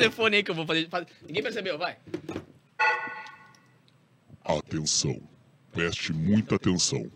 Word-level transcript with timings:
telefone 0.00 0.36
aí 0.36 0.42
que 0.42 0.50
eu 0.50 0.54
vou 0.54 0.66
fazer. 0.66 0.88
faz- 0.88 1.06
Ninguém 1.26 1.42
percebeu, 1.42 1.78
vai. 1.78 1.96
Atenção. 4.44 5.20
Preste 5.72 6.12
muita 6.12 6.56
atenção. 6.56 7.10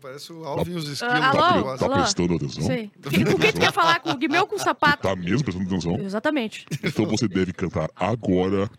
Parece 0.00 0.32
o 0.32 0.44
Alvin 0.44 0.72
e 0.72 0.74
os 0.76 0.88
esquilos. 0.88 1.14
Ah, 1.14 1.32
Tá, 1.32 1.48
alô? 1.50 1.64
pre- 1.70 1.78
tá 1.78 1.84
Alô? 1.86 1.94
prestando 1.96 2.34
atenção? 2.36 2.62
Sei. 2.62 2.90
Com 3.02 3.38
quem 3.38 3.52
tu 3.52 3.60
quer 3.60 3.72
falar? 3.72 4.00
Com 4.00 4.10
o 4.10 4.16
Guimê 4.16 4.38
ou 4.38 4.46
com 4.46 4.54
o 4.56 4.58
sapato? 4.58 5.02
Tá 5.02 5.14
mesmo 5.16 5.42
prestando 5.44 5.66
atenção? 5.66 5.98
Exatamente. 6.00 6.66
Então 6.82 7.04
você 7.06 7.26
deve 7.28 7.52
cantar 7.52 7.90
agora 7.94 8.70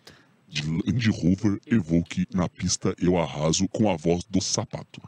de 0.47 0.63
Andy 0.89 1.09
Rover 1.11 1.59
Evoque 1.67 2.25
na 2.33 2.47
pista 2.49 2.95
Eu 3.01 3.17
Arraso 3.17 3.67
com 3.67 3.91
a 3.91 3.97
voz 3.97 4.23
do 4.29 4.41
sapato. 4.41 5.01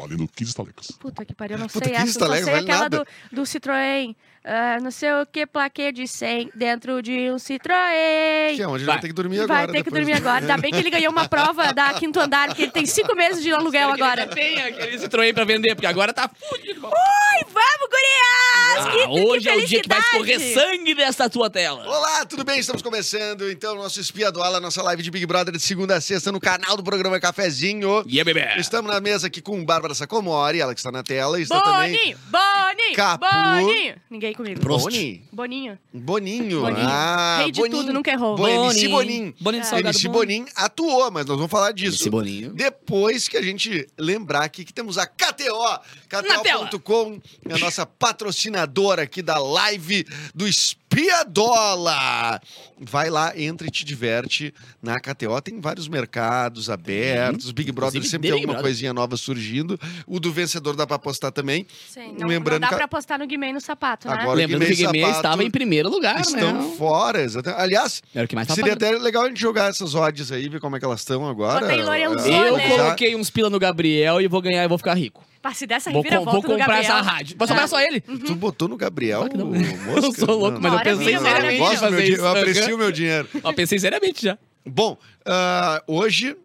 Valendo 0.00 0.26
15 0.34 0.54
talecas. 0.54 0.90
Puta 0.92 1.24
que 1.24 1.34
pariu, 1.34 1.56
eu 1.56 1.60
não 1.60 1.66
Puta, 1.68 1.84
sei 1.86 1.94
que 1.94 2.00
essa. 2.02 2.12
Só 2.12 2.20
tá 2.28 2.36
sei 2.36 2.44
legal, 2.44 2.60
aquela 2.62 2.78
nada. 2.80 2.98
do, 3.30 3.36
do 3.36 3.42
Citroën. 3.42 4.14
ah, 4.44 4.78
não 4.80 4.90
sei 4.90 5.12
o 5.12 5.26
que, 5.26 5.46
plaquê 5.46 5.92
de 5.92 6.06
100 6.08 6.50
dentro 6.54 7.02
de 7.02 7.30
um 7.30 7.36
Citroën. 7.36 8.56
Que 8.56 8.62
é 8.62 8.66
onde 8.68 8.78
ele 8.78 8.84
Vai. 8.86 8.94
vai 8.96 9.00
ter 9.00 9.08
que 9.08 9.12
dormir 9.14 9.36
Vai 9.46 9.58
agora. 9.64 9.72
ter 9.72 9.84
que 9.84 9.90
dormir 9.90 10.12
do- 10.14 10.18
agora. 10.28 10.40
Ainda 10.40 10.56
bem 10.56 10.70
que 10.72 10.78
ele 10.78 10.90
ganhou 10.90 11.12
uma 11.12 11.28
prova 11.28 11.72
da 11.72 11.92
quinto 11.94 12.18
andar, 12.18 12.54
que 12.54 12.62
ele 12.62 12.72
tem 12.72 12.86
cinco 12.86 13.14
meses 13.14 13.42
de 13.42 13.52
aluguel 13.52 13.90
agora. 13.90 14.26
Tem 14.26 14.60
aquele 14.62 14.98
Citroën 14.98 15.34
pra 15.34 15.44
vender, 15.44 15.74
porque 15.74 15.86
agora 15.86 16.12
tá 16.12 16.28
fudido. 16.28 16.86
Ui, 16.86 17.44
vamos, 17.52 17.88
gurias! 17.90 18.40
Ah, 18.72 18.90
que, 18.92 18.98
que 18.98 19.08
hoje 19.28 19.48
é 19.48 19.56
o 19.56 19.66
dia 19.66 19.82
que 19.82 19.88
vai 19.88 19.98
escorrer 19.98 20.40
sangue 20.54 20.94
dessa 20.94 21.28
tua 21.28 21.50
tela. 21.50 21.86
Olá, 21.86 22.24
tudo 22.24 22.44
bem? 22.44 22.58
Estamos 22.60 22.80
começando 22.82 23.50
então 23.50 23.74
o 23.74 23.76
nosso 23.76 24.00
Espia 24.00 24.30
do 24.32 24.42
Ala, 24.42 24.60
nossa 24.60 24.82
live 24.82 25.02
de 25.02 25.10
Big 25.10 25.26
Brother 25.26 25.52
de 25.54 25.60
segunda 25.60 25.96
a 25.96 26.00
sexta 26.00 26.30
no 26.32 26.40
canal 26.40 26.76
do 26.76 26.82
programa 26.82 27.18
Cafezinho. 27.20 28.02
E 28.06 28.16
yeah, 28.16 28.24
bebê. 28.24 28.58
Estamos 28.60 28.90
na 28.90 29.00
mesa 29.00 29.26
aqui 29.26 29.40
com 29.42 29.62
Bárbara 29.64 29.89
Sacomori, 29.94 30.60
ela 30.60 30.74
que 30.74 30.80
está 30.80 30.90
na 30.92 31.02
tela. 31.02 31.40
Está 31.40 31.60
também 31.60 31.92
Boninho, 31.92 32.18
Boninho, 32.30 32.96
Capu. 32.96 33.26
Boninho. 33.26 33.94
Ninguém 34.10 34.32
comigo. 34.34 34.60
Boni. 34.60 35.24
Boninho. 35.32 35.78
Boninho. 35.92 36.60
Boninho. 36.60 36.86
Ah, 36.88 37.38
Rei 37.42 37.50
de 37.52 37.60
Boninho. 37.60 37.80
tudo, 37.82 37.92
nunca 37.92 38.10
errou. 38.10 38.36
Bo- 38.36 38.48
MC 38.48 38.88
Boninho. 38.88 39.34
Boninho 39.40 39.62
de 39.62 39.68
salgado 39.68 39.96
MC. 39.96 40.08
Boninho 40.08 40.46
atuou, 40.56 41.10
mas 41.10 41.26
nós 41.26 41.36
vamos 41.36 41.50
falar 41.50 41.72
disso. 41.72 41.96
MC 42.02 42.10
Boninho. 42.10 42.52
Depois 42.52 43.28
que 43.28 43.36
a 43.36 43.42
gente 43.42 43.86
lembrar 43.98 44.42
aqui 44.44 44.64
que 44.64 44.72
temos 44.72 44.98
a 44.98 45.06
KTO. 45.06 45.78
KTO.com, 46.08 47.20
a 47.52 47.58
nossa 47.58 47.84
patrocinadora 47.86 49.02
aqui 49.02 49.22
da 49.22 49.38
live 49.38 50.06
do 50.34 50.46
Espiadola. 50.92 52.40
Vai 52.80 53.10
lá, 53.10 53.38
entra 53.38 53.66
e 53.66 53.70
te 53.70 53.84
diverte 53.84 54.54
na 54.82 54.98
KTO. 54.98 55.40
Tem 55.42 55.60
vários 55.60 55.86
mercados 55.86 56.70
abertos. 56.70 57.50
Big 57.52 57.70
Brother 57.72 57.96
Inclusive, 57.98 58.10
sempre 58.10 58.28
tem 58.28 58.32
alguma 58.32 58.54
Brother. 58.54 58.70
coisinha 58.70 58.92
nova 58.92 59.16
surgindo. 59.16 59.78
O 60.06 60.18
do 60.18 60.32
vencedor 60.32 60.74
dá 60.74 60.86
pra 60.86 60.96
apostar 60.96 61.30
também. 61.30 61.66
Sim, 61.88 62.14
não, 62.18 62.26
Lembrando 62.26 62.54
não 62.62 62.68
dá 62.68 62.68
que 62.68 62.74
pra 62.76 62.84
apostar 62.86 63.18
no 63.18 63.26
Guimê 63.26 63.48
e 63.50 63.52
no 63.52 63.60
sapato, 63.60 64.08
né? 64.08 64.14
Agora- 64.14 64.38
Lembrando 64.38 64.64
que 64.66 64.72
o 64.72 64.76
Guimê 64.76 64.86
Guimê 64.92 65.00
Sapato 65.02 65.18
estava 65.18 65.44
em 65.44 65.50
primeiro 65.50 65.88
lugar, 65.90 66.20
Estão 66.20 66.52
né? 66.70 66.74
fora, 66.76 67.20
exatamente. 67.22 67.60
Aliás, 67.60 68.02
Era 68.14 68.24
o 68.24 68.28
que 68.28 68.34
mais 68.34 68.48
tava 68.48 68.56
seria 68.56 68.74
pagando. 68.76 68.94
até 68.96 69.02
legal 69.04 69.24
a 69.24 69.28
gente 69.28 69.40
jogar 69.40 69.68
essas 69.70 69.94
odds 69.94 70.32
aí, 70.32 70.48
ver 70.48 70.60
como 70.60 70.76
é 70.76 70.78
que 70.78 70.84
elas 70.84 71.00
estão 71.00 71.28
agora. 71.28 71.66
Ah, 71.66 71.76
Eu 71.76 72.56
né? 72.56 72.68
coloquei 72.68 73.14
uns 73.14 73.28
pila 73.30 73.50
no 73.50 73.58
Gabriel 73.58 74.20
e 74.20 74.26
vou 74.26 74.40
ganhar 74.40 74.64
e 74.64 74.68
vou 74.68 74.78
ficar 74.78 74.94
rico. 74.94 75.22
Pra 75.42 75.54
se 75.54 75.66
dessa 75.66 75.90
Vou, 75.90 76.02
reviravolta 76.02 76.32
vou 76.32 76.42
do 76.42 76.48
comprar 76.48 76.66
Gabriel. 76.66 76.82
essa 76.82 77.00
rádio. 77.00 77.36
Vai 77.38 77.48
sobrar 77.48 77.66
só 77.68 77.80
ele? 77.80 78.00
Tu 78.00 78.34
botou 78.34 78.68
no 78.68 78.76
Gabriel? 78.76 79.26
Não. 79.34 79.46
Mosca? 79.86 80.06
Eu 80.06 80.12
sou 80.12 80.38
louco, 80.38 80.60
mas 80.60 80.72
eu 80.72 80.80
pensei 80.80 81.18
seriamente 81.18 81.46
eu, 81.46 81.52
em 81.52 81.58
gosto 81.58 81.74
do 81.76 81.80
meu 81.80 81.90
fazer 81.90 82.12
isso. 82.12 82.20
eu 82.20 82.28
aprecio 82.28 82.74
o 82.74 82.78
meu 82.78 82.92
dinheiro. 82.92 83.28
Ó, 83.42 83.52
pensei 83.52 83.78
seriamente 83.78 84.22
já. 84.22 84.38
Bom, 84.66 84.98
ah, 85.24 85.82
hoje, 85.86 86.36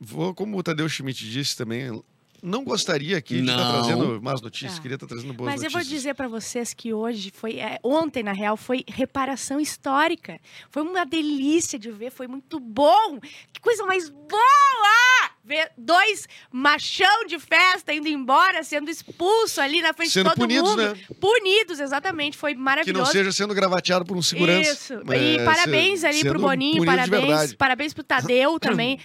vou, 0.00 0.34
como 0.34 0.58
o 0.58 0.62
Tadeu 0.64 0.88
Schmidt 0.88 1.30
disse 1.30 1.56
também, 1.56 2.02
não 2.44 2.62
gostaria 2.62 3.16
aqui 3.16 3.34
de 3.40 3.40
estar 3.40 3.56
Não. 3.56 3.72
trazendo 3.72 4.22
más 4.22 4.40
notícias, 4.40 4.74
Tá. 4.76 4.82
queria 4.82 4.94
estar 4.96 5.06
trazendo 5.06 5.32
boas 5.32 5.50
Mas 5.52 5.62
eu 5.62 5.64
notícias. 5.70 5.86
vou 5.86 5.96
dizer 5.96 6.14
pra 6.14 6.28
vocês 6.28 6.74
que 6.74 6.92
hoje 6.92 7.32
foi, 7.34 7.58
é, 7.58 7.78
ontem 7.82 8.22
na 8.22 8.32
real, 8.32 8.56
foi 8.56 8.84
reparação 8.86 9.58
histórica. 9.58 10.38
Foi 10.70 10.82
uma 10.82 11.04
delícia 11.06 11.78
de 11.78 11.90
ver, 11.90 12.10
foi 12.10 12.26
muito 12.28 12.60
bom. 12.60 13.18
Que 13.52 13.60
coisa 13.60 13.84
mais 13.86 14.08
boa! 14.10 15.30
Ver 15.46 15.70
dois 15.76 16.26
machão 16.50 17.26
de 17.26 17.38
festa 17.38 17.92
indo 17.92 18.08
embora, 18.08 18.62
sendo 18.64 18.90
expulso 18.90 19.60
ali 19.60 19.82
na 19.82 19.92
frente 19.92 20.10
Sendo 20.12 20.30
de 20.30 20.34
todo 20.34 20.38
punidos, 20.40 20.70
mundo. 20.70 20.82
né? 20.82 20.94
Punidos, 21.20 21.80
exatamente. 21.80 22.36
Foi 22.36 22.54
Que 22.54 22.60
maravilhoso. 22.60 23.04
não 23.04 23.12
seja 23.12 23.30
sendo 23.32 23.54
gravateado 23.54 24.04
por 24.06 24.16
um 24.16 24.22
segurança. 24.22 24.70
Isso. 24.72 24.94
É, 25.12 25.34
e 25.34 25.44
parabéns 25.44 26.00
se- 26.00 26.06
ali 26.06 26.20
pro 26.24 26.38
Boninho, 26.40 26.84
parabéns. 26.84 27.52
Parabéns 27.54 27.92
pro 27.92 28.02
Tadeu 28.02 28.58
também. 28.60 28.98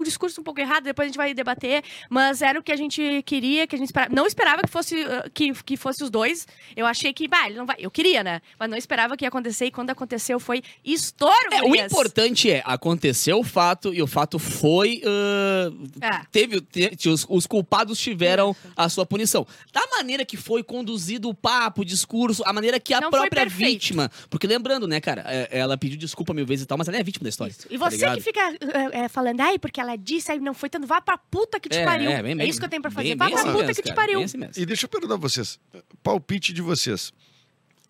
Um 0.00 0.04
discurso 0.04 0.40
um 0.40 0.44
pouco 0.44 0.60
errado, 0.60 0.84
depois 0.84 1.06
a 1.06 1.08
gente 1.08 1.16
vai 1.16 1.34
debater, 1.34 1.82
mas 2.08 2.42
era 2.42 2.58
o 2.58 2.62
que 2.62 2.72
a 2.72 2.76
gente 2.76 3.22
queria, 3.24 3.66
que 3.66 3.74
a 3.74 3.78
gente 3.78 3.88
esperava. 3.88 4.14
Não 4.14 4.26
esperava 4.26 4.62
que 4.62 4.68
fosse 4.70 4.96
uh, 5.04 5.30
que, 5.32 5.52
que 5.64 5.76
fosse 5.76 6.02
os 6.02 6.10
dois. 6.10 6.46
Eu 6.76 6.86
achei 6.86 7.12
que, 7.12 7.28
bah, 7.28 7.46
ele 7.46 7.56
não 7.56 7.66
vai. 7.66 7.76
Eu 7.78 7.90
queria, 7.90 8.22
né? 8.24 8.40
Mas 8.58 8.70
não 8.70 8.76
esperava 8.76 9.16
que 9.16 9.24
ia 9.24 9.28
acontecer 9.28 9.66
e 9.66 9.70
quando 9.70 9.90
aconteceu 9.90 10.38
foi 10.40 10.62
estouro, 10.84 11.34
É, 11.52 11.62
o 11.62 11.74
importante 11.74 12.50
é, 12.50 12.62
aconteceu 12.64 13.38
o 13.38 13.44
fato 13.44 13.92
e 13.94 14.02
o 14.02 14.06
fato 14.06 14.38
foi. 14.38 15.02
ah, 15.04 15.70
É. 16.00 16.24
Teve, 16.30 16.60
te- 16.60 17.08
os, 17.08 17.26
os 17.28 17.46
culpados 17.46 17.98
tiveram 17.98 18.54
a 18.76 18.88
sua 18.88 19.04
punição. 19.06 19.46
Da 19.72 19.86
maneira 19.96 20.24
que 20.24 20.36
foi 20.36 20.62
conduzido 20.62 21.28
o 21.28 21.34
papo, 21.34 21.82
o 21.82 21.84
discurso, 21.84 22.42
a 22.46 22.52
maneira 22.52 22.78
que 22.80 22.92
a 22.94 23.00
Não 23.00 23.10
própria 23.10 23.46
vítima. 23.46 24.10
Porque 24.30 24.46
lembrando, 24.46 24.86
né, 24.86 25.00
cara, 25.00 25.24
é, 25.26 25.48
ela 25.58 25.76
pediu 25.76 25.98
desculpa 25.98 26.32
mil 26.34 26.46
vezes 26.46 26.64
e 26.64 26.66
tal, 26.66 26.78
mas 26.78 26.88
ela 26.88 26.96
é 26.96 27.02
vítima 27.02 27.24
da 27.24 27.28
história. 27.28 27.50
Isso. 27.52 27.66
E 27.70 27.78
tá 27.78 27.90
você 27.90 27.96
ligado? 27.96 28.16
que 28.16 28.20
fica 28.22 28.54
é, 28.92 29.08
falando, 29.08 29.40
ai, 29.40 29.58
porque 29.58 29.73
ela 29.80 29.96
disse, 29.96 30.30
aí 30.32 30.38
não 30.38 30.54
foi 30.54 30.68
tanto, 30.70 30.86
vá 30.86 31.00
pra 31.00 31.16
puta 31.18 31.58
que 31.60 31.68
te 31.68 31.78
É, 31.78 31.84
pariu. 31.84 32.10
é, 32.10 32.22
bem- 32.22 32.40
É, 32.40 32.46
isso 32.46 32.58
que 32.58 32.64
eu 32.64 32.68
tenho 32.70 32.82
pra 32.82 32.90
fazer. 32.90 33.08
bem- 33.10 33.16
vá 33.16 33.24
bem 33.26 33.34
pra 33.34 33.42
assim 33.42 33.52
puta 33.52 33.66
mesmo, 33.66 33.82
que 33.82 33.82
te 33.82 33.94
cara, 33.94 34.00
pariu. 34.00 34.18
bem 34.18 34.24
assim. 34.48 34.60
E 34.60 34.66
deixa 34.66 34.84
eu 34.84 34.88
perguntar 34.88 35.14
a 35.14 35.18
vocês, 35.18 35.58
palpite 36.02 36.52
de 36.52 36.62
vocês. 36.62 37.12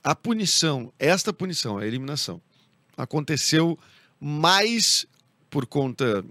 A 0.03 0.15
punição, 0.15 0.93
esta 0.99 1.33
punição, 1.33 1.79
a 1.79 1.87
eliminação, 1.87 2.41
aconteceu 2.97 3.79
mais 4.21 5.07
por 5.51 5.67
conta 5.67 6.25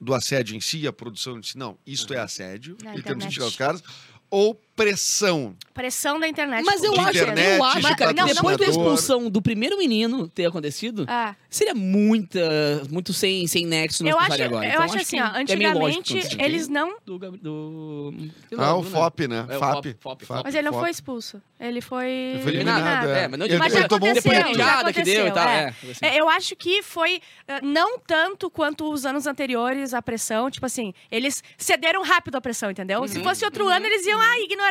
do 0.00 0.14
assédio 0.14 0.56
em 0.56 0.60
si, 0.60 0.86
a 0.86 0.92
produção 0.92 1.38
em 1.38 1.42
si? 1.42 1.56
Não, 1.56 1.78
isto 1.86 2.12
é 2.14 2.18
assédio, 2.18 2.76
Na 2.82 2.90
e 2.96 3.02
temos 3.02 3.02
que 3.02 3.10
internet. 3.10 3.32
tirar 3.34 3.46
os 3.46 3.56
caras. 3.56 3.82
Ou 4.30 4.54
pressão? 4.74 5.54
Pressão 5.74 6.18
da 6.20 6.28
internet. 6.28 6.64
Mas 6.64 6.82
eu 6.82 6.92
de 6.92 7.00
acho, 7.00 7.10
internet, 7.10 7.56
eu 7.58 7.64
acho, 7.64 7.76
de 7.88 7.96
cara, 7.96 8.12
que 8.14 8.24
depois 8.34 8.56
da 8.58 8.66
expulsão 8.66 9.30
do 9.30 9.40
primeiro 9.40 9.78
menino 9.78 10.28
ter 10.28 10.44
acontecido, 10.46 11.06
Ah. 11.08 11.34
seria 11.48 11.74
muita, 11.74 12.40
muito 12.90 13.12
sem, 13.12 13.46
sem 13.46 13.64
nexo 13.66 14.02
no 14.02 14.10
eu 14.10 14.18
acho, 14.18 14.42
agora. 14.42 14.66
eu 14.66 14.70
Então, 14.70 14.82
acho 14.82 14.96
assim, 14.98 15.16
que 15.16 15.22
ó, 15.22 15.26
é 15.26 15.40
antigamente 15.40 16.12
acontecer. 16.18 16.42
eles 16.42 16.68
não 16.68 16.96
do, 17.06 17.18
Gabri- 17.18 17.40
do... 17.40 18.12
Ah, 18.58 18.74
o 18.76 18.82
né? 18.84 18.90
FOP, 18.90 19.28
né? 19.28 19.46
É, 19.48 19.56
o 19.56 19.58
FAP. 19.60 19.96
FOP, 20.00 20.24
FOP, 20.26 20.42
Mas 20.44 20.54
ele 20.54 20.70
não 20.70 20.78
foi 20.78 20.90
expulso. 20.90 21.40
Ele 21.58 21.80
foi, 21.80 22.06
Ele 22.10 22.42
foi 22.42 22.52
eliminado, 22.54 23.08
é. 23.08 23.28
mas 23.28 23.38
não 23.38 23.46
Ele- 23.46 23.56
Mas 23.58 23.72
ele 23.72 23.82
já 23.82 23.88
tomou 23.88 24.08
um 24.08 24.12
aconteceu, 24.12 24.42
punho. 24.42 24.54
já 24.56 24.64
Piada 24.64 24.92
que 24.92 25.02
deu 25.02 25.14
e 25.26 25.28
aconteceu. 25.28 25.34
tal, 25.34 25.48
é. 25.48 25.62
é, 25.62 25.68
assim. 25.68 25.98
É, 26.02 26.20
Eu 26.20 26.28
acho 26.28 26.56
que 26.56 26.82
foi 26.82 27.22
eh, 27.46 27.60
não 27.62 27.98
tanto 28.00 28.50
quanto 28.50 28.90
os 28.92 29.06
anos 29.06 29.26
anteriores 29.28 29.94
a 29.94 30.02
pressão. 30.02 30.50
Tipo 30.50 30.66
assim, 30.66 30.92
eles 31.10 31.42
cederam 31.56 32.02
rápido 32.02 32.34
a 32.36 32.40
pressão, 32.40 32.70
entendeu? 32.70 33.00
Uhum. 33.00 33.06
Se 33.08 33.22
fosse 33.22 33.44
outro 33.44 33.68
ano, 33.68 33.86
eles 33.86 34.04
iam 34.06 34.20
ah, 34.20 34.38
ignorar. 34.40 34.61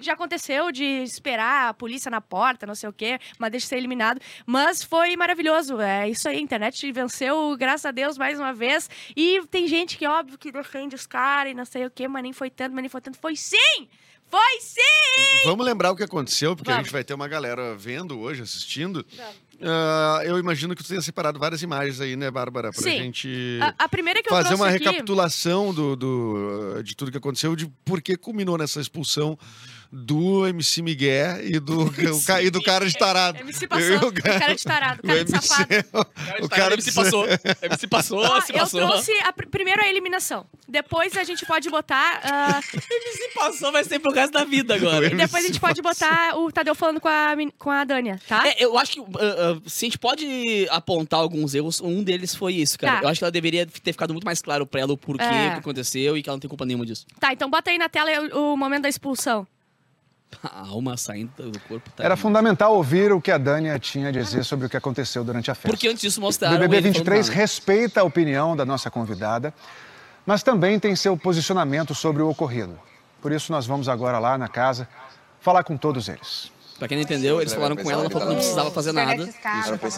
Já 0.00 0.12
aconteceu 0.14 0.70
de 0.72 0.84
esperar 0.84 1.68
a 1.70 1.74
polícia 1.74 2.10
na 2.10 2.20
porta, 2.20 2.66
não 2.66 2.74
sei 2.74 2.88
o 2.88 2.92
quê, 2.92 3.18
mas 3.38 3.50
deixa 3.50 3.66
ser 3.66 3.76
eliminado. 3.76 4.20
Mas 4.44 4.82
foi 4.82 5.16
maravilhoso. 5.16 5.80
É 5.80 6.08
isso 6.08 6.28
aí, 6.28 6.36
a 6.36 6.40
internet 6.40 6.90
venceu, 6.92 7.56
graças 7.56 7.86
a 7.86 7.90
Deus, 7.90 8.16
mais 8.18 8.38
uma 8.38 8.52
vez. 8.52 8.88
E 9.16 9.42
tem 9.50 9.66
gente 9.66 9.96
que, 9.98 10.06
óbvio, 10.06 10.38
que 10.38 10.50
defende 10.52 10.94
os 10.94 11.06
caras 11.06 11.52
e 11.52 11.54
não 11.54 11.64
sei 11.64 11.86
o 11.86 11.90
quê, 11.90 12.08
mas 12.08 12.22
nem 12.22 12.32
foi 12.32 12.50
tanto, 12.50 12.72
mas 12.72 12.82
nem 12.82 12.88
foi 12.88 13.00
tanto. 13.00 13.18
Foi 13.18 13.36
sim! 13.36 13.88
Foi 14.28 14.60
sim! 14.60 15.44
Vamos 15.44 15.64
lembrar 15.64 15.92
o 15.92 15.96
que 15.96 16.02
aconteceu, 16.02 16.56
porque 16.56 16.68
a 16.70 16.74
Vamos. 16.74 16.86
gente 16.88 16.92
vai 16.92 17.04
ter 17.04 17.14
uma 17.14 17.28
galera 17.28 17.76
vendo 17.76 18.18
hoje, 18.18 18.42
assistindo. 18.42 19.06
Vamos. 19.16 19.34
Ah, 19.62 20.20
eu 20.24 20.38
imagino 20.38 20.74
que 20.74 20.82
tu 20.82 20.88
tenha 20.88 21.00
separado 21.00 21.38
várias 21.38 21.62
imagens 21.62 22.00
aí, 22.00 22.14
né, 22.16 22.30
Bárbara? 22.30 22.70
Pra 22.72 22.82
Sim. 22.82 22.98
gente 22.98 23.58
A, 23.62 23.84
a 23.84 23.88
primeira 23.88 24.22
que 24.22 24.28
eu 24.28 24.36
fazer 24.36 24.54
uma 24.54 24.68
aqui... 24.68 24.78
recapitulação 24.84 25.72
do, 25.72 25.96
do- 25.96 26.82
de 26.82 26.94
tudo 26.94 27.10
que 27.10 27.16
aconteceu, 27.18 27.56
de 27.56 27.66
por 27.84 28.02
que 28.02 28.16
culminou 28.16 28.58
nessa 28.58 28.80
expulsão 28.80 29.38
do 29.92 30.46
MC 30.46 30.82
Miguel 30.82 31.44
e 31.46 31.58
do, 31.58 31.84
o 31.88 32.40
e 32.42 32.50
do 32.50 32.62
cara 32.62 32.86
de 32.88 32.94
tarado. 32.96 33.38
MC 33.40 33.66
passou, 33.66 33.84
Eu- 33.86 34.08
o 34.08 34.12
cara 34.12 34.54
de 34.54 34.64
tarado, 34.64 35.00
o 35.02 35.06
cara 35.06 35.24
de 35.24 35.30
MC 35.32 35.46
safado. 35.46 35.68
O 36.44 36.48
cara 36.48 36.80
se 36.80 36.92
passou. 36.92 37.24
se 37.78 37.86
passou, 37.86 38.18
Ó, 38.20 38.40
se 38.40 38.52
eu 38.52 38.58
passou. 38.58 38.80
trouxe 38.80 39.12
a 39.20 39.32
pr- 39.32 39.46
primeiro 39.48 39.80
a 39.82 39.88
eliminação. 39.88 40.46
Depois 40.68 41.16
a 41.16 41.24
gente 41.24 41.46
pode 41.46 41.68
botar. 41.70 42.20
ah, 42.24 42.60
Se 42.62 43.28
passou, 43.34 43.72
vai 43.72 43.84
ser 43.84 43.98
pro 43.98 44.12
resto 44.12 44.32
da 44.32 44.44
vida 44.44 44.74
agora. 44.74 45.06
e 45.06 45.14
depois 45.14 45.44
a 45.44 45.46
gente 45.46 45.60
pode 45.60 45.80
botar 45.80 46.36
o 46.36 46.50
Tadeu 46.50 46.74
falando 46.74 47.00
com 47.00 47.08
a, 47.08 47.34
com 47.58 47.70
a 47.70 47.84
Dânia, 47.84 48.20
tá? 48.28 48.46
É, 48.48 48.56
eu 48.64 48.76
acho 48.78 48.92
que 48.92 49.00
uh, 49.00 49.04
uh, 49.04 49.62
se 49.70 49.84
a 49.84 49.88
gente 49.88 49.98
pode 49.98 50.66
apontar 50.70 51.20
alguns 51.20 51.54
erros, 51.54 51.80
um 51.80 52.02
deles 52.02 52.34
foi 52.34 52.54
isso, 52.54 52.78
cara. 52.78 52.96
Tá. 52.98 53.02
Eu 53.04 53.08
acho 53.08 53.18
que 53.20 53.24
ela 53.24 53.30
deveria 53.30 53.66
ter 53.66 53.92
ficado 53.92 54.12
muito 54.12 54.24
mais 54.24 54.40
claro 54.42 54.66
pra 54.66 54.80
ela 54.80 54.92
o 54.92 54.96
porquê 54.96 55.24
É. 55.24 55.50
que 55.52 55.58
aconteceu 55.58 56.16
e 56.16 56.22
que 56.22 56.28
ela 56.28 56.36
não 56.36 56.40
tem 56.40 56.48
culpa 56.48 56.64
nenhuma 56.66 56.84
disso. 56.84 57.06
Tá, 57.20 57.32
então 57.32 57.48
bota 57.48 57.70
aí 57.70 57.78
na 57.78 57.88
tela 57.88 58.10
o, 58.34 58.52
o 58.52 58.56
momento 58.56 58.82
da 58.82 58.88
expulsão. 58.88 59.46
A 60.42 60.66
alma 60.68 60.96
saindo 60.96 61.30
do 61.50 61.60
corpo 61.60 61.90
tá. 61.90 62.04
Era 62.04 62.16
fundamental 62.16 62.74
ouvir 62.74 63.12
o 63.12 63.20
que 63.20 63.30
a 63.30 63.38
Dânia 63.38 63.78
tinha 63.78 64.08
a 64.08 64.12
dizer 64.12 64.44
sobre 64.44 64.66
o 64.66 64.68
que 64.68 64.76
aconteceu 64.76 65.24
durante 65.24 65.50
a 65.50 65.54
festa. 65.54 65.68
Porque 65.68 65.88
antes 65.88 66.00
disso 66.00 66.20
O 66.20 66.22
mostraram. 66.22 66.56
BBB 66.56 66.76
ele 66.76 66.82
falando 66.82 66.94
23 66.98 67.28
nada. 67.28 67.40
respeita 67.40 68.00
a 68.00 68.04
opinião 68.04 68.56
da 68.56 68.64
nossa 68.64 68.90
convidada, 68.90 69.52
mas 70.24 70.42
também 70.42 70.78
tem 70.78 70.94
seu 70.94 71.16
posicionamento 71.16 71.94
sobre 71.94 72.22
o 72.22 72.28
ocorrido. 72.28 72.78
Por 73.22 73.32
isso, 73.32 73.50
nós 73.50 73.66
vamos 73.66 73.88
agora 73.88 74.18
lá 74.18 74.36
na 74.36 74.48
casa 74.48 74.88
falar 75.40 75.64
com 75.64 75.76
todos 75.76 76.08
eles. 76.08 76.50
Pra 76.78 76.86
quem 76.86 76.98
não 76.98 77.04
entendeu, 77.04 77.40
eles 77.40 77.54
falaram 77.54 77.74
com 77.74 77.90
ela, 77.90 78.02
ela 78.02 78.10
falou 78.10 78.26
que 78.26 78.34
não 78.34 78.40
precisava 78.40 78.70
fazer 78.70 78.92
nada. 78.92 79.28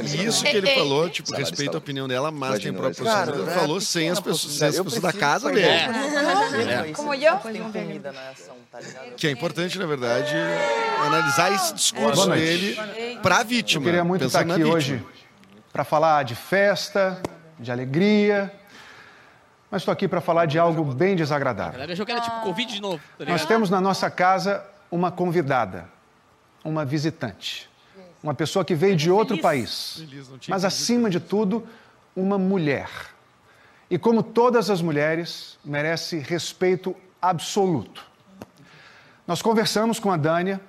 Isso 0.05 0.45
que 0.45 0.57
ele 0.57 0.75
falou, 0.75 1.09
tipo, 1.11 1.35
respeita 1.35 1.77
a 1.77 1.79
opinião 1.79 2.07
dela, 2.07 2.31
mas 2.31 2.63
tem 2.63 2.73
próprio 2.73 3.05
posicionamento. 3.05 3.41
Ele 3.41 3.51
falou 3.51 3.81
sem 3.81 4.11
as 4.11 4.21
pessoas, 4.21 4.55
sem 4.55 4.69
as 4.69 4.79
pessoas 4.79 5.03
da 5.03 5.13
casa 5.13 5.51
dele. 5.51 5.67
É. 5.67 6.93
Como 6.93 7.13
eu? 7.15 7.37
Que 9.17 9.27
é 9.27 9.31
importante, 9.31 9.79
na 9.79 9.87
verdade, 9.87 10.35
analisar 11.05 11.53
esse 11.53 11.75
discurso 11.75 12.31
dele 12.31 12.79
pra 13.23 13.43
vítima. 13.43 13.83
Eu 13.83 13.85
queria 13.85 14.05
muito 14.05 14.25
estar 14.25 14.41
aqui 14.41 14.63
hoje 14.63 15.05
para 15.73 15.85
falar 15.85 16.23
de 16.23 16.35
festa, 16.35 17.21
de 17.59 17.73
alegria, 17.73 18.53
mas 19.71 19.83
estou 19.83 19.93
aqui 19.93 20.07
para 20.09 20.21
falar 20.21 20.47
de 20.47 20.59
algo 20.59 20.85
bem 20.85 21.13
A 21.13 21.17
desagradável. 21.17 21.73
galera 21.73 21.93
achou 21.93 22.07
que 22.07 22.13
era 22.13 22.21
tipo 22.21 22.41
Covid 22.41 22.73
de 22.73 22.81
novo, 22.81 23.01
tá 23.19 23.25
Nós 23.25 23.45
temos 23.45 23.69
na 23.69 23.81
nossa 23.81 24.11
casa 24.11 24.65
uma 24.91 25.11
convidada, 25.11 25.89
uma 26.65 26.85
visitante, 26.85 27.69
uma 28.23 28.35
pessoa 28.35 28.65
que 28.65 28.75
veio 28.75 28.97
de 28.97 29.11
outro 29.11 29.39
país, 29.39 30.03
mas 30.49 30.65
acima 30.65 31.09
de 31.09 31.21
tudo, 31.21 31.67
uma 32.15 32.39
mulher. 32.39 32.91
E 33.91 33.99
como 33.99 34.23
todas 34.23 34.69
as 34.69 34.83
mulheres, 34.83 35.59
merece 35.65 36.19
respeito 36.19 36.95
absoluto. 37.23 38.05
Nós 39.27 39.41
conversamos 39.41 39.99
com 39.99 40.11
a 40.11 40.17
Dânia. 40.17 40.61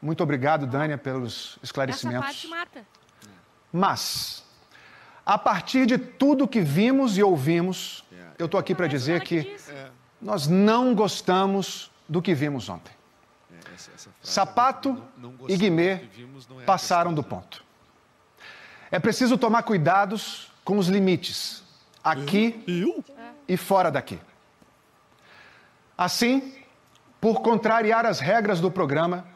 Muito 0.00 0.22
obrigado, 0.22 0.66
Dânia, 0.66 0.96
pelos 0.96 1.52
Essa 1.56 1.64
esclarecimentos. 1.64 2.26
parte 2.26 2.48
mata. 2.48 2.86
Mas, 3.72 4.44
a 5.26 5.36
partir 5.36 5.86
de 5.86 5.98
tudo 5.98 6.46
que 6.46 6.60
vimos 6.60 7.18
e 7.18 7.22
ouvimos, 7.22 8.04
eu 8.38 8.46
estou 8.46 8.58
aqui 8.60 8.74
para 8.74 8.86
dizer 8.86 9.22
que 9.22 9.42
disse. 9.42 9.72
nós 10.20 10.46
não 10.46 10.94
gostamos 10.94 11.90
do 12.08 12.22
que 12.22 12.34
vimos 12.34 12.68
ontem. 12.68 12.92
Sapato 14.22 15.02
e 15.48 15.56
Guimê 15.56 15.92
é 15.92 16.64
passaram 16.64 17.12
do 17.12 17.22
ponto. 17.22 17.64
É 18.90 18.98
preciso 18.98 19.36
tomar 19.36 19.62
cuidados 19.62 20.50
com 20.64 20.78
os 20.78 20.88
limites, 20.88 21.62
aqui 22.02 22.64
e 23.48 23.56
fora 23.56 23.90
daqui. 23.90 24.18
Assim, 25.96 26.54
por 27.20 27.40
contrariar 27.40 28.04
as 28.06 28.20
regras 28.20 28.60
do 28.60 28.70
programa, 28.70 29.26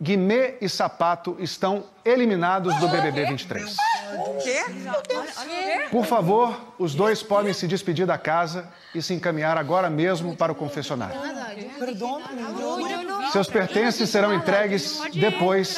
Guimê 0.00 0.56
e 0.60 0.68
Sapato 0.68 1.36
estão 1.40 1.84
eliminados 2.04 2.74
do 2.76 2.88
BBB 2.88 3.26
23. 3.26 3.76
Por 5.90 6.04
favor, 6.04 6.74
os 6.78 6.94
dois 6.94 7.22
podem 7.22 7.52
se 7.52 7.66
despedir 7.66 8.06
da 8.06 8.18
casa 8.18 8.68
e 8.94 9.02
se 9.02 9.14
encaminhar 9.14 9.56
agora 9.56 9.90
mesmo 9.90 10.36
para 10.36 10.52
o 10.52 10.54
confessionário. 10.54 11.20
Seus 13.32 13.48
pertences 13.48 14.08
serão 14.08 14.34
entregues 14.34 15.00
depois. 15.14 15.76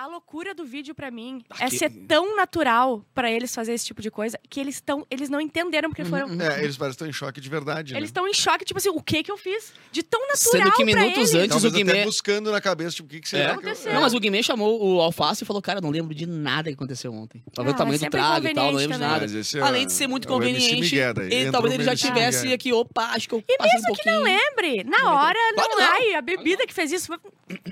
A 0.00 0.06
loucura 0.06 0.54
do 0.54 0.64
vídeo 0.64 0.94
pra 0.94 1.10
mim 1.10 1.42
Ah, 1.50 1.64
é 1.64 1.68
que- 1.68 1.76
ser 1.76 1.90
tão 1.90 2.36
natural 2.36 3.04
pra 3.12 3.32
eles 3.32 3.52
fazer 3.52 3.72
esse 3.72 3.84
tipo 3.84 4.00
de 4.00 4.12
coisa 4.12 4.38
que 4.48 4.60
eles 4.60 4.76
estão, 4.76 5.04
eles 5.10 5.28
não 5.28 5.40
entenderam 5.40 5.90
porque 5.90 6.04
foram 6.04 6.28
É, 6.40 6.62
eles 6.62 6.76
parecem 6.76 6.78
que 6.78 6.86
estão 6.90 7.08
em 7.08 7.12
choque 7.12 7.40
de 7.40 7.48
verdade, 7.48 7.92
né? 7.94 7.98
eles 7.98 8.08
estão 8.10 8.28
em 8.28 8.32
choque, 8.32 8.64
tipo 8.64 8.78
assim, 8.78 8.90
o 8.90 9.02
que 9.02 9.24
que 9.24 9.32
eu 9.32 9.36
fiz 9.36 9.72
de 9.90 10.04
tão 10.04 10.20
natural 10.28 10.62
Sendo 10.62 10.72
que 10.76 10.84
minutos 10.84 11.34
antes 11.34 11.48
Talvez 11.48 11.64
o 11.64 11.76
Guimê... 11.76 11.90
até 11.90 12.04
buscando 12.04 12.52
na 12.52 12.60
cabeça, 12.60 12.94
tipo, 12.94 13.08
o 13.08 13.10
que, 13.10 13.20
que 13.22 13.28
será 13.28 13.54
É. 13.54 13.56
que 13.56 13.66
eu... 13.88 13.92
Não, 13.92 14.02
mas 14.02 14.14
o 14.14 14.20
Guimê 14.20 14.40
chamou 14.40 14.80
o 14.80 15.00
Alface 15.00 15.42
e 15.42 15.46
falou, 15.46 15.60
cara, 15.60 15.80
não 15.80 15.90
lembro 15.90 16.14
de 16.14 16.26
nada 16.26 16.68
que 16.70 16.74
aconteceu 16.74 17.12
ontem. 17.12 17.42
Ver 17.58 17.66
Ah, 17.66 17.70
o 17.72 17.74
tamanho 17.74 17.98
do 17.98 18.00
sempre 18.00 18.20
trago 18.20 18.46
e 18.46 18.54
tal, 18.54 18.66
não 18.66 18.78
lembro 18.78 18.94
de 18.96 19.00
nada. 19.02 19.26
É- 19.26 19.60
Além 19.62 19.84
de 19.84 19.92
ser 19.92 20.06
muito 20.06 20.28
é 20.28 20.30
conveniente, 20.30 20.94
ele, 20.94 21.50
talvez 21.50 21.74
ele 21.74 21.82
já 21.82 21.96
tivesse 21.96 22.42
Miguel. 22.42 22.54
aqui, 22.54 22.72
opa, 22.72 23.02
acho 23.16 23.28
que 23.28 23.34
eu 23.34 23.42
E 23.48 23.56
mesmo 23.60 23.90
um 23.90 23.94
que 23.94 24.08
não 24.08 24.22
lembre, 24.22 24.84
na 24.84 25.12
hora, 25.12 25.38
não, 25.56 25.68
não. 25.70 25.80
ai, 25.80 26.14
a 26.14 26.20
bebida 26.22 26.64
que 26.68 26.72
fez 26.72 26.92
isso. 26.92 27.10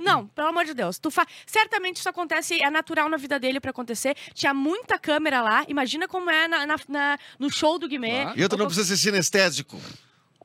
Não, 0.02 0.26
pelo 0.28 0.48
amor 0.48 0.64
de 0.64 0.74
Deus. 0.74 0.98
Tu 0.98 1.08
fa... 1.10 1.24
Certamente 1.46 1.96
isso 1.96 2.08
acontece, 2.16 2.60
é 2.62 2.70
natural 2.70 3.08
na 3.08 3.16
vida 3.16 3.38
dele 3.38 3.60
pra 3.60 3.70
acontecer. 3.70 4.16
Tinha 4.34 4.52
muita 4.54 4.98
câmera 4.98 5.42
lá. 5.42 5.64
Imagina 5.68 6.08
como 6.08 6.30
é 6.30 6.48
na, 6.48 6.66
na- 6.66 6.76
na- 6.88 7.18
no 7.38 7.50
show 7.50 7.78
do 7.78 7.86
Guimê. 7.88 8.22
Claro. 8.22 8.38
E 8.38 8.42
outra 8.42 8.58
não 8.58 8.66
precisa 8.66 8.86
ser 8.88 8.96
sinestésico, 8.96 9.80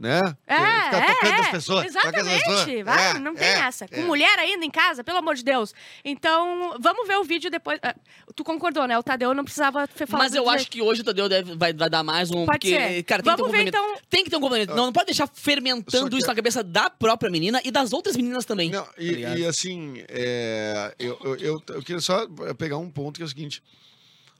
né? 0.01 0.36
É, 0.48 0.56
Ficar 0.56 0.98
é, 0.98 1.13
tocando 1.13 1.31
é. 1.31 1.39
as 1.39 1.50
pessoas. 1.51 1.86
as 1.86 1.94
pessoas. 1.94 2.15
Exatamente. 2.15 2.83
Vai, 2.83 3.09
É, 3.12 3.19
não 3.19 3.36
tem 3.36 3.48
é, 3.48 3.59
essa. 3.59 3.88
Com 3.88 3.95
é. 3.95 4.03
mulher 4.03 4.39
ainda 4.39 4.65
em 4.65 4.71
casa, 4.71 5.03
pelo 5.03 5.19
amor 5.19 5.36
de 5.36 5.44
Deus. 5.44 5.74
Então, 6.03 6.75
vamos 6.80 7.07
ver 7.07 7.18
o 7.18 7.24
vídeo 7.24 7.51
depois. 7.51 7.80
Ah, 7.83 7.95
Tu 8.36 8.44
concordou, 8.44 8.88
né? 8.88 8.98
O 8.98 9.03
Tadeu 9.03 9.33
não 9.33 9.44
precisava 9.44 9.88
ter 9.88 10.07
falado. 10.07 10.25
Mas 10.25 10.33
eu 10.36 10.50
acho 10.50 10.69
que 10.69 10.81
hoje 10.81 11.01
o 11.01 11.03
Tadeu 11.03 11.30
deve, 11.30 11.56
vai, 11.56 11.74
vai 11.74 11.89
dar 11.89 12.03
mais 12.03 12.31
um. 12.31 12.45
Pode 12.45 12.59
porque, 12.59 12.69
ser. 12.69 13.03
cara, 13.03 13.21
tem 13.21 13.31
que 13.31 13.38
ter 13.38 13.44
um 13.44 13.45
Vamos 13.48 13.51
ver, 13.51 13.68
então. 13.68 13.95
Tem 14.09 14.24
que 14.24 14.30
ter 14.30 14.38
um 14.38 14.42
complemento. 14.42 14.74
Não, 14.75 14.86
não 14.86 14.94
pode 14.94 15.07
deixar 15.07 15.27
fermentando 15.31 16.09
que- 16.09 16.18
isso 16.18 16.27
na 16.27 16.36
cabeça 16.36 16.63
da 16.63 16.89
própria 16.89 17.30
menina 17.30 17.62
e 17.63 17.69
das 17.69 17.94
outras 17.94 18.15
meninas 18.15 18.45
também. 18.45 18.71
Não, 18.71 18.83
tá 18.83 18.94
e, 18.98 19.12
ligado? 19.12 19.38
e 19.38 19.45
assim, 19.45 20.03
é, 20.07 20.95
eu, 20.98 21.19
eu, 21.24 21.36
eu, 21.38 21.63
eu 21.69 21.83
queria 21.83 22.01
só 22.01 22.25
pegar 22.57 22.77
um 22.77 22.89
ponto 22.89 23.18
que 23.18 23.21
é 23.21 23.25
o 23.25 23.30
seguinte: 23.30 23.62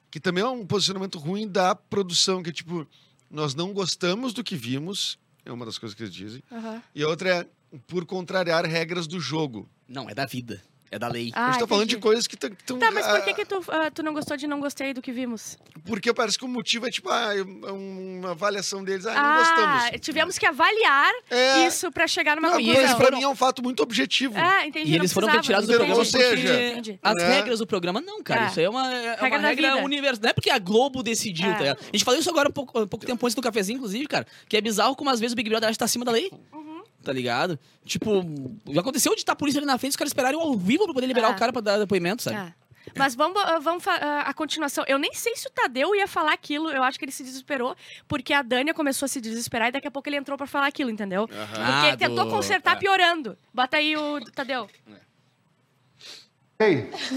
que 0.10 0.20
também 0.20 0.44
é 0.44 0.48
um 0.48 0.66
posicionamento 0.66 1.20
ruim 1.20 1.48
da 1.48 1.76
produção, 1.76 2.42
que 2.42 2.50
é 2.50 2.54
tipo, 2.54 2.88
nós 3.30 3.54
não 3.56 3.74
gostamos 3.74 4.34
do 4.34 4.44
que 4.44 4.56
vimos, 4.56 5.18
é 5.46 5.52
uma 5.52 5.66
das 5.66 5.78
coisas 5.78 5.96
que 5.96 6.04
eles 6.04 6.14
dizem, 6.14 6.44
Aham. 6.52 6.82
e 6.94 7.04
a 7.04 7.08
outra 7.08 7.30
é 7.30 7.78
por 7.88 8.06
contrariar 8.06 8.66
regras 8.66 9.08
do 9.08 9.20
jogo. 9.20 9.70
Não, 9.88 10.10
é 10.10 10.14
da 10.14 10.26
vida. 10.26 10.62
É 10.94 11.00
da 11.00 11.08
lei. 11.08 11.32
Ah, 11.34 11.48
a 11.48 11.52
gente 11.54 11.62
tá 11.62 11.68
falando 11.68 11.88
de 11.88 11.98
coisas 11.98 12.28
que 12.28 12.36
estão. 12.36 12.78
Tá, 12.78 12.92
mas 12.92 13.08
por 13.08 13.24
que, 13.24 13.34
que 13.34 13.46
tu, 13.46 13.64
ah, 13.70 13.90
tu 13.90 14.04
não 14.04 14.14
gostou 14.14 14.36
de 14.36 14.46
não 14.46 14.60
gostei 14.60 14.94
do 14.94 15.02
que 15.02 15.10
vimos? 15.14 15.58
Porque 15.86 16.14
parece 16.14 16.38
que 16.38 16.44
o 16.44 16.50
motivo 16.50 16.86
é 16.86 16.90
tipo, 16.92 17.10
ah, 17.10 17.34
é 17.34 17.42
uma 17.72 18.32
avaliação 18.32 18.84
deles, 18.84 19.06
ah, 19.06 19.14
não 19.14 19.38
gostamos. 19.38 20.02
tivemos 20.02 20.38
que 20.38 20.46
avaliar 20.46 21.10
É. 21.30 21.66
isso 21.66 21.90
pra 21.94 22.08
chegar 22.08 22.36
numa 22.36 22.50
Não, 22.50 22.58
conclusão. 22.58 22.84
esse 22.84 22.96
pra 22.96 23.10
mim 23.12 23.24
é 23.24 23.28
um 23.30 23.36
fato 23.36 23.64
muito 23.64 23.82
objetivo. 23.82 24.38
É, 24.38 24.68
entendi. 24.68 24.90
E 24.90 24.92
não 24.92 24.98
eles 25.02 25.14
foram 25.14 25.30
retirados 25.30 25.66
do 25.68 25.74
programa 25.76 25.96
Ou 25.98 26.04
seja, 26.06 26.62
Entendi. 26.72 27.00
as 27.02 27.16
né? 27.16 27.36
regras 27.36 27.60
do 27.60 27.66
programa, 27.68 28.02
não, 28.02 28.22
cara. 28.22 28.44
É. 28.44 28.48
Isso 28.50 28.60
aí 28.60 28.66
é 28.66 28.70
uma, 28.70 28.94
é 28.94 29.16
Regra 29.16 29.28
uma 29.40 29.48
regra 29.48 29.76
universal. 29.78 30.24
Não 30.24 30.30
é 30.30 30.34
porque 30.34 30.50
a 30.50 30.60
Globo 30.60 31.02
decidiu, 31.02 31.50
É. 31.50 31.54
tá 31.54 31.60
ligado? 31.60 31.80
A 31.82 31.86
gente 31.96 32.04
falou 32.04 32.20
isso 32.20 32.30
agora 32.30 32.50
um 32.50 32.52
pouco, 32.52 32.78
um 32.82 32.88
pouco 32.88 33.06
tempo 33.06 33.26
antes 33.26 33.34
do 33.36 33.42
cafezinho, 33.42 33.78
inclusive, 33.78 34.06
cara. 34.08 34.28
Que 34.50 34.58
é 34.58 34.62
bizarro 34.62 34.94
como 34.96 35.10
às 35.10 35.22
vezes 35.22 35.32
o 35.32 35.36
Big 35.38 35.50
Brother 35.50 35.70
acha 35.70 35.76
que 35.76 35.80
tá 35.80 35.86
acima 35.86 36.04
da 36.04 36.12
lei. 36.12 36.30
Uhum. 36.52 36.71
Tá 37.04 37.12
ligado? 37.12 37.58
Tipo, 37.86 38.24
já 38.70 38.82
aconteceu 38.82 39.14
de 39.16 39.22
estar 39.22 39.34
a 39.34 39.36
polícia 39.36 39.58
ali 39.60 39.66
na 39.66 39.78
frente, 39.78 39.92
os 39.92 39.96
caras 39.98 40.10
esperarem 40.12 40.40
ao 40.40 40.56
vivo 40.56 40.86
pra 40.86 40.94
poder 40.94 41.08
liberar 41.08 41.30
É. 41.30 41.32
o 41.32 41.36
cara 41.36 41.52
pra 41.52 41.62
dar 41.62 41.78
depoimento, 41.80 42.22
sabe? 42.22 42.36
É. 42.38 42.54
Mas 42.98 43.14
vamos, 43.16 43.40
ah, 43.42 43.60
vamos 43.60 43.84
fa- 43.84 43.96
ah, 44.02 44.22
a 44.22 44.34
continuação. 44.34 44.84
Eu 44.88 44.98
nem 44.98 45.14
sei 45.14 45.36
se 45.36 45.48
o 45.48 45.52
Tadeu 45.52 45.96
ia 45.96 46.08
falar 46.08 46.34
aquilo. 46.34 46.70
Eu 46.70 46.84
acho 46.84 46.98
que 47.00 47.06
ele 47.06 47.12
se 47.12 47.24
desesperou 47.24 47.76
porque 48.08 48.34
a 48.34 48.42
Dânia 48.42 48.74
começou 48.74 49.06
a 49.06 49.10
se 49.10 49.22
desesperar 49.22 49.70
e 49.70 49.72
daqui 49.72 49.88
a 49.88 49.92
pouco 49.92 50.10
ele 50.10 50.18
entrou 50.18 50.38
pra 50.38 50.48
falar 50.48 50.68
aquilo, 50.68 50.90
entendeu? 50.90 51.28
Porque 51.28 51.42
Ah, 51.60 51.88
ele 51.90 51.98
tentou 51.98 52.26
do- 52.26 52.32
consertar 52.32 52.74
é. 52.76 52.80
piorando. 52.80 53.38
Bota 53.54 53.78
aí 53.78 53.96
o 53.96 54.20
Tadeu. 54.32 54.68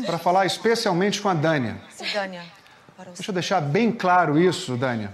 para 0.06 0.18
falar 0.18 0.46
especialmente 0.46 1.20
com 1.20 1.28
a 1.28 1.34
Dânia. 1.34 1.80
Cidânia, 1.90 2.42
para 2.96 3.10
o 3.10 3.14
Deixa 3.14 3.30
eu 3.30 3.34
deixar 3.34 3.60
bem 3.60 3.92
claro 3.92 4.38
isso, 4.38 4.76
Dânia. 4.76 5.12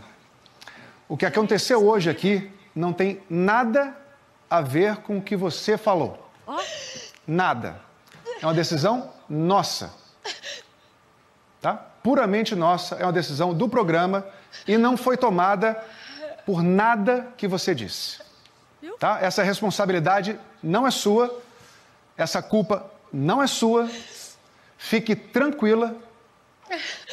O 1.08 1.16
que 1.16 1.26
aconteceu 1.26 1.84
hoje 1.84 2.08
aqui 2.08 2.48
não 2.74 2.92
tem 2.92 3.20
nada 3.28 3.96
a 4.50 4.60
ver 4.60 4.96
com 4.96 5.18
o 5.18 5.22
que 5.22 5.36
você 5.36 5.78
falou. 5.78 6.28
Nada. 7.26 7.80
É 8.42 8.44
uma 8.46 8.52
decisão 8.54 9.12
nossa. 9.28 9.94
Tá? 11.60 11.74
Puramente 12.02 12.54
nossa, 12.56 12.96
é 12.96 13.04
uma 13.04 13.12
decisão 13.12 13.54
do 13.54 13.68
programa 13.68 14.26
e 14.66 14.76
não 14.76 14.96
foi 14.96 15.16
tomada 15.16 15.80
por 16.44 16.62
nada 16.62 17.28
que 17.36 17.46
você 17.46 17.74
disse. 17.74 18.18
Tá? 18.98 19.18
Essa 19.20 19.42
responsabilidade 19.42 20.38
não 20.62 20.86
é 20.86 20.90
sua, 20.90 21.40
essa 22.16 22.42
culpa 22.42 22.90
não 23.12 23.42
é 23.42 23.46
sua. 23.46 23.88
Fique 24.78 25.14
tranquila 25.14 25.94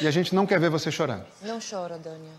e 0.00 0.06
a 0.08 0.10
gente 0.10 0.34
não 0.34 0.46
quer 0.46 0.58
ver 0.58 0.70
você 0.70 0.90
chorando. 0.90 1.26
Não 1.42 1.58
chora, 1.60 1.98
Dânia. 1.98 2.32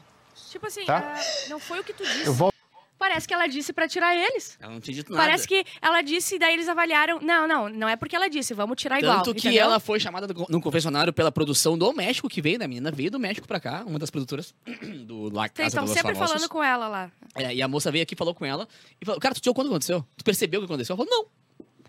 Tipo 0.49 0.65
assim, 0.65 0.83
Tá. 0.85 1.13
ah, 1.15 1.49
não 1.49 1.59
foi 1.59 1.79
o 1.79 1.83
que 1.83 1.93
tu 1.93 2.03
disse. 2.03 2.25
Eu 2.25 2.33
volto. 2.33 2.58
Parece 2.99 3.25
que 3.25 3.33
ela 3.33 3.47
disse 3.47 3.71
pra 3.71 3.87
tirar 3.87 4.13
eles. 4.13 4.57
Ela 4.59 4.73
não 4.73 4.81
tinha 4.81 4.93
dito 4.93 5.13
nada. 5.13 5.23
Parece 5.23 5.47
que 5.47 5.63
ela 5.81 6.01
disse 6.01 6.35
e 6.35 6.39
daí 6.39 6.53
eles 6.53 6.67
avaliaram. 6.67 7.21
Não, 7.21 7.47
não, 7.47 7.69
não 7.69 7.87
é 7.87 7.95
porque 7.95 8.13
ela 8.13 8.29
disse, 8.29 8.53
vamos 8.53 8.75
tirar 8.75 8.99
igual. 8.99 9.23
Tanto 9.23 9.33
que 9.33 9.47
entendeu? 9.47 9.63
ela 9.63 9.79
foi 9.79 10.01
chamada 10.01 10.27
no 10.27 10.61
confessionário 10.61 11.13
pela 11.13 11.31
produção 11.31 11.77
do 11.77 11.93
México, 11.93 12.27
que 12.27 12.41
veio, 12.41 12.59
né? 12.59 12.65
A 12.65 12.67
menina 12.67 12.91
veio 12.91 13.09
do 13.09 13.17
México 13.17 13.47
pra 13.47 13.57
cá, 13.57 13.85
uma 13.87 13.97
das 13.97 14.09
produtoras 14.09 14.53
do 15.05 15.33
La 15.33 15.47
Casa 15.47 15.79
los 15.79 15.91
sempre 15.91 16.13
Famosos. 16.13 16.33
falando 16.33 16.49
com 16.49 16.61
ela 16.61 16.89
lá. 16.89 17.11
É, 17.35 17.55
e 17.55 17.61
a 17.61 17.67
moça 17.69 17.89
veio 17.89 18.03
aqui, 18.03 18.17
falou 18.17 18.35
com 18.35 18.45
ela 18.45 18.67
e 19.01 19.05
falou: 19.05 19.21
Cara, 19.21 19.33
tu 19.33 19.39
tinha 19.39 19.53
quando 19.53 19.67
aconteceu? 19.67 20.05
Tu 20.17 20.23
percebeu 20.25 20.59
o 20.59 20.63
que 20.63 20.71
aconteceu? 20.71 20.93
Ela 20.93 21.05
falou: 21.05 21.23
Não. 21.23 21.38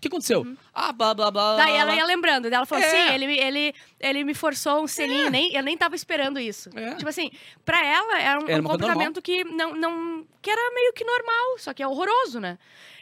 O 0.01 0.03
que 0.03 0.07
aconteceu? 0.07 0.57
Ah, 0.73 0.91
blá, 0.91 1.13
blá, 1.13 1.29
blá. 1.29 1.51
Uhum. 1.51 1.57
Daí 1.57 1.75
ela 1.75 1.93
ia 1.95 2.03
lembrando. 2.05 2.43
Daí 2.49 2.53
ela 2.55 2.65
falou 2.65 2.83
É. 2.83 2.87
assim: 2.87 3.13
ele, 3.13 3.37
ele, 3.39 3.75
ele 3.99 4.23
me 4.23 4.33
forçou 4.33 4.81
um 4.83 4.87
selinho, 4.87 5.29
nem, 5.29 5.53
eu 5.53 5.61
nem 5.61 5.77
tava 5.77 5.95
esperando 5.95 6.39
isso. 6.39 6.71
É. 6.75 6.95
Tipo 6.95 7.07
assim, 7.07 7.29
pra 7.63 7.85
ela 7.85 8.19
era 8.19 8.39
um, 8.39 8.47
Era 8.49 8.61
um 8.61 8.65
comportamento 8.65 9.21
que 9.21 9.43
não, 9.43 9.75
não. 9.75 10.25
que 10.41 10.49
era 10.49 10.73
meio 10.73 10.91
que 10.93 11.03
normal, 11.03 11.59
só 11.59 11.71
que 11.71 11.83
é 11.83 11.87
horroroso, 11.87 12.39
né? 12.39 12.57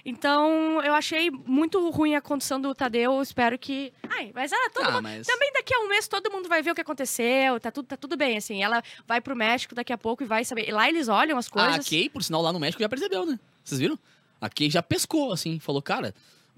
Então, 0.05 0.81
eu 0.83 0.93
achei 0.93 1.29
muito 1.31 1.89
ruim 1.89 2.15
a 2.15 2.21
condição 2.21 2.59
do 2.59 2.73
Tadeu. 2.75 3.21
Espero 3.21 3.57
que. 3.57 3.93
Ai, 4.09 4.31
mas 4.33 4.51
ela 4.51 4.69
todo 4.69 4.87
Ah, 4.87 4.91
mundo- 4.91 5.03
mas- 5.03 5.25
Também 5.27 5.53
daqui 5.53 5.73
a 5.73 5.79
um 5.79 5.87
mês 5.87 6.05
todo 6.07 6.29
mundo 6.31 6.49
vai 6.49 6.61
ver 6.61 6.71
o 6.71 6.75
que 6.75 6.81
aconteceu. 6.81 7.59
Tá 7.61 7.71
tudo, 7.71 7.85
tá 7.85 7.95
tudo 7.95 8.17
bem, 8.17 8.35
assim. 8.35 8.61
Ela 8.61 8.81
vai 9.07 9.21
pro 9.21 9.35
México 9.35 9.73
daqui 9.73 9.93
a 9.93 9.97
pouco 9.97 10.21
e 10.23 10.25
vai 10.25 10.43
saber. 10.43 10.67
E 10.67 10.71
lá 10.71 10.89
eles 10.89 11.07
olham 11.07 11.37
as 11.37 11.47
A 11.47 11.49
coisas. 11.49 11.87
Kay, 11.87 12.09
por 12.09 12.23
sinal, 12.23 12.41
lá 12.41 12.51
no 12.51 12.59
México 12.59 12.81
já 12.83 12.89
percebeu, 12.89 13.25
né? 13.25 13.39
Vocês 13.63 13.79
viram? 13.79 13.97
A 14.41 14.49
Kay 14.49 14.69
já 14.69 14.81
pescou, 14.81 15.31
assim, 15.33 15.59
falou, 15.59 15.81
cara. 15.81 16.13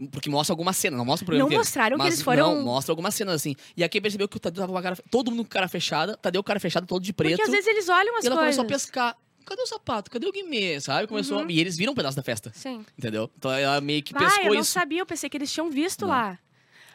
Porque 0.10 0.30
mostra 0.30 0.54
alguma 0.54 0.74
cena, 0.74 0.98
não 0.98 1.06
mostra 1.06 1.24
o 1.24 1.28
programa 1.28 1.44
Não 1.44 1.48
inteiro. 1.50 1.60
mostraram 1.64 1.98
que 1.98 2.04
eles 2.08 2.22
foram- 2.22 2.56
Não, 2.56 2.64
mostra 2.64 2.92
algumas 2.92 3.14
cenas 3.14 3.36
assim. 3.36 3.56
E 3.78 3.84
aqui 3.84 4.00
percebeu 4.02 4.28
que 4.28 4.38
o 4.38 4.40
Tadeu 4.40 4.62
tava 4.62 4.72
com 4.72 4.78
a 4.78 4.82
cara... 4.82 4.98
Todo 5.12 5.30
mundo 5.32 5.44
com 5.44 5.50
a 5.50 5.54
cara 5.54 5.68
fechada. 5.68 6.18
Tadeu 6.18 6.42
com 6.42 6.48
a 6.48 6.50
cara 6.52 6.60
fechada, 6.60 6.86
todo 6.88 7.04
de 7.04 7.14
preto. 7.14 7.32
Porque 7.38 7.44
às 7.44 7.52
vezes 7.52 7.68
eles 7.68 7.88
olham 7.90 8.18
as 8.18 8.24
e 8.24 8.28
ela 8.28 8.36
coisas. 8.38 8.56
começou 8.56 8.64
a 8.64 8.68
pescar. 8.68 9.18
Cadê 9.46 9.62
o 9.62 9.68
sapato? 9.68 10.10
Cadê 10.12 10.26
o 10.28 10.32
Guimê? 10.32 10.80
Sabe? 10.80 11.08
Começou... 11.08 11.40
Uhum. 11.42 11.50
E 11.50 11.60
eles 11.60 11.76
viram 11.78 11.94
um 11.94 11.96
pedaço 11.96 12.16
da 12.16 12.24
festa. 12.24 12.52
Sim. 12.56 12.86
Entendeu? 12.98 13.30
Então 13.38 13.52
ela 13.52 13.82
meio 13.82 14.02
que 14.04 14.14
Ah, 14.16 14.20
pescou 14.20 14.46
eu 14.46 14.54
não 14.54 14.62
isso. 14.62 14.72
sabia, 14.72 15.00
eu 15.02 15.06
pensei 15.06 15.30
que 15.30 15.38
eles 15.38 15.52
tinham 15.52 15.70
visto 15.70 16.02
Não. 16.02 16.10
lá. 16.10 16.40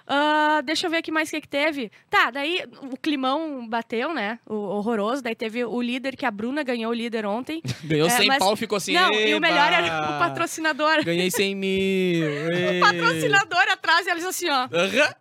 Ah, 0.06 0.60
deixa 0.64 0.86
eu 0.86 0.90
ver 0.90 0.98
aqui 0.98 1.10
mais 1.10 1.28
o 1.28 1.32
que, 1.32 1.40
que 1.40 1.48
teve. 1.48 1.90
Tá, 2.08 2.30
daí 2.30 2.62
o 2.92 2.96
climão 2.96 3.66
bateu, 3.68 4.14
né? 4.14 4.38
O 4.46 4.54
horroroso. 4.54 5.22
Daí 5.22 5.34
teve 5.34 5.64
o 5.64 5.80
líder, 5.82 6.16
que 6.16 6.24
a 6.24 6.30
Bruna 6.30 6.62
ganhou 6.62 6.90
o 6.90 6.94
líder 6.94 7.26
ontem. 7.26 7.60
Ganhou 7.84 8.06
É, 8.06 8.10
100 8.10 8.26
mas- 8.28 8.38
pau, 8.38 8.56
ficou 8.56 8.76
assim... 8.76 8.92
não, 8.92 9.12
e 9.12 9.34
o 9.34 9.40
melhor 9.40 9.72
era 9.72 9.86
"Eba! 9.86 10.16
o 10.16 10.18
patrocinador. 10.18 11.04
Ganhei 11.04 11.30
100 11.30 11.54
mil. 11.56 12.26
O 12.76 12.80
patrocinador 12.80 13.64
atrás, 13.70 14.06
e 14.06 14.10
eles 14.10 14.24
assim, 14.24 14.48
ó. 14.48 14.68
Aham. 14.72 15.14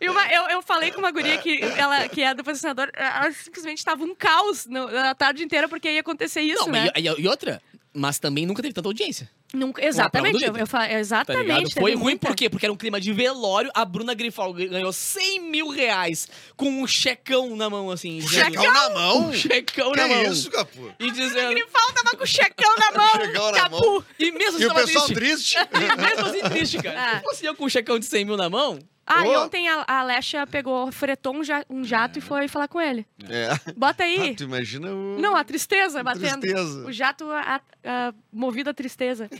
E 0.00 0.08
uma- 0.08 0.26
eu, 0.32 0.42
eu 0.50 0.62
falei 0.62 0.90
com 0.90 0.98
uma 0.98 1.10
guria 1.10 1.38
que, 1.38 1.60
ela, 1.76 2.08
que 2.08 2.22
é 2.22 2.34
do 2.34 2.44
patrocinador, 2.44 2.90
ela 2.94 3.30
simplesmente 3.32 3.78
estava 3.78 4.04
um 4.04 4.14
caos 4.14 4.66
no- 4.66 4.86
a 4.88 5.14
tarde 5.14 5.42
inteira 5.44 5.68
porque 5.68 5.90
ia 5.90 6.00
acontecer 6.00 6.42
isso, 6.42 6.64
Não, 6.66 6.72
né? 6.72 6.90
e, 6.96 7.22
e 7.22 7.28
outra, 7.28 7.60
mas 7.96 8.18
também 8.18 8.44
nunca 8.46 8.60
teve 8.62 8.74
tanta 8.74 8.88
audiência. 8.88 9.28
Nunca, 9.54 9.82
exatamente, 9.84 10.44
eu, 10.44 10.56
eu 10.56 10.66
fa- 10.66 10.80
Tá 10.86 10.92
exatamente. 10.92 11.72
Foi 11.74 11.92
teve 11.92 11.94
ruim 11.94 12.02
muita. 12.12 12.26
por 12.26 12.36
quê? 12.36 12.50
Porque 12.50 12.66
era 12.66 12.72
um 12.72 12.76
clima 12.76 13.00
de 13.00 13.12
velório. 13.12 13.70
A 13.74 13.84
Bruna 13.84 14.12
Grifal 14.12 14.52
ganhou 14.52 14.92
100 14.92 15.40
mil 15.40 15.68
reais 15.68 16.28
com 16.56 16.68
um 16.68 16.86
checão 16.86 17.56
na 17.56 17.70
mão, 17.70 17.90
assim. 17.90 18.20
Checão 18.20 18.70
na 18.72 18.90
mão? 18.90 19.28
Um 19.28 19.32
checão 19.32 19.92
Que 19.92 19.96
na 20.00 20.08
mão. 20.08 20.22
isso, 20.32 20.50
Capu? 20.50 20.92
E 20.98 21.10
dizendo. 21.10 21.50
Grifal 21.50 21.92
tava 21.92 22.16
com 22.16 22.24
o 22.24 22.26
checão 22.26 22.74
na 22.76 22.92
mão, 22.98 23.24
Checão 23.26 23.52
na 23.52 23.58
capu. 23.60 23.80
mão. 23.80 24.04
E 24.18 24.30
mesmo 24.32 24.58
E 24.60 24.64
assim 24.64 24.64
o 24.64 24.68
tava 24.68 24.86
pessoal 24.86 25.06
triste. 25.06 25.54
triste? 25.56 25.68
E 25.96 25.96
mesmo 26.00 26.26
assim 26.26 26.40
triste, 26.50 26.78
cara. 26.82 27.00
Ah. 27.12 27.18
Se 27.18 27.24
fosse 27.24 27.46
eu 27.46 27.54
com 27.54 27.64
um 27.64 27.68
checão 27.68 27.98
de 27.98 28.04
100 28.06 28.24
mil 28.24 28.36
na 28.36 28.50
mão, 28.50 28.78
Ah, 29.06 29.24
e 29.24 29.36
Ô. 29.36 29.44
ontem 29.44 29.68
a, 29.68 29.84
a 29.86 30.00
Alexa 30.00 30.44
pegou, 30.48 30.90
fretou 30.90 31.36
um, 31.36 31.44
ja- 31.44 31.64
um 31.70 31.84
jato 31.84 32.18
e 32.18 32.22
foi 32.22 32.48
falar 32.48 32.66
com 32.66 32.80
ele. 32.80 33.06
É. 33.28 33.50
Bota 33.76 34.02
Ah, 34.02 34.06
aí. 34.06 34.34
tu 34.34 34.42
imagina 34.44 34.90
o... 34.92 35.16
Não, 35.20 35.36
a 35.36 35.44
tristeza 35.44 36.02
batendo. 36.02 36.40
Tristeza. 36.40 36.84
O 36.86 36.90
jato 36.92 37.24
a- 37.30 37.60
a- 37.84 38.12
movido 38.32 38.70
a 38.70 38.74
tristeza. 38.74 39.30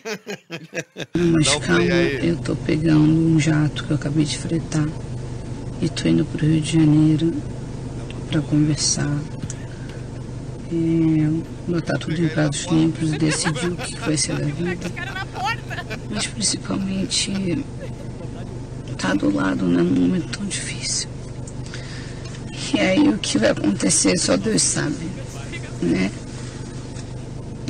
Mas 1.14 1.48
um 1.48 1.60
calma, 1.60 1.82
eu 1.84 2.36
tô 2.40 2.54
pegando 2.54 3.02
um 3.02 3.40
jato 3.40 3.84
que 3.84 3.90
eu 3.90 3.96
acabei 3.96 4.24
de 4.24 4.38
fretar 4.38 4.86
e 5.82 5.88
tô 5.88 6.08
indo 6.08 6.24
pro 6.24 6.46
Rio 6.46 6.60
de 6.60 6.72
Janeiro 6.78 7.32
pra 8.30 8.40
conversar. 8.42 9.10
É, 10.68 11.70
botar 11.70 11.98
tudo 11.98 12.20
em 12.20 12.28
pratos 12.28 12.64
limpos 12.66 13.12
e 13.12 13.18
decidir 13.18 13.68
o 13.68 13.76
que 13.76 13.96
vai 13.96 14.16
ser 14.16 14.36
da 14.36 14.44
vida. 14.46 14.76
Na 15.14 15.26
porta. 15.26 15.86
Mas 16.10 16.26
principalmente 16.26 17.64
tá 18.96 19.14
do 19.14 19.34
lado, 19.34 19.66
né, 19.66 19.82
num 19.82 20.00
momento 20.02 20.38
tão 20.38 20.46
difícil. 20.46 21.08
E 22.74 22.80
aí 22.80 23.08
o 23.08 23.18
que 23.18 23.38
vai 23.38 23.50
acontecer 23.50 24.18
só 24.18 24.36
Deus 24.36 24.62
sabe, 24.62 25.10
né? 25.82 26.10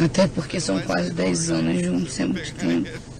Até 0.02 0.26
porque 0.26 0.60
são 0.60 0.80
quase 0.82 1.10
10 1.10 1.50
anos 1.50 1.82
juntos, 1.82 2.20
é 2.20 2.26
muito 2.26 2.54
tempo. 2.54 3.16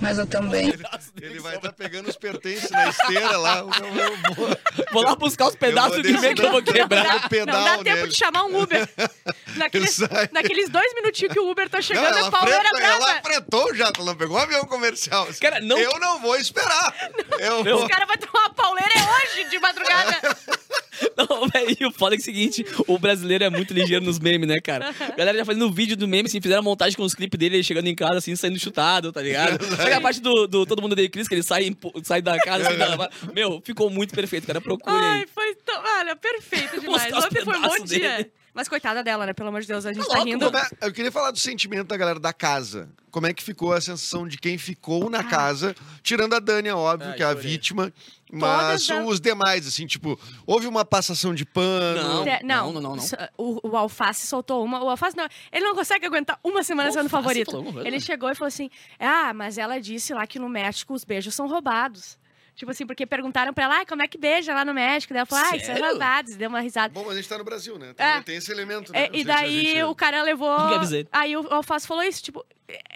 Mas 0.00 0.18
eu 0.18 0.26
também 0.26 0.72
Ele 1.20 1.40
vai 1.40 1.56
estar 1.56 1.72
pegando 1.72 2.08
os 2.08 2.16
pertences 2.16 2.70
na 2.70 2.88
esteira 2.88 3.36
lá. 3.38 3.58
Eu, 3.58 3.68
eu 3.68 4.34
vou, 4.34 4.58
vou 4.92 5.02
lá 5.02 5.16
buscar 5.16 5.48
os 5.48 5.56
pedaços 5.56 6.02
de 6.02 6.12
ver 6.18 6.34
que 6.34 6.42
eu 6.42 6.50
vou 6.50 6.62
quebrar. 6.62 7.18
dando 7.18 7.28
pedal 7.28 7.56
não 7.56 7.64
dá 7.64 7.76
tempo 7.78 7.96
nele. 7.96 8.08
de 8.08 8.16
chamar 8.16 8.44
um 8.44 8.62
Uber. 8.62 8.88
Naqueles, 9.56 9.98
Ele 9.98 10.08
sai. 10.08 10.28
naqueles 10.32 10.68
dois 10.68 10.94
minutinhos 10.94 11.32
que 11.32 11.40
o 11.40 11.50
Uber 11.50 11.68
tá 11.68 11.78
Não, 11.78 11.82
chegando, 11.82 12.14
a 12.14 12.18
ela, 12.18 12.30
pauleira 12.30 12.60
freta, 12.68 12.76
brava. 12.76 13.10
ela 13.10 13.22
fretou 13.22 13.70
o 13.70 13.74
jato, 13.74 14.00
ela 14.00 14.10
não 14.10 14.16
pegou 14.18 14.36
um 14.36 14.40
avião 14.40 14.64
comercial. 14.64 15.28
Cara, 15.40 15.60
não- 15.60 15.78
Eu 15.78 15.98
não 15.98 16.20
vou 16.20 16.36
esperar. 16.36 16.94
Eu 17.38 17.62
Não. 17.62 17.64
vou... 17.64 17.82
Os 17.84 17.88
caras 17.88 18.06
vão 18.06 18.16
tomar 18.16 18.44
uma 18.46 18.54
pauleira 18.54 18.90
é 18.94 19.02
hoje, 19.40 19.50
de 19.50 19.58
madrugada. 19.58 20.20
Não, 21.16 21.46
velho, 21.48 21.76
e 21.78 21.84
o 21.86 21.92
foda 21.92 22.14
é, 22.14 22.18
o 22.18 22.20
seguinte, 22.20 22.64
o 22.86 22.98
brasileiro 22.98 23.44
é 23.44 23.50
muito 23.50 23.72
ligeiro 23.74 24.02
nos 24.04 24.18
memes, 24.18 24.48
né, 24.48 24.56
cara? 24.62 24.94
A 24.98 25.14
galera 25.14 25.36
já 25.36 25.44
fazendo 25.44 25.70
vídeo 25.70 25.94
do 25.96 26.08
meme, 26.08 26.26
assim, 26.26 26.40
fizeram 26.40 26.60
a 26.60 26.64
montagem 26.64 26.96
com 26.96 27.02
os 27.02 27.14
clipes 27.14 27.38
dele 27.38 27.56
ele 27.56 27.62
chegando 27.64 27.86
em 27.86 27.94
casa, 27.94 28.16
assim, 28.16 28.34
saindo 28.34 28.58
chutado, 28.58 29.12
tá 29.12 29.20
ligado? 29.20 29.62
Sabe 29.76 29.92
a 29.92 30.00
parte 30.00 30.20
do, 30.20 30.46
do 30.46 30.64
Todo 30.64 30.80
Mundo 30.80 30.92
Odeia 30.92 31.06
o 31.08 31.10
Chris, 31.10 31.28
que 31.28 31.34
ele 31.34 31.42
sai, 31.42 31.74
sai 32.02 32.22
da 32.22 32.38
casa, 32.38 32.68
assim, 32.68 32.78
da... 32.78 33.10
Meu, 33.34 33.60
ficou 33.64 33.90
muito 33.90 34.14
perfeito, 34.14 34.46
cara, 34.46 34.60
procure 34.60 34.96
aí. 34.96 35.02
Ai, 35.20 35.26
foi 35.34 35.54
tão... 35.56 35.82
Olha, 35.98 36.16
perfeito 36.16 36.80
demais. 36.80 37.12
Ontem 37.12 37.44
foi 37.44 37.56
um 37.56 37.62
bom 37.62 37.78
dia. 37.84 38.16
dele. 38.16 38.30
Mas 38.56 38.68
coitada 38.68 39.04
dela, 39.04 39.26
né? 39.26 39.34
Pelo 39.34 39.50
amor 39.50 39.60
de 39.60 39.66
Deus, 39.68 39.84
a 39.84 39.92
gente 39.92 40.02
Tá 40.06 40.14
tá 40.14 40.14
louco, 40.16 40.30
rindo. 40.30 40.56
É- 40.56 40.86
eu 40.86 40.92
queria 40.92 41.12
falar 41.12 41.30
do 41.30 41.38
sentimento 41.38 41.88
da 41.88 41.96
galera 41.96 42.18
da 42.18 42.32
casa. 42.32 42.88
Como 43.10 43.26
é 43.26 43.34
que 43.34 43.42
ficou 43.42 43.72
a 43.74 43.80
sensação 43.80 44.26
de 44.26 44.38
quem 44.38 44.56
ficou 44.56 45.10
na 45.10 45.22
casa, 45.22 45.74
tirando 46.02 46.34
a 46.34 46.38
Dani, 46.38 46.68
é 46.68 46.74
óbvio, 46.74 47.10
Ai, 47.10 47.16
que 47.16 47.22
é 47.22 47.26
a 47.26 47.32
chorei. 47.34 47.50
vítima, 47.50 47.92
mas 48.32 48.86
Todas 48.86 48.90
as- 49.02 49.08
os 49.08 49.20
demais, 49.20 49.66
assim, 49.66 49.86
tipo, 49.86 50.18
houve 50.46 50.66
uma 50.66 50.84
passação 50.84 51.34
de 51.34 51.44
pano. 51.44 52.24
Não. 52.42 52.72
Não, 52.72 52.80
não, 52.80 52.96
não. 52.96 53.04
O, 53.36 53.68
o 53.68 53.76
Alface 53.76 54.26
soltou 54.26 54.64
uma. 54.64 54.82
O 54.82 54.88
Alface 54.88 55.16
não. 55.16 55.28
Ele 55.52 55.64
não 55.64 55.74
consegue 55.74 56.06
aguentar 56.06 56.38
uma 56.42 56.62
semana 56.62 56.88
O 56.88 56.92
sendo 56.92 57.04
Alface 57.14 57.44
favorito. 57.44 57.80
Ele 57.86 58.00
chegou 58.00 58.30
e 58.30 58.34
falou 58.34 58.48
assim: 58.48 58.70
Ah, 58.98 59.32
mas 59.34 59.58
ela 59.58 59.78
disse 59.80 60.12
lá 60.14 60.26
que 60.26 60.38
no 60.38 60.48
México 60.48 60.94
os 60.94 61.04
beijos 61.04 61.34
são 61.34 61.46
roubados. 61.46 62.18
Tipo 62.56 62.70
assim, 62.70 62.86
porque 62.86 63.04
perguntaram 63.04 63.52
pra 63.52 63.64
ela, 63.64 63.80
ah, 63.82 63.86
como 63.86 64.00
é 64.00 64.08
que 64.08 64.16
beija 64.16 64.54
lá 64.54 64.64
no 64.64 64.72
México? 64.72 65.12
Daí 65.12 65.18
ela 65.20 65.26
falou, 65.26 65.44
ah, 65.44 65.56
isso 65.56 65.70
é. 65.70 65.74
E 65.74 66.36
deu 66.36 66.48
uma 66.48 66.60
risada. 66.60 66.92
Bom, 66.92 67.02
mas 67.04 67.12
a 67.12 67.16
gente 67.16 67.28
tá 67.28 67.36
no 67.36 67.44
Brasil, 67.44 67.78
né? 67.78 67.94
É. 67.98 68.14
Tem, 68.14 68.22
tem 68.22 68.36
esse 68.36 68.50
elemento, 68.50 68.92
né? 68.92 69.04
É, 69.04 69.10
e 69.12 69.22
daí 69.24 69.66
gente- 69.66 69.82
o 69.84 69.94
cara 69.94 70.22
levou. 70.22 70.48
Aí 71.12 71.36
o 71.36 71.46
Alface 71.52 71.86
falou 71.86 72.02
isso, 72.02 72.22
tipo. 72.22 72.44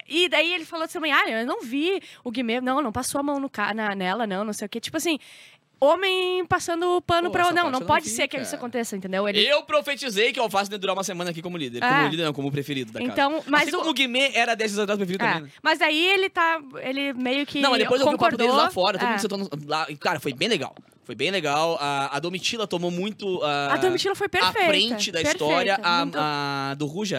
E 0.08 0.28
daí 0.30 0.52
ele 0.52 0.64
falou 0.64 0.88
também, 0.88 1.12
ah, 1.12 1.28
eu 1.28 1.46
não 1.46 1.60
vi 1.60 2.02
o 2.24 2.30
Guimê, 2.30 2.60
não, 2.60 2.80
não 2.80 2.90
passou 2.90 3.20
a 3.20 3.22
mão 3.22 3.38
no 3.38 3.48
ca... 3.50 3.72
na, 3.74 3.94
nela, 3.94 4.26
não, 4.26 4.44
não 4.44 4.52
sei 4.54 4.64
o 4.66 4.68
quê. 4.68 4.80
Tipo 4.80 4.96
assim, 4.96 5.18
homem 5.80 6.44
passando 6.46 7.00
pano 7.02 7.28
Pô, 7.28 7.32
pra. 7.32 7.52
Não, 7.52 7.70
não 7.70 7.80
não 7.80 7.86
pode 7.86 8.04
vi, 8.04 8.10
ser 8.10 8.22
que 8.22 8.36
cara. 8.36 8.42
isso 8.42 8.54
aconteça, 8.54 8.96
entendeu? 8.96 9.28
Ele. 9.28 9.42
Eu 9.44 9.62
profetizei 9.62 10.32
que 10.32 10.38
o 10.38 10.42
Alface 10.42 10.70
ia 10.70 10.78
durar 10.78 10.94
uma 10.94 11.02
semana 11.04 11.30
aqui 11.30 11.40
como 11.42 11.56
líder. 11.56 11.82
É. 11.82 11.88
Como 11.88 12.08
líder, 12.08 12.24
não, 12.24 12.32
como 12.32 12.50
preferido 12.52 12.92
da 12.92 13.00
casa. 13.00 13.10
Então, 13.12 13.42
mas 13.46 13.62
assim 13.62 13.76
o- 13.76 13.78
como 13.78 13.90
o 13.90 13.94
Guimê 13.94 14.30
era 14.34 14.54
10 14.54 14.72
anos 14.72 14.82
atrás 14.84 14.98
preferido 14.98 15.24
É, 15.24 15.28
também, 15.28 15.42
né? 15.44 15.50
Mas 15.62 15.80
aí 15.80 16.06
ele 16.06 16.28
tá. 16.28 16.60
Ele 16.82 17.12
meio 17.14 17.46
que. 17.46 17.60
Não, 17.60 17.70
mas 17.70 17.78
depois 17.80 18.00
eu 18.00 18.06
vi 18.08 18.14
o 18.14 18.18
papo 18.18 18.24
concordou. 18.30 18.46
deles 18.46 18.62
lá 18.62 18.70
fora, 18.70 18.98
todo 18.98 19.06
É. 19.06 19.10
mundo 19.12 19.20
sentou 19.20 19.38
no- 19.38 19.48
lá. 19.66 19.86
e, 19.88 19.96
Cara, 19.96 20.20
foi 20.20 20.32
bem 20.34 20.48
legal. 20.48 20.74
Foi 21.04 21.14
bem 21.16 21.30
legal. 21.32 21.76
A, 21.80 22.16
a 22.16 22.20
Domitila 22.20 22.68
tomou 22.68 22.88
muito. 22.90 23.42
A, 23.42 23.72
A 23.74 23.76
Domitila 23.78 24.14
foi 24.14 24.28
perfeita. 24.28 24.60
À 24.60 24.64
frente 24.68 25.10
da 25.10 25.18
perfeita, 25.20 25.44
história. 25.44 25.80
A, 25.82 26.04
muito- 26.04 26.18
a 26.20 26.74
do 26.78 26.86
Ruja, 26.86 27.18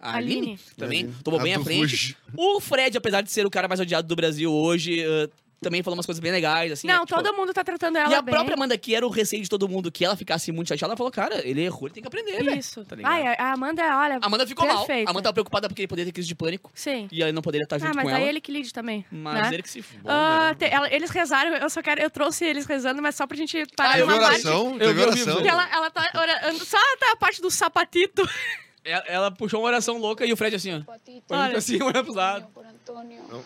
a 0.00 0.16
Aline, 0.16 0.36
Aline. 0.40 0.58
também, 0.76 0.98
Aline. 1.00 1.14
tomou 1.24 1.40
A 1.40 1.42
bem 1.42 1.58
do 1.58 1.64
frente. 1.64 1.80
Ruge. 1.80 2.16
O 2.36 2.60
Fred, 2.60 2.96
apesar 2.96 3.22
de 3.22 3.32
ser 3.32 3.44
o 3.44 3.50
cara 3.50 3.66
mais 3.66 3.80
odiado 3.80 4.06
do 4.06 4.14
Brasil 4.14 4.52
hoje, 4.52 5.00
eh, 5.02 5.28
também 5.64 5.82
falou 5.82 5.96
umas 5.96 6.06
coisas 6.06 6.20
bem 6.20 6.30
legais, 6.30 6.70
assim. 6.72 6.86
Não, 6.86 7.00
né, 7.00 7.06
tipo, 7.06 7.22
todo 7.22 7.34
mundo 7.36 7.52
tá 7.52 7.64
tratando 7.64 7.96
ela 7.98 8.10
E 8.10 8.14
a 8.14 8.22
bem. 8.22 8.32
própria 8.34 8.54
Amanda, 8.54 8.78
que 8.78 8.94
era 8.94 9.04
o 9.06 9.10
receio 9.10 9.42
de 9.42 9.48
todo 9.48 9.68
mundo, 9.68 9.90
que 9.90 10.04
ela 10.04 10.14
ficasse 10.16 10.52
muito 10.52 10.68
chateada, 10.68 10.92
ela 10.92 10.96
falou, 10.96 11.10
cara, 11.10 11.46
ele 11.46 11.62
errou, 11.62 11.86
ele 11.88 11.94
tem 11.94 12.02
que 12.02 12.06
aprender, 12.06 12.42
velho. 12.44 12.56
Isso. 12.58 12.84
Tá 12.84 12.94
ligado? 12.94 13.10
Ai, 13.12 13.34
a 13.38 13.52
Amanda, 13.52 13.82
olha. 13.98 14.18
A 14.22 14.26
Amanda 14.26 14.46
ficou 14.46 14.66
mal. 14.66 14.78
perfeita. 14.78 15.08
A 15.08 15.12
Amanda 15.12 15.24
tava 15.24 15.32
preocupada 15.34 15.68
porque 15.68 15.82
ele 15.82 15.88
poderia 15.88 16.06
ter 16.06 16.12
crise 16.12 16.28
de 16.28 16.34
pânico 16.34 16.70
Sim. 16.74 17.08
e 17.10 17.22
ele 17.22 17.32
não 17.32 17.42
poderia 17.42 17.64
estar 17.64 17.78
junto 17.78 17.90
Ah, 17.90 17.94
mas 17.94 18.04
com 18.04 18.10
ela. 18.10 18.20
ele 18.20 18.40
que 18.40 18.52
lide 18.52 18.72
também. 18.72 19.04
Mas 19.10 19.48
né? 19.48 19.54
ele 19.54 19.62
que 19.62 19.70
se 19.70 19.80
f- 19.80 19.96
bom, 19.98 20.08
Ah, 20.10 20.48
né? 20.50 20.54
te- 20.68 20.72
ela- 20.72 20.92
eles 20.94 21.10
rezaram, 21.10 21.56
eu 21.56 21.70
só 21.70 21.82
quero. 21.82 22.00
Eu 22.00 22.10
trouxe 22.10 22.44
eles 22.44 22.66
rezando, 22.66 23.00
mas 23.02 23.14
só 23.14 23.26
pra 23.26 23.36
gente 23.36 23.64
parar 23.76 23.94
Ah, 23.94 23.98
eu 23.98 24.06
parte. 24.06 24.20
oração, 24.24 24.72
Eu 24.74 24.78
teve 24.78 24.92
vi, 24.94 25.02
oração. 25.02 25.40
ela, 25.46 25.68
ela 25.72 25.90
tá 25.90 26.10
orando. 26.14 26.64
Só 26.64 26.78
tá 26.98 27.12
a 27.12 27.16
parte 27.16 27.40
do 27.40 27.50
sapatito. 27.50 28.22
Ela, 28.86 29.04
ela 29.06 29.30
puxou 29.30 29.60
uma 29.60 29.68
oração 29.68 29.96
louca 29.96 30.26
e 30.26 30.32
o 30.34 30.36
Fred 30.36 30.54
assim, 30.56 30.74
ó. 30.76 30.80
Patito, 30.82 31.24
Olha. 31.30 31.56
assim, 31.56 31.76
olhando 31.82 32.04
pros 32.04 32.16
lados. 32.16 32.46
por 32.52 32.66
Antonio 32.66 33.22
No. 33.30 33.42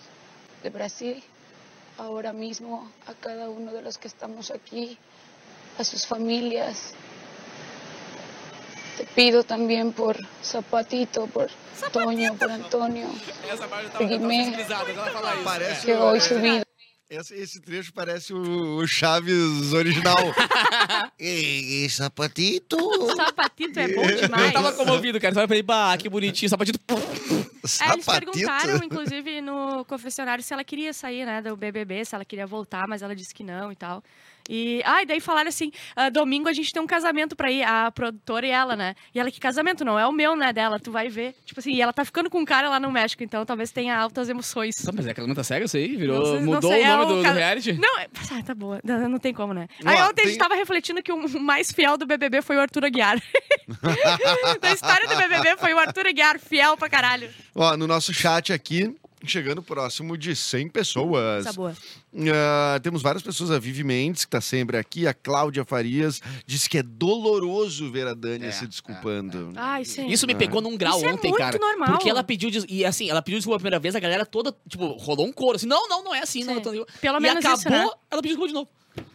de 0.65 0.69
Brasil, 0.69 1.17
ahora 1.99 2.33
mismo 2.33 2.91
a 3.07 3.15
cada 3.15 3.49
uno 3.51 3.73
de 3.73 3.83
los 3.83 3.99
que 3.99 4.09
estamos 4.09 4.51
aquí, 4.51 4.97
a 5.79 5.85
sus 5.85 6.07
familias. 6.07 6.95
Te 8.97 9.05
pido 9.15 9.45
también 9.45 9.93
por 9.93 10.17
Zapatito, 10.43 11.27
por 11.29 11.49
Toño, 11.93 12.35
por 12.37 12.51
Antonio, 12.51 13.07
Essa 13.49 13.69
parte 13.69 13.89
tava- 13.91 13.99
tava 13.99 14.05
Guimê. 14.11 14.53
que 15.85 15.95
hoy 15.95 16.21
su 16.21 16.35
vida 16.41 16.65
Esse, 17.09 17.35
esse 17.41 17.61
trecho 17.61 17.93
parece 17.95 18.35
o, 18.35 18.77
o 18.79 18.87
Chaves 18.87 19.73
original. 19.73 20.17
e, 21.19 21.85
e 21.85 21.91
sapatito. 21.91 22.77
sapatito 23.17 23.79
é 23.81 23.89
bom 23.95 24.05
demais. 24.13 24.47
Eu 24.49 24.53
tava 24.53 24.73
comovido, 24.73 25.19
cara. 25.21 25.33
Pra 25.47 25.57
ele, 25.57 25.63
bah, 25.63 25.97
que 25.97 26.09
bonitinho, 26.09 26.51
sapatito. 26.51 26.79
É, 27.81 27.93
eles 27.93 28.07
perguntaram, 28.07 28.77
inclusive, 28.85 29.41
no 29.41 29.85
confessionário 29.85 30.43
se 30.43 30.53
ela 30.53 30.65
queria 30.65 30.93
sair, 30.93 31.25
né, 31.27 31.43
do 31.43 31.57
BBB, 31.57 32.05
se 32.05 32.15
ela 32.15 32.25
queria 32.25 32.47
voltar, 32.47 32.87
mas 32.89 33.03
ela 33.03 33.15
disse 33.15 33.35
que 33.35 33.45
não 33.45 33.71
e 33.71 33.77
tal. 33.77 34.03
E, 34.49 34.81
ah, 34.85 35.03
e 35.03 35.07
daí 35.07 35.21
falaram 35.21 35.49
assim, 35.49 35.71
ah, 35.95 36.09
domingo 36.09 36.49
a 36.49 36.53
gente 36.53 36.73
tem 36.73 36.81
um 36.83 36.87
casamento 36.87 37.37
pra 37.37 37.51
ir, 37.51 37.63
a 37.63 37.91
produtora 37.91 38.47
e 38.47 38.51
ela, 38.51 38.75
né? 38.75 38.95
E 39.15 39.21
ela, 39.21 39.31
que 39.31 39.39
casamento? 39.39 39.85
Não 39.85 39.99
é 39.99 40.07
o 40.07 40.13
meu, 40.13 40.35
né, 40.35 40.53
dela, 40.53 40.81
tu 40.81 40.91
vai 40.91 41.09
ver. 41.09 41.35
Tipo 41.45 41.61
assim, 41.61 41.73
e 41.75 41.83
ela 41.83 41.93
tá 41.93 42.05
ficando 42.05 42.31
com 42.31 42.39
um 42.41 42.45
cara 42.45 42.69
lá 42.71 42.81
no 42.81 42.91
México, 42.91 43.23
então 43.23 43.45
talvez 43.45 43.71
tenha 43.71 43.97
altas 43.99 44.29
emoções. 44.29 44.83
Não, 44.85 44.93
mas 44.97 45.07
é 45.07 45.13
casamento 45.15 45.45
cega 45.45 45.67
isso 45.67 45.77
aí? 45.77 45.95
Virou, 45.97 46.19
Não 46.19 46.25
sei- 46.25 46.35
não 46.41 46.43
mudou 46.55 46.71
sei, 46.71 46.81
o 46.83 46.85
é 46.85 46.89
nome 46.89 47.03
o 47.05 47.07
do, 47.09 47.17
do 47.19 47.23
ca- 47.23 47.33
reality? 47.33 47.73
Não, 47.75 47.99
é- 47.99 48.09
ah, 48.33 48.43
tá 48.43 48.55
boa. 48.55 48.81
Não, 48.83 49.09
não 49.09 49.19
tem 49.19 49.35
como, 49.35 49.53
né? 49.53 49.69
Aí 49.85 49.97
ontem 50.03 50.09
a 50.09 50.15
tem- 50.15 50.27
gente 50.29 50.39
tava 50.39 50.55
refletindo 50.55 51.03
que 51.03 51.13
o 51.13 51.19
mais 51.41 51.71
fiel 51.71 51.99
do 51.99 52.07
BBB 52.07 52.41
foi 52.41 52.57
o 52.57 52.61
Arthur 52.61 52.87
Aguiar. 52.87 53.21
da 54.61 54.73
história 54.73 55.07
do 55.09 55.17
BBB 55.17 55.57
foi 55.59 55.75
o 55.75 55.79
Arthur 55.79 56.07
Aguiar, 56.07 56.39
fiel 56.39 56.77
pra 56.77 56.89
caralho. 56.89 57.29
Ó, 57.55 57.77
no 57.77 57.87
nosso 57.87 58.13
chat 58.15 58.53
aqui, 58.53 58.95
chegando 59.25 59.63
próximo 59.63 60.17
de 60.17 60.35
100 60.37 60.69
pessoas. 60.69 61.47
Essa 61.47 61.53
boa. 61.53 61.75
Ah, 62.35 62.81
temos 62.83 63.03
várias 63.03 63.23
pessoas, 63.23 63.51
a 63.51 63.59
Vivi 63.59 63.85
Mendes, 63.85 64.25
que 64.25 64.29
está 64.29 64.41
sempre 64.41 64.77
aqui, 64.77 65.07
a 65.07 65.15
Cláudia 65.15 65.65
Farias, 65.65 66.21
disse 66.47 66.69
que 66.69 66.79
é 66.79 66.83
doloroso 66.83 67.91
ver 67.91 68.07
a 68.07 68.15
Dani 68.15 68.47
É, 68.47 68.51
se 68.51 68.67
desculpando. 68.67 69.53
Ai, 69.57 69.85
sim. 69.85 70.07
Isso 70.09 70.27
me 70.27 70.35
pegou 70.35 70.61
num 70.61 70.77
grau 70.77 70.97
Isso 70.97 71.07
é 71.07 71.13
ontem, 71.13 71.29
muito 71.29 71.39
cara. 71.41 71.59
normal. 71.59 71.91
Porque 71.91 72.09
ela 72.11 72.25
pediu. 72.25 72.51
des- 72.51 72.67
E 72.69 72.85
assim, 72.85 73.09
ela 73.11 73.21
pediu 73.23 73.39
desculpa 73.39 73.57
a 73.57 73.59
primeira 73.61 73.79
vez, 73.79 73.95
a 73.95 74.01
galera 74.01 74.25
toda, 74.25 74.55
tipo, 74.69 74.87
rolou 74.93 75.27
um 75.27 75.33
coro. 75.33 75.57
Assim, 75.57 75.67
não, 75.67 75.89
não, 75.89 76.03
não 76.05 76.15
é 76.15 76.21
assim. 76.21 76.45
Não, 76.45 76.55
Sim. 76.57 76.61
tô- 76.63 76.87
Pelo 77.01 77.19
e 77.19 77.21
menos 77.21 77.45
acabou, 77.45 77.59
isso, 77.59 77.69
né? 77.71 77.81
ela 78.11 78.23
pediu 78.23 78.37
desculpa 78.37 78.49
de 78.49 78.55
novo. 78.55 78.69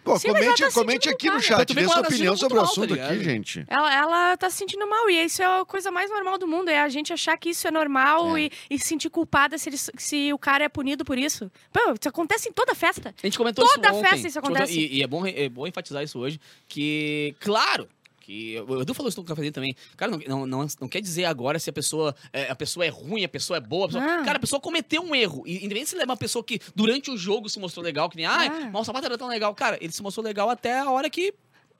Pô, 0.04 0.20
Sim, 0.20 0.28
comente, 0.30 0.62
tá 0.64 0.72
comente 0.72 1.10
aqui 1.10 1.30
no 1.30 1.40
chat, 1.40 1.74
dê 1.74 1.82
como 1.82 1.94
sua 1.94 2.02
tá 2.02 2.08
opinião 2.10 2.36
sobre 2.36 2.58
o 2.58 2.62
tá 2.62 2.68
assunto 2.68 2.94
aqui, 2.94 3.24
gente. 3.24 3.66
Ela, 3.68 3.94
ela 3.96 4.38
tá 4.38 4.50
se 4.50 4.58
sentindo 4.58 4.88
mal, 4.88 5.10
e 5.10 5.24
isso 5.24 5.42
é 5.42 5.62
a 5.62 5.66
coisa 5.66 5.90
mais 5.92 6.10
normal 6.10 6.38
do 6.38 6.48
mundo, 6.48 6.70
é 6.70 6.80
a 6.82 6.90
gente 6.90 7.14
achar 7.14 7.38
que 7.38 7.50
isso 7.50 7.68
é 7.68 7.72
normal 7.72 8.38
e, 8.38 8.52
e 8.70 8.78
se 8.78 8.88
sentir 8.88 9.10
culpada 9.10 9.58
se, 9.58 9.70
ele- 9.70 9.78
se 9.78 10.34
o 10.34 10.38
cara 10.38 10.64
é 10.66 10.70
punido 10.70 11.06
por 11.06 11.18
isso. 11.18 11.52
Pô, 11.72 11.80
isso 12.00 12.10
acontece 12.10 12.50
em 12.50 12.52
toda 12.52 12.76
festa. 12.76 13.14
A 13.24 13.26
gente 13.26 13.38
comentou 13.38 13.66
Toda 13.66 13.88
isso 13.90 13.98
ontem. 13.98 14.10
festa 14.10 14.28
isso 14.28 14.40
acontece. 14.40 14.74
E, 14.78 14.98
e 14.98 15.04
é, 15.04 15.08
bom, 15.08 15.26
é 15.26 15.48
bom 15.50 15.66
enfatizar 15.68 16.04
isso 16.04 16.20
hoje, 16.20 16.40
que, 16.68 17.36
claro, 17.40 17.88
que 18.24 18.60
o 18.68 18.82
Edu 18.82 18.94
falou 18.94 19.10
isso 19.10 19.20
no 19.20 19.26
cafezinho 19.28 19.54
também. 19.54 19.76
Cara, 19.98 20.18
não, 20.28 20.46
não, 20.48 20.66
não, 20.80 20.88
quer 20.88 21.02
dizer 21.02 21.26
agora 21.26 21.60
se 21.60 21.70
a 21.70 21.74
pessoa, 21.74 22.16
é, 22.32 22.50
a 22.50 22.56
pessoa 22.56 22.86
é 22.86 22.90
ruim, 22.90 23.24
a 23.24 23.30
pessoa 23.30 23.58
é 23.58 23.60
boa. 23.60 23.86
a 23.86 23.88
pessoa-. 23.90 24.24
Cara, 24.24 24.38
a 24.38 24.40
pessoa 24.40 24.60
cometeu 24.62 25.02
um 25.04 25.14
erro. 25.14 25.44
E 25.46 25.58
independente 25.58 25.90
se 25.90 25.96
ele 25.96 26.04
é 26.04 26.06
uma 26.06 26.18
pessoa 26.18 26.44
que 26.44 26.60
durante 26.76 27.12
o 27.12 27.18
jogo 27.18 27.50
se 27.50 27.60
mostrou 27.60 27.84
legal, 27.84 28.10
que 28.10 28.16
nem, 28.16 28.26
Ah. 28.26 28.70
mas 28.72 28.82
o 28.82 28.86
sapato 28.86 29.06
era 29.06 29.18
tão 29.18 29.28
legal. 29.28 29.54
Cara, 29.54 29.78
ele 29.82 29.92
se 29.92 30.02
mostrou 30.02 30.24
legal 30.26 30.50
até 30.50 30.80
a 30.80 30.90
hora 30.90 31.10
que. 31.10 31.34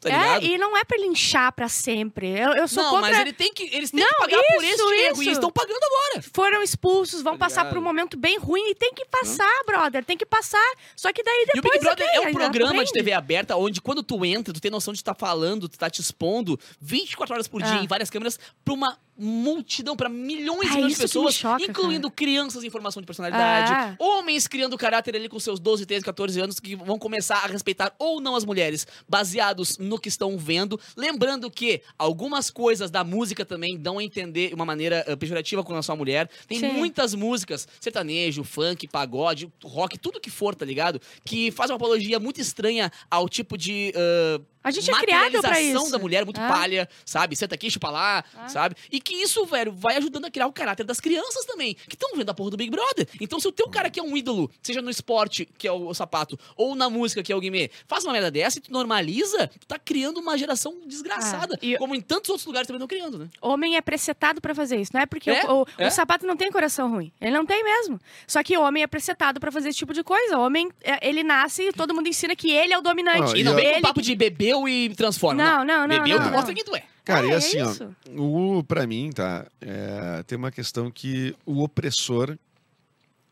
Tá 0.10 0.38
é, 0.38 0.44
e 0.44 0.58
não 0.58 0.78
é 0.78 0.84
pra 0.84 0.98
linchar 0.98 1.52
pra 1.54 1.68
sempre. 1.70 2.28
Eu, 2.30 2.54
eu 2.54 2.68
sou 2.68 2.84
não, 2.84 2.92
contra... 2.92 3.10
mas 3.12 3.20
ele 3.20 3.34
tem 3.34 3.54
que, 3.54 3.64
eles 3.76 3.92
têm 3.92 4.00
Não, 4.02 4.08
que 4.10 4.16
pagar 4.18 4.38
por 4.42 4.64
isso, 4.64 4.74
esse 4.74 4.82
erro. 5.06 5.12
isso. 5.14 5.24
E 5.24 5.26
eles 5.28 5.38
estão 5.38 5.52
pagando 5.52 5.80
agora. 5.84 6.26
Foram 6.34 6.62
expulsos, 6.62 7.22
vão 7.22 7.34
Tá 7.34 7.46
passar 7.46 7.70
por 7.70 7.78
um 7.78 7.82
momento 7.82 8.16
bem 8.18 8.38
ruim 8.38 8.70
e 8.72 8.76
tem 8.76 8.94
que 8.94 9.06
passar, 9.06 9.52
brother. 9.66 10.04
Tem 10.06 10.18
que 10.18 10.26
passar. 10.26 10.74
Só 10.96 11.12
que 11.12 11.24
daí 11.24 11.46
E 11.48 11.60
o 11.60 11.62
depois. 11.62 11.74
Big 11.80 11.86
Brother 11.86 12.08
ok, 12.08 12.24
é 12.24 12.30
um 12.30 12.34
programa 12.34 12.86
de. 12.86 12.92
TV 12.92 13.12
aberta 13.14 13.56
onde 13.56 13.82
quando 13.82 14.04
tu 14.04 14.24
entra, 14.26 14.54
tu 14.54 14.62
tem 14.62 14.70
noção 14.72 14.94
de 14.94 15.02
tu 15.02 15.06
tá 15.06 15.14
falando, 15.16 15.68
tu 15.70 15.78
tá 15.78 15.90
te 15.90 16.00
expondo 16.02 16.60
24 16.80 17.34
horas 17.34 17.48
por 17.48 17.62
dia 17.62 17.80
Ah. 17.80 17.84
em 17.84 17.88
várias 17.88 18.10
câmeras 18.10 18.40
pra 18.64 18.74
uma 18.74 18.98
multidão, 19.18 19.96
pra 19.96 20.10
milhões 20.10 20.70
Ah, 20.70 20.74
e 20.74 20.76
milhões 20.76 20.94
de 20.94 21.00
pessoas, 21.00 21.36
choca, 21.36 21.64
incluindo 21.64 22.10
crianças 22.10 22.64
em 22.64 22.70
formação 22.70 23.02
de 23.02 23.06
personalidade, 23.06 23.72
Ah. 23.72 23.96
homens 24.00 24.48
criando 24.48 24.78
caráter 24.78 25.16
ali 25.16 25.30
com 25.30 25.40
seus 25.40 25.60
12, 25.60 25.86
13, 25.86 26.04
14 26.04 26.40
anos 26.40 26.60
que 26.60 26.76
vão 26.76 26.98
começar 26.98 27.38
a 27.44 27.48
respeitar 27.48 27.94
ou 28.00 28.20
não 28.20 28.36
as 28.36 28.44
mulheres, 28.46 28.88
baseados 29.08 29.78
no 29.78 30.00
que 30.00 30.08
estão 30.10 30.38
vendo. 30.38 30.80
Lembrando 30.98 31.50
que 31.52 31.82
algumas 31.98 32.50
coisas 32.50 32.90
da 32.90 33.04
música 33.04 33.46
também 33.46 33.78
dão 33.78 34.00
a 34.00 34.04
entender 34.04 34.50
de 34.50 34.56
uma 34.56 34.66
maneira 34.66 35.04
eh, 35.08 35.16
pejorativa 35.16 35.64
com 35.64 35.70
relação 35.70 35.94
à 35.94 35.98
mulher. 35.98 36.30
Tem 36.48 36.60
Sim. 36.60 36.70
muitas 36.74 37.14
músicas, 37.14 37.68
sertanejo, 37.80 38.44
funk, 38.44 38.88
pagode, 38.88 39.52
rock, 39.64 39.98
tudo 40.00 40.20
que 40.20 40.30
for, 40.30 40.56
tá 40.56 40.66
ligado? 40.66 41.00
Que 41.24 41.52
faz 41.52 41.70
uma 41.70 41.76
apologia 41.78 42.20
muito 42.20 42.42
estranha 42.42 42.92
ao 43.10 43.30
tipo 43.30 43.58
de. 43.58 43.94
ah, 43.96 44.42
A 44.64 44.72
gente 44.72 44.90
é 44.90 44.94
criado 45.00 45.42
pra 45.42 45.62
isso. 45.62 45.92
da 45.92 46.00
mulher 46.00 46.24
muito 46.26 46.40
Ah. 46.40 46.48
palha, 46.48 46.90
sabe? 47.06 47.36
Senta 47.36 47.56
aqui, 47.56 47.70
chupa 47.70 47.90
lá, 47.90 48.24
Ah. 48.36 48.48
sabe? 48.48 48.76
E 48.92 49.00
que 49.00 49.14
isso, 49.16 49.46
velho, 49.46 49.72
vai 49.72 49.98
ajudando 49.98 50.26
a 50.26 50.32
criar 50.32 50.48
o 50.48 50.54
caráter 50.54 50.84
das 50.86 51.00
crianças 51.00 51.46
também, 51.46 51.74
que 51.74 51.96
estão 51.96 52.16
vendo 52.16 52.30
a 52.30 52.34
porra 52.34 52.52
do 52.52 52.58
Big 52.58 52.70
Brother. 52.72 53.08
Então, 53.20 53.40
se 53.40 53.48
o 53.48 53.52
teu 53.52 53.68
cara 53.70 53.90
que 53.90 54.00
é 54.00 54.04
um 54.04 54.16
ídolo, 54.16 54.50
seja 54.62 54.82
no 54.82 54.90
esporte, 54.90 55.46
que 55.58 55.68
é 55.68 55.72
o, 55.72 55.88
o 55.90 55.94
sapato, 55.94 56.40
ou 56.56 56.76
na 56.76 56.90
música, 56.90 57.22
que 57.22 57.32
é 57.32 57.36
o 57.36 57.40
Guimê, 57.40 57.70
faz 57.88 58.04
uma 58.04 58.14
merda 58.14 58.32
dessa 58.32 58.58
e 58.60 58.62
tu 58.62 58.72
normaliza, 58.72 59.48
tu 59.60 59.68
tá 59.68 59.78
criando 59.78 60.20
uma 60.20 60.38
geração 60.38 60.78
desgraçada. 60.86 61.56
Ah, 61.56 61.66
e- 61.66 61.78
Como 61.78 61.94
em 61.96 62.02
tantos 62.02 62.30
outros 62.30 62.46
lugares 62.46 62.68
também 62.68 62.78
estão 62.78 62.88
criando, 62.88 63.20
né? 63.20 63.28
Homem 63.42 63.76
é 63.76 63.82
presetado 63.82 64.40
pra 64.40 64.56
fazer 64.56 64.80
isso, 64.80 64.92
não 64.94 65.02
é 65.02 65.06
porque 65.06 65.30
É, 65.30 65.46
o, 65.46 65.64
o- 65.64 65.68
é. 65.78 65.88
o 65.88 65.92
sapato 65.92 66.26
não 66.26 66.36
tem 66.38 66.52
coração 66.52 66.90
ruim. 66.90 67.12
Ele 67.20 67.32
não 67.32 67.46
tem 67.46 67.64
mesmo. 67.64 68.00
Só 68.28 68.42
que 68.44 68.58
o 68.58 68.62
homem 68.62 68.84
é 68.84 68.88
presetado 68.88 69.40
pra 69.40 69.52
fazer 69.52 69.70
esse 69.70 69.78
tipo 69.80 69.94
de 69.94 70.04
coisa. 70.04 70.38
O 70.38 70.42
homem, 70.46 70.72
é, 70.84 71.08
ele 71.08 71.24
nasce 71.24 71.64
e 71.70 71.74
todo 71.74 71.94
mundo 71.94 72.08
ensina 72.08 72.36
que 72.36 72.50
ele 72.52 72.74
é 72.74 72.78
o 72.78 72.82
dominante. 72.82 73.34
Ah, 73.36 73.38
E 73.38 73.44
não 73.44 73.56
vem 73.56 73.66
ele 73.66 73.76
com 73.76 73.82
papo 73.82 74.02
de 74.02 74.16
bebeu 74.62 74.68
e 74.70 74.96
transforma. 74.96 75.44
Não, 75.44 75.66
não, 75.66 75.88
não, 75.88 75.88
Bebeu, 75.88 76.18
não, 76.18 76.24
tu 76.26 76.30
não. 76.30 76.32
mostra 76.38 76.54
quem 76.54 76.64
tu 76.64 76.76
é. 76.76 76.84
Cara, 77.06 77.26
É, 77.26 77.30
e 77.30 77.32
é 77.32 77.36
assim, 77.36 77.62
isso. 77.62 77.96
ó, 78.18 78.22
o, 78.22 78.64
pra 78.64 78.88
mim, 78.88 79.10
tá, 79.14 79.46
é, 79.62 80.24
tem 80.24 80.38
uma 80.38 80.52
questão 80.52 80.90
que 80.90 81.36
o 81.46 81.62
opressor, 81.64 82.38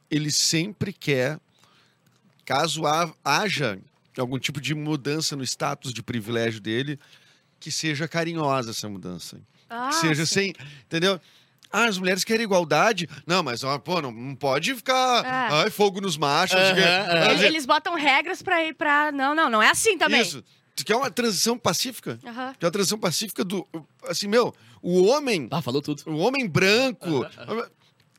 ele 0.09 0.29
sempre 0.31 0.91
quer, 0.91 1.39
caso 2.45 2.85
ha- 2.85 3.13
haja 3.23 3.79
algum 4.17 4.37
tipo 4.37 4.59
de 4.59 4.73
mudança 4.75 5.35
no 5.35 5.43
status 5.43 5.93
de 5.93 6.03
privilégio 6.03 6.59
dele, 6.59 6.99
que 7.59 7.71
seja 7.71 8.07
carinhosa 8.07 8.71
essa 8.71 8.89
mudança. 8.89 9.39
Ah, 9.69 9.87
que 9.89 9.95
seja 9.95 10.25
sim. 10.25 10.33
sem, 10.33 10.53
entendeu? 10.85 11.19
Ah, 11.71 11.85
as 11.85 11.97
mulheres 11.97 12.25
querem 12.25 12.43
igualdade. 12.43 13.07
Não, 13.25 13.41
mas, 13.41 13.63
ó, 13.63 13.79
pô, 13.79 14.01
não, 14.01 14.11
não 14.11 14.35
pode 14.35 14.75
ficar, 14.75 15.23
É. 15.23 15.53
ai, 15.63 15.69
fogo 15.69 16.01
nos 16.01 16.17
machos. 16.17 16.57
Aham, 16.59 16.75
que- 16.75 16.81
aham. 16.81 17.05
Quer 17.07 17.23
Ele- 17.25 17.33
dizer, 17.35 17.45
Eles 17.47 17.65
botam 17.65 17.95
regras 17.95 18.41
pra 18.41 18.61
ir 18.65 18.73
pra. 18.73 19.13
Não, 19.13 19.33
não, 19.33 19.49
não 19.49 19.61
é 19.63 19.69
assim 19.69 19.97
também. 19.97 20.21
Isso. 20.21 20.43
Tu 20.75 20.85
quer 20.85 20.95
uma 20.95 21.11
transição 21.11 21.57
pacífica? 21.57 22.19
Aham. 22.25 22.53
Que 22.57 22.63
é 22.63 22.67
uma 22.67 22.71
transição 22.71 22.97
pacífica 22.97 23.43
do. 23.43 23.67
Assim, 24.07 24.27
meu, 24.27 24.53
o 24.81 25.03
homem, 25.05 25.47
Ah, 25.51 25.61
falou 25.61 25.81
tudo. 25.81 26.03
o 26.07 26.17
homem 26.17 26.47
branco. 26.47 27.25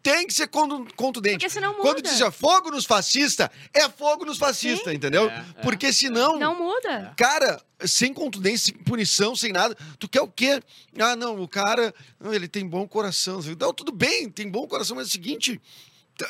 Tem 0.03 0.27
que 0.27 0.35
ser 0.35 0.49
contu- 0.49 0.93
contundente. 0.97 1.37
Porque 1.37 1.49
senão 1.49 1.71
muda. 1.77 1.83
Quando 1.83 2.03
diz 2.03 2.19
fogo 2.35 2.73
nos 2.73 2.85
fascistas, 2.85 3.49
é 3.73 3.88
fogo 3.88 4.25
nos 4.25 4.37
fascistas, 4.37 4.93
entendeu? 4.93 5.31
É, 5.31 5.45
é. 5.57 5.62
Porque 5.62 5.93
senão, 5.93 6.41
Não 6.41 6.59
muda. 6.59 7.15
cara, 7.17 7.62
sem 7.85 8.12
contundência, 8.12 8.73
sem 8.75 8.83
punição, 8.83 9.37
sem 9.37 9.53
nada, 9.53 9.77
tu 10.01 10.09
quer 10.09 10.21
o 10.21 10.27
quê? 10.27 10.61
Ah, 10.99 11.15
não, 11.15 11.41
o 11.41 11.47
cara, 11.47 11.95
não, 12.19 12.35
ele 12.35 12.49
tem 12.49 12.67
bom 12.67 12.87
coração. 12.88 13.38
Não, 13.61 13.73
tudo 13.73 13.93
bem, 13.93 14.29
tem 14.29 14.51
bom 14.51 14.67
coração, 14.67 14.97
mas 14.97 15.07
é 15.07 15.09
o 15.09 15.12
seguinte. 15.12 15.61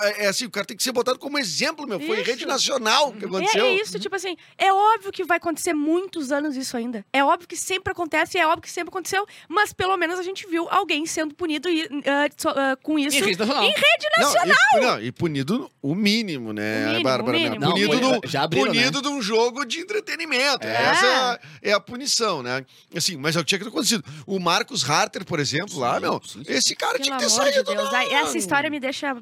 É 0.00 0.24
é 0.24 0.28
assim, 0.28 0.46
o 0.46 0.50
cara 0.50 0.64
tem 0.64 0.76
que 0.76 0.82
ser 0.82 0.92
botado 0.92 1.18
como 1.18 1.38
exemplo, 1.38 1.86
meu. 1.86 1.98
Foi 2.00 2.16
em 2.18 2.20
Isso. 2.22 2.30
rede 2.30 2.46
nacional 2.46 3.12
que 3.12 3.24
É, 3.24 3.28
aconteceu. 3.28 3.64
é 3.66 3.74
isso, 3.74 3.98
tipo 3.98 4.14
assim, 4.14 4.36
é 4.56 4.72
óbvio 4.72 5.10
que 5.12 5.24
vai 5.24 5.36
acontecer 5.38 5.72
muitos 5.74 6.30
anos 6.32 6.56
isso 6.56 6.76
ainda. 6.76 7.04
É 7.12 7.22
óbvio 7.24 7.48
que 7.48 7.56
sempre 7.56 7.92
acontece, 7.92 8.38
é 8.38 8.46
óbvio 8.46 8.62
que 8.62 8.70
sempre 8.70 8.88
aconteceu, 8.90 9.26
mas 9.48 9.72
pelo 9.72 9.96
menos 9.96 10.18
a 10.18 10.22
gente 10.22 10.46
viu 10.46 10.68
alguém 10.70 11.04
sendo 11.04 11.34
punido 11.34 11.68
e, 11.68 11.82
ah, 12.06 12.28
so- 12.36 12.48
ah, 12.50 12.76
com 12.82 12.98
isso. 12.98 13.16
E 13.16 13.20
rede 13.20 13.38
nacional. 13.38 13.64
Em 13.64 13.68
rede 13.72 14.08
Não, 14.18 14.24
nacional! 14.24 14.56
e, 14.74 14.80
não, 14.80 15.02
e 15.02 15.12
punido 15.12 15.70
o 15.82 15.94
mínimo, 15.94 16.52
né, 16.52 16.84
O 16.84 16.88
mínimo, 16.88 17.04
Bárbara? 17.04 17.36
o 17.36 17.40
né? 17.40 17.48
mínimo. 17.50 17.70
Punido, 17.72 18.00
Não, 18.00 18.20
do, 18.20 18.28
já 18.28 18.42
abriram, 18.44 18.66
punido 18.68 19.02
de 19.02 19.08
um 19.08 19.20
jogo 19.20 19.64
de 19.64 19.80
entretenimento. 19.80 20.66
É. 20.66 20.72
Essa 20.90 21.40
é 21.60 21.72
a 21.72 21.80
punição, 21.80 22.42
né? 22.42 22.64
Assim, 22.96 23.16
mas 23.16 23.36
é 23.36 23.40
o 23.40 23.42
que 23.42 23.48
tinha 23.48 23.58
que 23.58 23.64
ter 23.64 23.70
acontecido. 23.70 24.04
O 24.26 24.38
Marcos 24.38 24.88
Harter, 24.88 25.24
por 25.24 25.38
exemplo, 25.40 25.78
lá, 25.78 25.98
meu, 26.00 26.20
sim, 26.24 26.42
sim. 26.44 26.52
esse 26.52 26.74
cara 26.76 26.92
Pelo 26.94 27.04
tinha 27.04 27.16
que 27.16 27.24
ter 27.26 27.30
amor 27.32 27.44
de 27.46 27.52
saído. 27.54 27.64
Deus. 27.74 27.92
não. 27.92 28.00
Essa 28.18 28.38
história 28.38 28.70
me 28.70 28.80
deixa. 28.80 29.16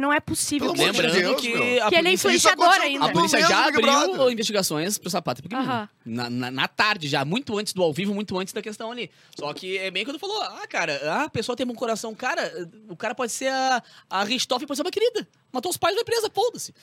Não 0.00 0.12
é 0.12 0.15
possível. 0.20 0.72
Pelo 0.72 0.82
amor 0.82 0.92
de 0.94 1.02
Lembrando 1.02 1.28
Deus, 1.28 1.40
que 1.40 1.48
meu. 1.48 1.58
a 1.58 1.62
Que 1.62 1.66
ele 1.66 1.78
é 1.78 1.88
polícia... 1.88 1.98
Isso 2.12 2.26
influenciador 2.26 2.64
aconteceu 2.66 2.86
ainda. 2.88 3.04
A 3.06 3.12
polícia 3.12 3.40
já 3.40 3.46
Big 3.46 3.78
abriu 3.86 4.14
Brother. 4.14 4.32
investigações 4.32 4.98
pro 4.98 5.10
sapato. 5.10 5.42
Aham. 5.52 5.88
Na, 6.04 6.30
na, 6.30 6.50
na 6.50 6.68
tarde 6.68 7.08
já, 7.08 7.24
muito 7.24 7.58
antes 7.58 7.72
do 7.72 7.82
ao 7.82 7.92
vivo, 7.92 8.14
muito 8.14 8.38
antes 8.38 8.54
da 8.54 8.62
questão 8.62 8.90
ali. 8.90 9.10
Só 9.38 9.52
que 9.52 9.76
é 9.78 9.90
bem 9.90 10.04
quando 10.04 10.18
falou, 10.18 10.40
ah, 10.42 10.66
cara, 10.68 11.00
ah, 11.04 11.22
a 11.24 11.30
pessoa 11.30 11.56
tem 11.56 11.66
um 11.66 11.74
coração. 11.74 12.14
Cara, 12.14 12.68
o 12.88 12.96
cara 12.96 13.14
pode 13.14 13.32
ser 13.32 13.48
a, 13.48 13.82
a 14.08 14.24
Richthofen, 14.24 14.66
pode 14.66 14.76
ser 14.78 14.82
uma 14.84 14.90
querida. 14.90 15.26
Matou 15.52 15.70
os 15.70 15.76
pais 15.76 15.94
da 15.94 16.02
empresa, 16.02 16.30
foda-se. 16.32 16.74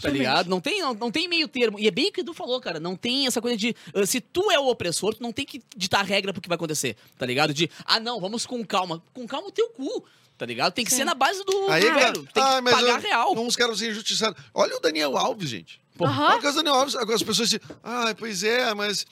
Tá 0.00 0.08
ligado? 0.08 0.48
Não 0.48 0.60
tem, 0.60 0.80
não, 0.80 0.94
não 0.94 1.10
tem 1.10 1.28
meio 1.28 1.46
termo. 1.46 1.78
E 1.78 1.86
é 1.86 1.90
bem 1.90 2.08
o 2.08 2.12
que 2.12 2.20
o 2.20 2.22
Edu 2.22 2.32
falou, 2.32 2.60
cara. 2.60 2.80
Não 2.80 2.96
tem 2.96 3.26
essa 3.26 3.42
coisa 3.42 3.56
de. 3.56 3.74
ah, 3.94 4.06
se 4.06 4.20
tu 4.20 4.50
é 4.50 4.58
o 4.58 4.68
opressor, 4.68 5.14
tu 5.14 5.22
não 5.22 5.32
tem 5.32 5.44
que 5.44 5.62
ditar 5.76 6.04
regra 6.04 6.32
pro 6.32 6.40
que 6.40 6.48
vai 6.48 6.56
acontecer. 6.56 6.96
Tá 7.18 7.26
ligado? 7.26 7.52
De, 7.52 7.70
ah, 7.84 8.00
não, 8.00 8.20
vamos 8.20 8.46
com 8.46 8.64
calma. 8.64 9.02
Com 9.12 9.26
calma 9.26 9.48
o 9.48 9.52
teu 9.52 9.68
cu. 9.70 10.04
Tá 10.42 10.46
ligado? 10.46 10.72
Tem 10.72 10.84
que 10.84 10.90
Sim. 10.90 10.96
ser 10.96 11.04
na 11.04 11.14
base 11.14 11.44
do. 11.44 11.70
Aí, 11.70 11.82
velho. 11.82 11.94
cara, 11.94 12.12
tem 12.12 12.42
ah, 12.42 12.56
que 12.60 12.68
pagar 12.68 12.96
eu- 12.96 13.00
real. 13.00 13.32
Uns 13.38 13.54
caras 13.54 13.78
ser 13.78 13.92
injustiçados. 13.92 14.42
Olha 14.52 14.76
o 14.76 14.80
Daniel 14.80 15.16
Alves, 15.16 15.48
gente. 15.48 15.80
O 15.96 16.04
caso 16.40 16.54
do 16.54 16.64
Daniel 16.64 16.74
Alves. 16.74 16.96
Agora 16.96 17.14
as 17.14 17.22
pessoas 17.22 17.48
dizem, 17.48 17.60
ah, 17.80 18.12
pois 18.18 18.42
é, 18.42 18.74
mas. 18.74 19.06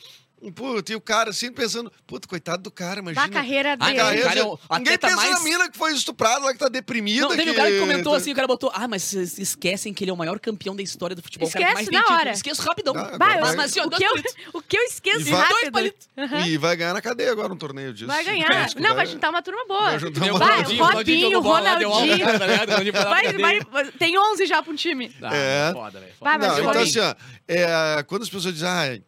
Pô, 0.55 0.83
tem 0.83 0.97
o 0.97 1.01
cara 1.03 1.35
sempre 1.35 1.63
pensando, 1.63 1.93
puta, 2.07 2.27
coitado 2.27 2.63
do 2.63 2.71
cara, 2.71 3.01
imagina. 3.01 3.27
Da 3.27 3.33
carreira 3.33 3.73
Ah, 3.79 3.85
dele. 3.85 3.97
cara, 3.99 4.09
Carreira, 4.09 4.29
cara 4.29 4.41
é 4.41 4.79
Ninguém 4.79 4.99
pensa 4.99 5.17
mais- 5.17 5.31
na 5.33 5.41
mina 5.41 5.71
que 5.71 5.77
foi 5.77 5.93
estuprada 5.93 6.45
lá, 6.47 6.53
que 6.55 6.59
tá 6.59 6.69
deprimida. 6.69 7.21
Não, 7.23 7.31
teve 7.31 7.43
que... 7.45 7.51
um 7.51 7.55
cara 7.55 7.71
que 7.71 7.79
comentou 7.79 8.15
assim, 8.15 8.33
o 8.33 8.35
cara 8.35 8.47
botou, 8.49 8.71
ah, 8.75 8.89
mas 8.89 9.03
vocês 9.03 9.39
esquecem 9.39 9.93
que 9.93 10.03
ele 10.03 10.11
é 10.11 10.15
o 10.15 10.17
maior 10.17 10.41
campeão 10.41 10.75
da 10.75 10.83
história 10.83 11.15
do 11.15 11.21
futebol. 11.23 11.47
mais 11.47 11.55
Esquece 11.63 11.91
tem 11.91 11.93
na 11.99 12.01
título. 12.05 12.19
hora. 12.19 12.31
Esqueço 12.31 12.63
rapidão. 12.63 12.95
Ah, 12.97 13.11
agora 13.13 13.35
eu- 13.35 13.41
Mas 13.57 13.59
assim, 13.71 13.81
ó, 13.81 13.85
o, 13.87 13.91
que 13.91 14.03
eu, 14.03 14.13
o 14.55 14.63
que 14.63 14.79
eu 14.79 14.83
esqueço 14.85 15.29
E 15.29 15.31
vai- 15.31 15.41
Dois 15.49 15.51
rápido. 15.53 15.73
palitos. 15.73 16.09
E 16.47 16.57
vai 16.57 16.75
ganhar 16.77 16.95
na 16.95 17.03
cadeia 17.03 17.33
agora 17.33 17.53
um 17.53 17.57
torneio 17.59 17.93
disso. 17.93 18.07
Vai 18.07 18.25
ganhar. 18.25 18.71
Se 18.71 18.81
Não, 18.81 18.95
vai 18.95 19.05
juntar 19.07 19.29
uma 19.29 19.43
turma 19.43 19.65
boa. 19.69 19.91
Vai 19.91 19.99
juntar 19.99 20.25
uma- 20.25 20.39
Vai, 20.39 20.63
Ronaldinho, 20.63 20.85
Robinho, 20.87 21.41
Ronaldinho. 21.41 22.93
tá 22.95 23.05
Vai, 23.11 23.61
vai, 23.61 23.93
tem 23.99 24.19
11 24.19 24.47
já 24.47 24.63
pra 24.63 24.73
um 24.73 24.77
time. 24.77 25.15
Ah, 25.23 25.37
É. 25.37 25.73
Foda, 25.75 26.01
velho. 26.01 26.13
Vai, 26.19 26.39
mas 26.39 26.59
então 26.59 26.71
assim, 26.71 26.99
ó, 27.01 27.15
é, 27.47 28.03
quando 28.05 28.23
as 28.23 28.31
pessoas 28.31 28.55
dizem, 28.55 28.69
ah, 28.69 28.99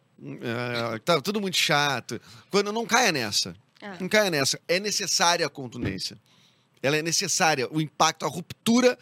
é, 0.41 0.99
tá 0.99 1.21
tudo 1.21 1.39
muito 1.41 1.57
chato, 1.57 2.19
quando 2.49 2.71
não 2.71 2.85
caia 2.85 3.11
nessa, 3.11 3.55
É. 3.81 3.97
não 3.99 4.07
caia 4.07 4.29
nessa, 4.31 4.59
é 4.67 4.79
necessária 4.79 5.45
a 5.45 5.49
contundência. 5.49 6.17
Ela 6.81 6.97
é 6.97 7.01
necessária, 7.01 7.67
o 7.71 7.79
impacto, 7.81 8.25
a 8.25 8.29
ruptura 8.29 8.97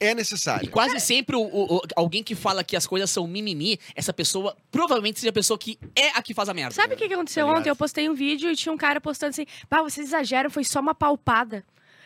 é 0.00 0.10
E 0.10 0.14
necessária. 0.14 0.68
quase 0.70 0.98
sempre 0.98 1.36
o- 1.36 1.40
o- 1.42 1.76
o- 1.76 1.82
alguém 1.94 2.22
que 2.24 2.34
fala 2.34 2.64
que 2.64 2.76
as 2.76 2.86
coisas 2.86 3.08
são 3.08 3.26
mimimi, 3.28 3.78
essa 3.94 4.12
pessoa 4.12 4.56
provavelmente 4.70 5.20
seja 5.20 5.30
a 5.30 5.32
pessoa 5.32 5.56
que 5.56 5.78
é 5.96 6.08
a 6.10 6.20
que 6.22 6.34
faz 6.34 6.48
a 6.48 6.54
merda. 6.54 6.74
Sabe 6.74 6.94
o 6.94 6.96
que, 6.96 7.06
que 7.06 7.14
aconteceu 7.14 7.46
Tá 7.46 7.52
ontem? 7.52 7.68
Eu 7.70 7.76
postei 7.76 8.08
um 8.10 8.14
vídeo 8.14 8.50
e 8.50 8.56
tinha 8.56 8.72
um 8.72 8.76
cara 8.76 9.00
postando 9.00 9.30
assim: 9.30 9.46
pá, 9.68 9.80
vocês 9.82 10.08
exageram, 10.08 10.50
foi 10.50 10.64
só 10.64 10.80
uma 10.80 10.94
palpada. 10.94 11.64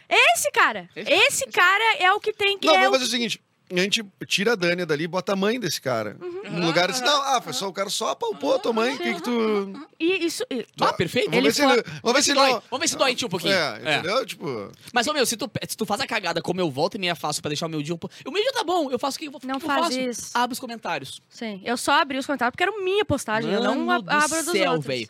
Esse 0.08 0.50
cara! 0.52 0.88
Esse- 0.96 1.10
Esse 1.10 1.46
cara 1.46 1.96
é 1.98 2.12
o 2.12 2.20
que 2.20 2.32
tem 2.32 2.58
que. 2.58 2.66
Não, 2.66 2.74
é 2.76 2.78
vamos 2.84 2.90
o... 2.90 3.00
fazer 3.00 3.04
o 3.04 3.10
seguinte, 3.10 3.40
a 3.70 3.78
gente 3.80 4.04
tira 4.26 4.52
a 4.52 4.54
Dânia 4.54 4.86
dali 4.86 5.04
e 5.04 5.08
bota 5.08 5.32
a 5.32 5.36
mãe 5.36 5.58
desse 5.60 5.80
cara. 5.80 6.16
Uhum. 6.20 6.58
No 6.60 6.66
lugar 6.66 6.90
de 6.90 7.00
não, 7.02 7.22
ah, 7.22 7.40
foi 7.40 7.52
só 7.52 7.68
o 7.68 7.72
cara 7.72 7.90
só 7.90 8.08
apalpou 8.10 8.54
a 8.54 8.58
tua 8.58 8.72
mãe. 8.72 8.94
O 8.94 8.98
que 8.98 9.14
que 9.14 9.22
tu. 9.22 9.88
E 10.00 10.24
isso. 10.24 10.44
e- 10.48 10.64
Ah, 10.80 10.92
perfeito. 10.92 11.28
Vamos 11.28 11.44
ver 11.44 11.52
se 11.52 11.62
ele. 11.64 11.82
Vamos 12.02 12.16
ver 12.18 12.22
se 12.22 12.32
dói. 12.32 12.50
não. 12.52 12.62
Vamos 12.70 12.80
ver 12.80 12.88
se 12.88 12.96
dói 12.96 13.10
em 13.10 13.14
ti 13.16 13.26
um 13.26 13.28
pouquinho. 13.28 13.52
É, 13.52 13.80
É. 13.84 13.94
entendeu? 13.98 14.24
Tipo. 14.24 14.70
Mas, 14.92 15.06
ô 15.08 15.12
meu, 15.12 15.26
se 15.26 15.36
tu, 15.36 15.50
se 15.68 15.76
tu 15.76 15.84
faz 15.84 16.00
a 16.00 16.06
cagada 16.06 16.40
como 16.40 16.60
eu 16.60 16.70
volto 16.70 16.94
e 16.94 16.98
meia 16.98 17.16
faço 17.16 17.42
pra 17.42 17.48
deixar 17.48 17.66
o 17.66 17.68
meu 17.68 17.82
dia 17.82 17.94
um 17.94 17.98
pouco. 17.98 18.14
O 18.24 18.30
meu 18.30 18.40
dia 18.40 18.52
tá 18.52 18.62
bom, 18.62 18.90
eu 18.92 18.98
faço 18.98 19.16
o 19.16 19.18
que 19.20 19.26
eu, 19.26 19.32
que 19.32 19.46
Não 19.46 19.56
eu 19.56 19.60
faz 19.60 19.86
faço. 19.86 19.98
isso. 19.98 20.30
Abre 20.34 20.52
os 20.52 20.60
comentários. 20.60 21.20
Sim. 21.28 21.60
Eu 21.64 21.76
só 21.76 21.92
abri 22.00 22.16
os 22.16 22.24
comentários 22.26 22.52
porque 22.52 22.62
era 22.62 22.72
minha 22.80 23.04
postagem. 23.04 23.50
eu 23.52 23.60
não 23.62 23.86
Mano 23.86 24.04
abro 24.08 24.28
do 24.38 24.44
dos 24.44 24.52
céu, 24.52 24.80
velho. 24.80 25.08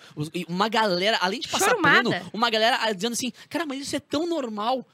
Uma 0.49 0.69
galera, 0.71 1.19
além 1.21 1.41
de 1.41 1.49
passar 1.49 1.71
Chorumada. 1.71 2.11
pano, 2.11 2.31
uma 2.33 2.49
galera 2.49 2.79
ah, 2.81 2.93
dizendo 2.93 3.13
assim, 3.13 3.31
cara, 3.51 3.67
mas 3.67 3.81
isso 3.83 3.95
é 3.95 4.01
tão 4.01 4.27
normal. 4.27 4.87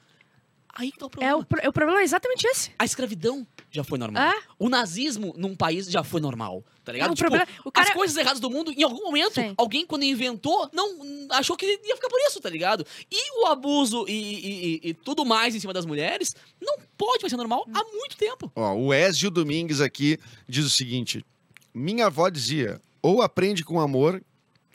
Aí 0.77 0.91
que 0.91 0.99
tá 0.99 1.07
o 1.07 1.11
problema. 1.11 1.33
É, 1.33 1.37
o, 1.37 1.45
pro- 1.45 1.69
o 1.69 1.73
problema 1.73 2.01
é 2.01 2.05
exatamente 2.05 2.45
esse. 2.47 2.71
A 2.79 2.85
escravidão 2.85 3.47
já 3.71 3.85
foi 3.85 3.99
normal. 3.99 4.23
É? 4.25 4.43
O 4.59 4.69
nazismo 4.69 5.33
num 5.37 5.55
país 5.55 5.87
já 5.91 6.03
foi 6.03 6.21
normal, 6.21 6.65
tá 6.85 6.91
ligado? 6.93 7.09
Não, 7.09 7.13
o 7.13 7.17
tipo, 7.17 7.29
problema- 7.31 7.51
o 7.65 7.71
cara- 7.71 7.89
as 7.89 7.95
coisas 7.95 8.17
erradas 8.17 8.41
do 8.41 8.51
mundo, 8.51 8.73
em 8.73 8.83
algum 8.83 9.03
momento, 9.05 9.35
Sim. 9.35 9.55
alguém, 9.57 9.87
quando 9.87 10.03
inventou, 10.05 10.69
não 10.73 11.01
hum, 11.01 11.29
achou 11.31 11.57
que 11.57 11.65
ia 11.67 11.95
ficar 11.95 12.09
por 12.09 12.19
isso, 12.27 12.41
tá 12.41 12.51
ligado? 12.51 12.85
E 13.11 13.41
o 13.41 13.47
abuso 13.47 14.05
e, 14.09 14.13
e- 14.13 14.65
e- 14.85 14.89
e 14.91 14.95
tudo 14.95 15.25
mais 15.25 15.55
em 15.55 15.61
cima 15.61 15.73
das 15.73 15.87
mulheres 15.87 16.35
não 16.61 16.77
pode 16.99 17.23
mais 17.23 17.31
ser 17.31 17.37
normal 17.37 17.65
há 17.73 17.85
muito 17.93 18.17
tempo. 18.17 18.51
Ó, 18.57 18.75
o 18.75 18.93
Ezio 18.93 19.31
Domingues 19.31 19.81
aqui 19.81 20.19
diz 20.49 20.65
o 20.65 20.71
seguinte: 20.71 21.25
Minha 21.73 22.07
avó 22.07 22.29
dizia, 22.29 22.81
ou 23.01 23.23
aprende 23.23 23.65
com 23.65 23.81
amor 23.81 24.21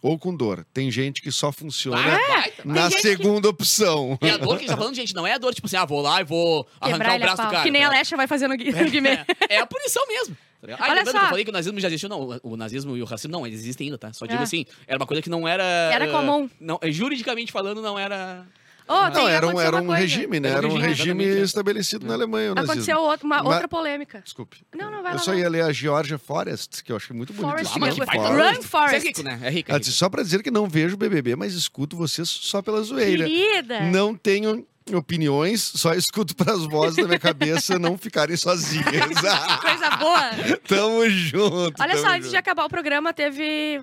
ou 0.02 0.18
com 0.18 0.36
dor. 0.36 0.66
Tem 0.74 0.90
gente 0.92 1.22
que 1.22 1.32
só 1.32 1.52
funciona 1.52 2.00
Ah, 2.02 2.18
baita. 2.42 2.62
na 2.66 2.84
gente 2.90 2.96
que- 2.96 3.02
segunda 3.02 3.50
opção. 3.50 4.18
E 4.22 4.30
a 4.30 4.38
dor 4.38 4.50
que 4.50 4.56
a 4.56 4.58
gente 4.60 4.68
tá 4.70 4.78
falando, 4.78 4.96
gente, 4.96 5.14
não 5.16 5.26
é 5.28 5.34
a 5.34 5.38
dor, 5.38 5.54
tipo 5.54 5.68
assim, 5.68 5.78
ah, 5.78 5.86
vou 5.86 6.02
lá 6.02 6.22
e 6.22 6.24
vou 6.24 6.68
arrancar 6.80 6.98
Quebrar 6.98 7.16
o 7.16 7.20
braço 7.20 7.42
do 7.44 7.50
cara. 7.52 7.64
Que 7.64 7.72
nem 7.72 7.84
a 7.84 7.88
ligado? 7.88 8.00
Lesha 8.00 8.18
vai 8.18 8.28
fazer 8.28 8.48
no, 8.48 8.56
Gui- 8.58 8.72
no 8.72 8.90
Guimê. 8.90 9.10
É, 9.50 9.56
é 9.56 9.58
a 9.60 9.66
punição 9.66 10.06
mesmo. 10.08 10.36
tá? 10.62 10.76
Ah, 10.80 10.92
Olha 10.92 11.06
só. 11.06 11.12
que 11.12 11.18
eu 11.18 11.22
falei 11.30 11.44
que 11.46 11.50
o 11.50 11.54
nazismo 11.54 11.80
já 11.80 11.88
existiu, 11.88 12.10
não. 12.10 12.40
O, 12.44 12.56
nazismo 12.58 12.96
e 12.98 13.02
o 13.02 13.06
racismo, 13.06 13.32
não, 13.32 13.46
eles 13.48 13.60
existem 13.60 13.88
ainda, 13.88 13.98
tá? 13.98 14.12
Só 14.14 14.26
digo 14.26 14.40
É. 14.40 14.44
assim, 14.44 14.66
era 14.88 14.98
uma 15.00 15.06
coisa 15.06 15.22
que 15.22 15.30
não 15.30 15.48
era... 15.48 15.64
Era 15.64 16.08
comum. 16.08 16.50
Não, 16.60 16.80
juridicamente 16.86 17.52
falando, 17.52 17.82
não 17.82 17.98
era... 17.98 18.46
Oh, 18.92 19.10
Não, 19.10 19.28
era 19.30 19.48
um, 19.48 19.60
era 19.60 19.78
um 19.78 19.86
coisa. 19.86 20.02
regime, 20.02 20.40
né? 20.40 20.50
Era 20.50 20.68
um 20.68 20.74
regime, 20.78 21.24
exatamente, 21.24 21.40
é. 21.42 21.44
estabelecido 21.44 22.08
na 22.08 22.16
Alemanha. 22.16 22.54
Aconteceu 22.54 22.98
outra, 23.00 23.24
uma, 23.26 23.38
Mas- 23.44 23.46
outra 23.46 23.68
polêmica. 23.68 24.22
Desculpe. 24.24 24.58
Não, 24.76 24.90
não, 24.90 25.04
vai 25.04 25.12
Eu 25.12 25.18
lá. 25.18 25.22
só 25.22 25.32
vai 25.32 25.42
ia 25.42 25.50
ler 25.50 25.62
a 25.62 25.72
Georgia 25.72 26.18
Forest, 26.18 26.84
que 26.84 26.92
eu 26.92 26.96
acho 26.96 27.14
muito 27.14 27.32
bonito. 27.32 27.52
Forest 27.52 27.74
Ah, 27.76 27.80
mas 27.80 27.94
que 27.94 28.04
Forest. 28.06 28.58
Run, 28.58 28.64
Forest. 28.64 29.00
Você 29.02 29.06
é 29.06 29.10
rico, 29.10 29.24
né? 29.24 29.40
É 29.44 29.50
rico. 29.52 29.70
É 29.70 29.72
Ela 29.74 29.78
rico. 29.78 29.80
disse, 29.80 29.92
só 29.92 30.10
pra 30.10 30.24
dizer 30.24 30.42
que 30.42 30.50
não 30.50 30.68
vejo 30.68 30.98
BBB, 30.98 31.36
mas 31.36 31.54
escuto 31.54 31.96
vocês 31.96 32.28
só 32.28 32.62
pela 32.64 32.82
zoeira. 32.82 33.26
Querida. 33.28 33.82
Não 33.82 34.16
tenho 34.16 34.66
opiniões, 34.92 35.62
só 35.62 35.94
escuto 35.94 36.36
pras 36.36 36.64
vozes 36.66 36.96
da 36.98 37.04
minha 37.04 37.20
cabeça 37.20 37.78
não 37.78 37.96
ficarem 37.96 38.36
sozinhas. 38.36 38.86
Coisa 39.62 39.90
boa. 39.98 40.32
tamo 40.68 41.08
junto. 41.10 41.80
Olha 41.80 41.92
tamo 41.94 42.02
só, 42.02 42.08
antes 42.10 42.22
junto. 42.24 42.30
de 42.32 42.38
acabar 42.38 42.66
o 42.66 42.70
programa, 42.70 43.14
teve. 43.14 43.82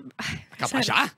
Sério. 0.67 0.83
já? 0.83 1.09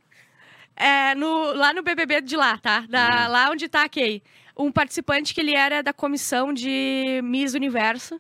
É, 0.79 1.13
no, 1.13 1.53
lá 1.53 1.73
no 1.73 1.83
BBB 1.83 2.21
de 2.21 2.37
lá, 2.37 2.57
tá? 2.57 2.85
Da, 2.89 3.27
Hum. 3.27 3.31
Lá 3.31 3.49
onde 3.51 3.67
tá 3.67 3.83
a 3.83 3.89
Kay. 3.89 4.23
Um 4.57 4.71
participante 4.71 5.33
que 5.33 5.41
ele 5.41 5.53
era 5.53 5.83
da 5.83 5.91
comissão 5.93 6.53
de 6.53 7.19
Miss 7.23 7.53
Universo. 7.53 8.19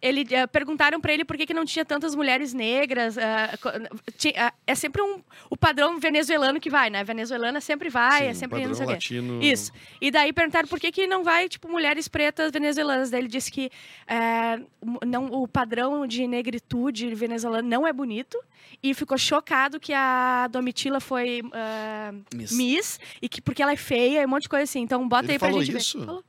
Ele, 0.00 0.24
eh, 0.32 0.46
perguntaram 0.46 1.00
pra 1.00 1.12
ele 1.12 1.24
por 1.24 1.36
que, 1.36 1.44
que 1.44 1.52
não 1.52 1.64
tinha 1.64 1.84
tantas 1.84 2.14
mulheres 2.14 2.54
negras. 2.54 3.16
eh, 3.18 3.50
ti- 4.16 4.32
eh, 4.36 4.52
é 4.66 4.74
sempre 4.74 5.02
um, 5.02 5.20
o 5.50 5.56
padrão 5.56 5.98
venezuelano 5.98 6.60
que 6.60 6.70
vai, 6.70 6.88
né? 6.88 7.02
Venezuelana 7.02 7.60
sempre 7.60 7.88
vai, 7.88 8.22
Sim, 8.22 8.28
é 8.28 8.34
sempre 8.34 8.64
não 8.66 8.74
sei 8.74 8.86
latino. 8.86 9.42
Isso. 9.42 9.72
E 10.00 10.10
daí 10.10 10.32
perguntaram 10.32 10.68
por 10.68 10.78
que, 10.78 10.92
que 10.92 11.06
não 11.06 11.24
vai, 11.24 11.48
tipo, 11.48 11.68
mulheres 11.68 12.06
pretas 12.06 12.52
venezuelanas. 12.52 13.10
Daí 13.10 13.20
ele 13.22 13.28
disse 13.28 13.50
que 13.50 13.70
é, 14.06 14.54
m- 14.80 14.98
não, 15.04 15.26
o 15.32 15.48
padrão 15.48 16.06
de 16.06 16.26
negritude 16.28 17.12
venezuelana 17.14 17.66
não 17.68 17.86
é 17.86 17.92
bonito. 17.92 18.38
E 18.82 18.94
ficou 18.94 19.18
chocado 19.18 19.80
que 19.80 19.92
a 19.92 20.46
Domitila 20.48 21.00
foi 21.00 21.42
é, 21.52 22.12
Miss. 22.34 22.52
Miss. 22.52 23.00
e 23.20 23.28
que 23.28 23.40
porque 23.40 23.62
ela 23.62 23.72
é 23.72 23.76
feia 23.76 24.22
e 24.22 24.26
um 24.26 24.28
monte 24.28 24.42
de 24.42 24.48
coisa 24.48 24.62
assim. 24.64 24.80
Então 24.80 25.08
bota 25.08 25.24
Ele 25.24 25.32
aí 25.32 25.38
pra 25.40 25.48
falou 25.48 25.64
gente 25.64 25.76
isso? 25.76 25.98
ver. 25.98 26.06
Falou. 26.06 26.24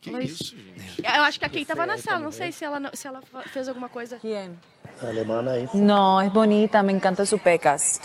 Que 0.00 0.10
Falou 0.10 0.24
isso, 0.24 0.44
gente? 0.56 1.02
Eu 1.04 1.22
acho 1.22 1.38
que 1.38 1.44
a 1.44 1.48
Kay 1.50 1.64
tava 1.64 1.84
na 1.86 1.98
sala, 1.98 2.20
não 2.20 2.32
sei 2.32 2.50
se 2.52 2.64
ela, 2.64 2.80
não- 2.80 2.90
se 2.94 3.06
ela 3.06 3.20
fez 3.52 3.68
alguma 3.68 3.88
coisa. 3.88 4.18
¿Quién? 4.18 4.56
alemana 5.02 5.52
ahí. 5.52 5.68
No, 5.74 6.20
es 6.20 6.32
bonita, 6.32 6.82
me 6.82 6.92
encantan 6.92 7.26
sus 7.26 7.40
pecas. 7.40 8.00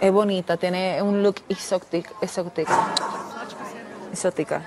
Es 0.00 0.12
bonita, 0.12 0.56
tiene 0.56 1.02
un 1.02 1.22
look 1.22 1.36
exótico. 1.48 2.14
Exótico. 2.22 2.72
Exótica. 4.12 4.62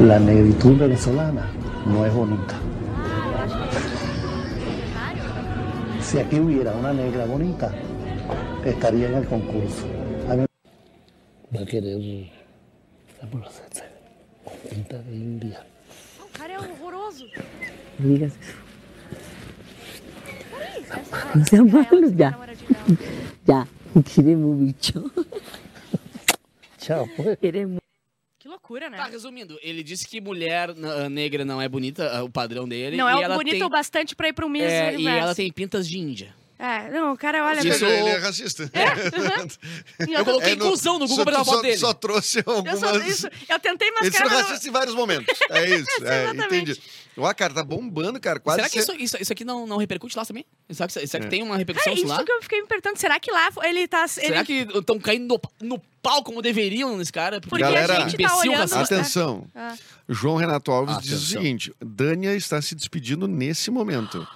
La 0.00 0.18
negritud 0.18 0.78
venezolana 0.78 1.46
no 1.86 2.06
es 2.06 2.14
bonita. 2.14 2.54
Si 6.08 6.18
aquí 6.18 6.40
hubiera 6.40 6.72
una 6.72 6.92
negra 6.92 7.26
bonita, 7.26 7.70
estaría 8.64 9.08
en 9.08 9.14
el 9.16 9.26
concurso. 9.26 9.86
A 10.28 10.34
mí- 10.36 10.46
Va 11.54 11.60
a 11.60 11.66
querer 11.66 11.98
vamos 13.22 13.46
a 13.46 13.48
hacer 13.66 13.90
con 14.44 14.54
pinta 14.70 14.98
de 15.02 15.14
india. 15.14 15.66
Digas 17.98 18.32
Não 21.34 21.44
sea 21.44 21.62
malo, 21.64 22.10
ya. 22.16 22.30
ya, 23.46 23.66
queremos 24.14 24.58
bicho. 24.58 25.10
Chao, 26.78 27.06
pues. 27.16 27.36
Loucura, 28.68 28.90
né? 28.90 28.98
Tá, 28.98 29.06
resumindo, 29.06 29.58
ele 29.62 29.82
disse 29.82 30.06
que 30.06 30.20
mulher 30.20 30.70
ah, 30.70 31.08
negra 31.08 31.42
não 31.42 31.60
é 31.60 31.66
bonita, 31.66 32.18
ah, 32.18 32.22
o 32.22 32.28
padrão 32.28 32.68
dele. 32.68 32.98
Não 32.98 33.08
é 33.08 33.26
bonito 33.34 33.52
tem, 33.52 33.62
o 33.62 33.68
bastante 33.70 34.14
pra 34.14 34.28
ir 34.28 34.34
pro 34.34 34.48
Miss 34.48 34.64
é, 34.64 34.94
E 34.94 35.06
ela 35.06 35.34
tem 35.34 35.50
pintas 35.50 35.88
de 35.88 35.98
índia. 35.98 36.34
É, 36.58 36.90
não, 36.90 37.12
o 37.12 37.16
cara, 37.16 37.44
olha... 37.46 37.60
Isso- 37.60 37.84
ele 37.84 38.08
é 38.08 38.18
racista. 38.18 38.68
Eu 40.08 40.24
coloquei 40.24 40.52
É, 40.52 40.56
no- 40.56 40.64
inclusão 40.66 40.98
no 40.98 41.06
Google 41.06 41.16
só, 41.18 41.24
pra 41.24 41.32
dar 41.38 41.44
só, 41.44 41.50
foto 41.52 41.62
dele. 41.62 41.78
só 41.78 41.94
trouxe 41.94 42.42
Eu, 42.44 42.52
algumas... 42.52 42.80
só, 42.80 42.96
isso, 42.98 43.28
eu 43.48 43.58
tentei 43.60 43.90
mascarar... 43.92 44.24
mas 44.24 44.32
não- 44.32 44.38
racistas 44.42 44.66
em 44.66 44.70
vários 44.70 44.94
momentos. 44.94 45.38
É 45.50 45.68
isso, 45.76 46.04
é, 46.04 46.30
entendi. 46.30 46.80
Ó, 47.16 47.32
cara, 47.34 47.52
tá 47.54 47.64
bombando, 47.64 48.20
cara. 48.20 48.38
Quase 48.38 48.58
Será 48.58 48.68
que 48.70 48.78
isso, 48.78 48.92
isso, 48.92 49.16
isso 49.22 49.32
aqui 49.32 49.44
não, 49.44 49.66
não 49.66 49.76
repercute 49.76 50.16
lá 50.16 50.24
também? 50.24 50.44
Será 50.70 50.86
que, 50.86 51.06
será 51.06 51.20
que 51.20 51.26
É. 51.26 51.30
tem 51.30 51.42
uma 51.42 51.54
É 51.56 51.58
repercussão 51.58 51.92
isso 51.92 52.06
lá? 52.06 52.16
isso 52.16 52.24
que 52.24 52.32
eu 52.32 52.42
fiquei 52.42 52.60
me 52.60 52.66
perguntando. 52.68 52.96
Será 52.98 53.18
que 53.18 53.30
lá 53.30 53.48
ele 53.64 53.88
tá... 53.88 54.06
Será 54.06 54.36
ele... 54.36 54.44
que 54.44 54.78
estão 54.78 54.98
caindo 55.00 55.26
no, 55.26 55.40
no 55.68 55.78
pau 56.02 56.22
como 56.22 56.40
deveriam 56.42 56.96
nesse 56.96 57.12
cara? 57.12 57.40
Porque 57.40 57.62
Galera, 57.62 58.04
a 58.04 58.08
gente 58.08 58.22
tá 58.22 58.36
olhando... 58.36 58.70
racista. 58.70 58.94
Atenção. 58.96 59.46
Ah. 59.54 59.74
João 60.08 60.36
Renato 60.36 60.70
Alves 60.70 60.98
diz 60.98 61.10
o 61.12 61.14
Atenção. 61.16 61.42
seguinte: 61.42 61.72
Dânia 61.84 62.34
está 62.36 62.62
se 62.62 62.74
despedindo 62.76 63.26
nesse 63.26 63.68
momento. 63.70 64.26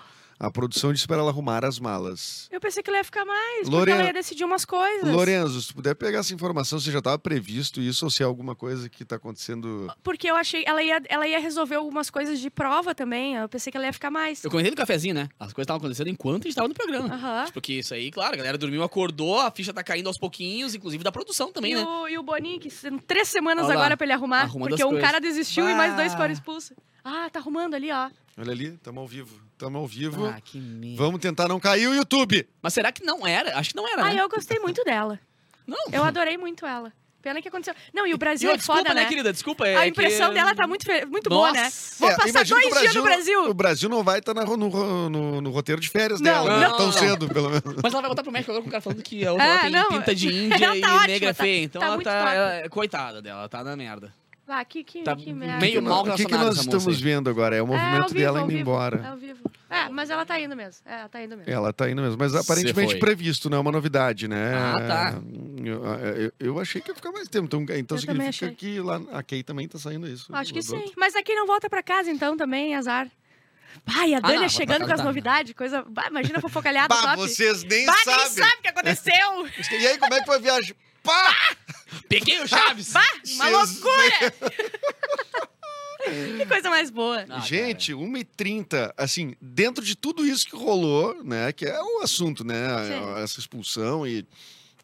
A 0.45 0.51
produção 0.51 0.93
disse 0.93 1.07
para 1.07 1.19
ela 1.19 1.31
arrumar 1.31 1.65
as 1.65 1.79
malas. 1.79 2.49
Eu 2.51 2.61
pensei 2.61 2.83
que 2.83 2.91
ele 2.91 2.97
ia 2.97 3.05
ficar 3.05 3.25
mais, 3.25 3.59
porque 3.61 3.71
Lorena- 3.77 3.99
ela 4.01 4.07
ia 4.09 4.13
decidir 4.13 4.43
umas 4.45 4.65
coisas. 4.65 5.09
Lorenzo, 5.09 5.63
se 5.63 5.73
puder 5.73 5.95
pegar 5.95 6.19
essa 6.19 6.35
informação, 6.35 6.81
se 6.81 6.91
já 6.91 6.99
estava 6.99 7.17
previsto 7.17 7.81
isso 7.81 8.05
ou 8.07 8.11
se 8.11 8.25
é 8.25 8.27
alguma 8.27 8.57
coisa 8.57 8.89
que 8.89 9.05
está 9.05 9.15
acontecendo. 9.15 9.89
Porque 10.03 10.29
eu 10.29 10.35
achei... 10.35 10.65
Ela 10.67 10.83
ia, 10.83 11.01
ela 11.09 11.29
ia 11.29 11.39
resolver 11.39 11.77
algumas 11.77 12.11
coisas 12.11 12.41
de 12.41 12.51
prova 12.51 12.93
também. 12.93 13.37
Eu 13.37 13.49
pensei 13.49 13.71
que 13.71 13.77
ela 13.77 13.87
ia 13.87 13.93
ficar 13.93 14.11
mais. 14.11 14.43
Eu 14.43 14.51
comentei 14.51 14.73
no 14.73 14.77
cafezinho, 14.77 15.15
né? 15.15 15.29
As 15.39 15.53
coisas 15.53 15.63
estavam 15.67 15.79
acontecendo 15.79 16.09
enquanto 16.09 16.43
a 16.43 16.49
gente 16.49 16.57
tava 16.57 16.67
no 16.67 16.75
programa. 16.75 17.15
Aham. 17.15 17.45
Porque 17.53 17.75
isso 17.75 17.95
aí, 17.95 18.11
claro, 18.11 18.35
a 18.35 18.37
galera 18.37 18.59
dormiu, 18.59 18.83
acordou, 18.83 19.39
a 19.39 19.51
ficha 19.53 19.73
tá 19.73 19.85
caindo 19.85 20.09
aos 20.09 20.19
pouquinhos, 20.19 20.75
inclusive 20.75 21.05
da 21.05 21.13
produção 21.13 21.53
também, 21.53 21.71
E 21.73 21.75
né? 21.77 21.83
o, 21.85 22.09
e 22.09 22.19
o 22.19 22.23
Boninho, 22.25 22.59
que 22.59 22.69
são 22.69 22.99
três 22.99 23.29
semanas 23.29 23.67
Olha 23.67 23.75
lá, 23.75 23.81
agora 23.81 23.97
pra 23.97 24.05
ele 24.07 24.13
arrumar. 24.13 24.41
arrumando 24.43 24.71
porque 24.71 24.83
um 24.85 24.89
coisas. 24.89 25.05
cara 25.07 25.21
desistiu 25.21 25.69
e 25.71 25.75
mais 25.77 25.95
dois 25.95 26.13
Ah. 26.15 26.17
foram 26.17 26.33
expulsos. 26.33 26.77
Ah, 27.05 27.29
tá 27.31 27.39
arrumando 27.39 27.75
ali, 27.75 27.93
ó. 27.93 28.11
Olha 28.39 28.53
ali, 28.53 28.67
estamos 28.75 29.01
ao 29.01 29.07
vivo. 29.07 29.41
Estamos 29.53 29.81
ao 29.81 29.87
vivo. 29.87 30.27
Ah, 30.27 30.41
que 30.41 30.59
merda. 30.59 30.97
Vamos 30.97 31.21
tentar 31.21 31.49
não 31.49 31.61
cair 31.61 31.87
o 31.89 31.95
YouTube. 31.95 32.49
Mas 32.63 32.73
será 32.75 32.91
que 32.91 33.05
não 33.05 33.27
era? 33.27 33.57
Acho 33.59 33.71
que 33.71 33.77
não 33.77 33.87
era, 33.89 34.03
Ah, 34.07 34.13
né? 34.15 34.21
eu 34.21 34.29
gostei 34.29 34.59
muito 34.59 34.83
dela. 34.85 35.19
Não. 35.67 35.79
Eu 35.93 36.03
adorei 36.03 36.37
muito 36.37 36.65
ela. 36.67 36.93
Pena 37.21 37.41
que 37.41 37.47
aconteceu. 37.47 37.73
Não, 37.95 38.05
e 38.05 38.13
o 38.13 38.19
Brasil 38.19 38.51
E, 38.51 38.55
é 38.55 38.57
desculpa, 38.57 38.81
foda, 38.83 38.95
né, 38.95 39.03
né? 39.03 39.09
querida? 39.09 39.33
Desculpa. 39.33 39.65
É 39.69 39.77
A 39.77 39.87
impressão 39.87 40.31
que... 40.31 40.35
dela 40.35 40.57
tá 40.57 40.67
muito, 40.67 40.85
muito 41.09 41.31
boa, 41.31 41.53
né? 41.53 41.63
Nossa. 41.63 41.95
Vou 42.01 42.11
É, 42.11 42.17
passar 42.17 42.45
dois 42.45 42.67
o 42.67 42.81
dias 42.81 42.95
no 42.97 43.03
Brasil. 43.05 43.45
O 43.49 43.55
Brasil 43.55 43.89
não 43.89 44.03
vai 44.03 44.19
estar 44.19 44.35
no, 44.35 44.57
no- 44.57 45.09
no- 45.09 45.41
no 45.41 45.51
roteiro 45.53 45.81
de 45.81 45.89
férias 45.89 46.21
Não, 46.21 46.45
dela, 46.45 46.59
né? 46.59 46.67
não, 46.69 46.77
Tão 46.77 46.87
não. 46.87 46.93
cedo, 46.93 47.29
pelo 47.29 47.49
menos. 47.51 47.77
Mas 47.81 47.93
ela 47.93 48.01
vai 48.03 48.09
voltar 48.09 48.25
pro 48.25 48.33
México 48.33 48.51
agora 48.51 48.63
com 48.65 48.69
o 48.69 48.73
cara 48.73 48.81
falando 48.83 49.03
que 49.05 49.25
a 49.25 49.31
outra 49.35 49.47
Ah, 49.47 49.51
ela 49.53 49.61
tem 49.61 49.71
não. 49.71 49.89
pinta 49.91 50.15
de 50.17 50.27
índia 50.35 50.65
Ela 50.65 50.77
e 50.77 50.81
tá 50.81 50.95
ótima, 50.97 51.07
negra 51.07 51.35
tá- 51.35 51.45
feia. 51.45 51.63
Então 51.65 51.81
tá 51.81 51.87
ela 51.87 52.03
tá. 52.03 52.35
ela- 52.35 52.69
coitada 52.69 53.23
dela, 53.23 53.39
ela 53.41 53.49
tá 53.49 53.63
na 53.63 53.77
merda. 53.77 54.13
Ah, 54.55 54.65
que, 54.67 54.85
que, 54.85 55.03
Tá 55.03 55.17
que 55.17 55.33
merda. 55.33 55.57
meio 55.61 55.83
mal 55.83 56.03
O 56.07 56.15
que, 56.15 56.27
que 56.27 56.33
nós 56.37 56.59
estamos 56.59 56.87
aí. 56.87 56.95
vendo 57.03 57.31
agora? 57.31 57.57
É 57.57 57.63
o 57.63 57.65
É, 57.65 57.67
movimento 57.69 58.09
vivo, 58.09 58.21
dela 58.21 58.39
indo 58.41 58.49
vivo, 58.49 58.61
embora. 58.61 59.01
É, 59.03 59.09
ao 59.09 59.17
vivo. 59.17 59.51
É, 59.71 59.89
mas 59.89 60.11
ela 60.11 60.27
tá 60.27 60.39
indo 60.39 60.55
mesmo. 60.55 60.83
É, 60.85 61.01
ela 61.01 61.09
tá 61.09 61.23
indo 61.25 61.37
mesmo. 61.39 61.51
Ela 61.51 61.73
tá 61.73 61.91
indo 61.91 62.03
mesmo, 62.03 62.19
mas 62.19 62.35
aparentemente 62.35 62.99
previsto, 62.99 63.49
não 63.49 63.57
é 63.57 63.61
uma 63.61 63.73
novidade, 63.73 64.29
né? 64.29 64.53
Ah, 64.55 64.81
tá. 64.87 65.15
Eu, 65.65 65.85
eu- 65.85 66.33
eu 66.39 66.61
achei 66.61 66.83
que 66.83 66.91
ia 66.91 66.95
ficar 66.95 67.11
mais 67.13 67.29
tempo, 67.29 67.47
então, 67.47 67.65
então 67.77 67.97
significa 67.97 68.29
achei. 68.29 68.51
que 68.55 68.79
lá 68.81 69.01
a 69.13 69.23
Kay 69.23 69.43
também 69.43 69.67
tá 69.67 69.79
saindo 69.79 70.07
isso. 70.07 70.27
Acho 70.35 70.53
que 70.53 70.61
sim. 70.63 70.77
outro. 70.77 70.93
Mas 70.99 71.17
aqui 71.17 71.35
não 71.35 71.47
volta 71.47 71.71
pra 71.71 71.83
casa, 71.83 72.11
então, 72.11 72.37
também, 72.37 72.75
azar. 72.75 73.09
Ai, 73.87 74.13
a 74.13 74.21
Dani 74.21 74.41
não, 74.41 74.49
chegando 74.51 74.85
pra 74.85 74.89
com 74.89 75.01
as 75.01 75.05
novidades, 75.07 75.55
coisa. 75.55 75.83
Bah, 75.89 76.09
imagina 76.11 76.37
a 76.39 76.41
fofocalhada 76.43 76.95
Bah, 76.95 77.17
top. 77.17 77.17
vocês 77.17 77.65
nem 77.65 77.87
Bah, 77.87 77.95
nem 78.07 78.15
sabem. 78.19 78.29
sabe 78.45 78.57
o 78.59 78.63
que 78.63 78.69
aconteceu. 78.69 79.47
E 79.81 79.87
aí, 79.87 79.97
como 79.99 80.13
é 80.13 80.21
que 80.21 80.27
foi 80.27 80.37
a 80.37 80.41
viagem? 80.41 80.77
Pá! 81.03 81.35
Peguei 82.09 82.41
o 82.41 82.49
Chaves! 82.49 82.93
Bah, 82.93 83.03
uma 83.35 83.51
Vocês- 83.51 83.81
loucura! 83.81 84.35
que 86.39 86.47
coisa 86.47 86.69
mais 86.71 86.91
boa. 86.91 87.25
Ah, 87.29 87.41
Gente, 87.41 87.93
1h30, 87.93 88.93
assim, 88.97 89.35
dentro 89.41 89.85
de 89.85 89.95
tudo 89.97 90.27
isso 90.27 90.47
que 90.47 90.57
rolou, 90.57 91.23
né? 91.23 91.53
Que 91.53 91.67
é 91.67 91.81
o 91.81 92.01
assunto, 92.01 92.45
né? 92.45 92.57
Sim. 92.89 93.23
Essa 93.23 93.39
expulsão 93.41 94.07
e, 94.07 94.27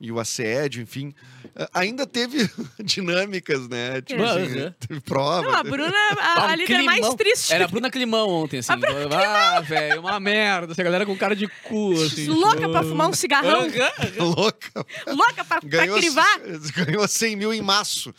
e 0.01 0.13
o 0.13 0.21
assédio, 0.21 0.81
enfim. 0.83 1.13
eh, 1.57 1.69
Ainda 1.75 2.07
teve 2.07 2.49
dinâmicas, 2.83 3.69
né? 3.69 4.01
Tipo 4.01 4.23
Aham. 4.23 4.43
assim, 4.43 4.75
teve 4.87 5.01
prova. 5.01 5.43
Não, 5.43 5.55
a 5.55 5.63
Bruna, 5.65 5.93
a, 5.93 6.17
Ah, 6.21 6.51
a 6.51 6.53
um 6.53 6.55
líder 6.55 6.83
mais 6.83 6.99
climão. 7.01 7.17
triste. 7.17 7.53
Era 7.53 7.65
a 7.65 7.69
Bruna 7.69 7.91
Climão 7.91 8.29
ontem, 8.29 8.59
assim. 8.59 8.73
Ah, 8.73 9.61
velho, 9.61 10.01
uma 10.01 10.21
merda. 10.21 10.73
Essa 10.73 10.83
galera 10.83 11.05
com 11.05 11.17
cara 11.17 11.35
de 11.35 11.49
cu, 11.65 11.95
assim. 11.95 12.27
Louca 12.31 12.69
pra 12.69 12.83
fumar 12.83 13.09
um 13.09 13.13
cigarrão. 13.13 13.67
Louca. 14.19 14.87
Louca 15.07 15.45
pra, 15.45 15.61
pra 15.61 15.69
Ganhou, 15.69 15.99
crivar. 15.99 16.39
ganhou 16.77 17.09
100 17.09 17.37
mil 17.37 17.53
em 17.53 17.61
maço. 17.63 18.15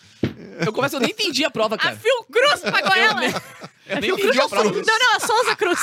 Eu 0.66 0.74
começo, 0.74 0.96
eu 0.98 1.00
nem 1.00 1.12
entendi 1.12 1.46
a 1.46 1.50
prova, 1.50 1.76
A 1.76 1.78
cara. 1.78 1.96
Fiocruz 1.96 2.60
pagou 2.62 2.94
ela. 2.96 3.22
Eu 3.88 4.02
nem 4.02 4.10
entendi 4.12 4.40
a 4.40 4.48
prova. 4.50 4.70
Não, 4.72 4.82
não, 5.00 5.16
a 5.16 5.20
Souza 5.20 5.56
Cruz. 5.56 5.80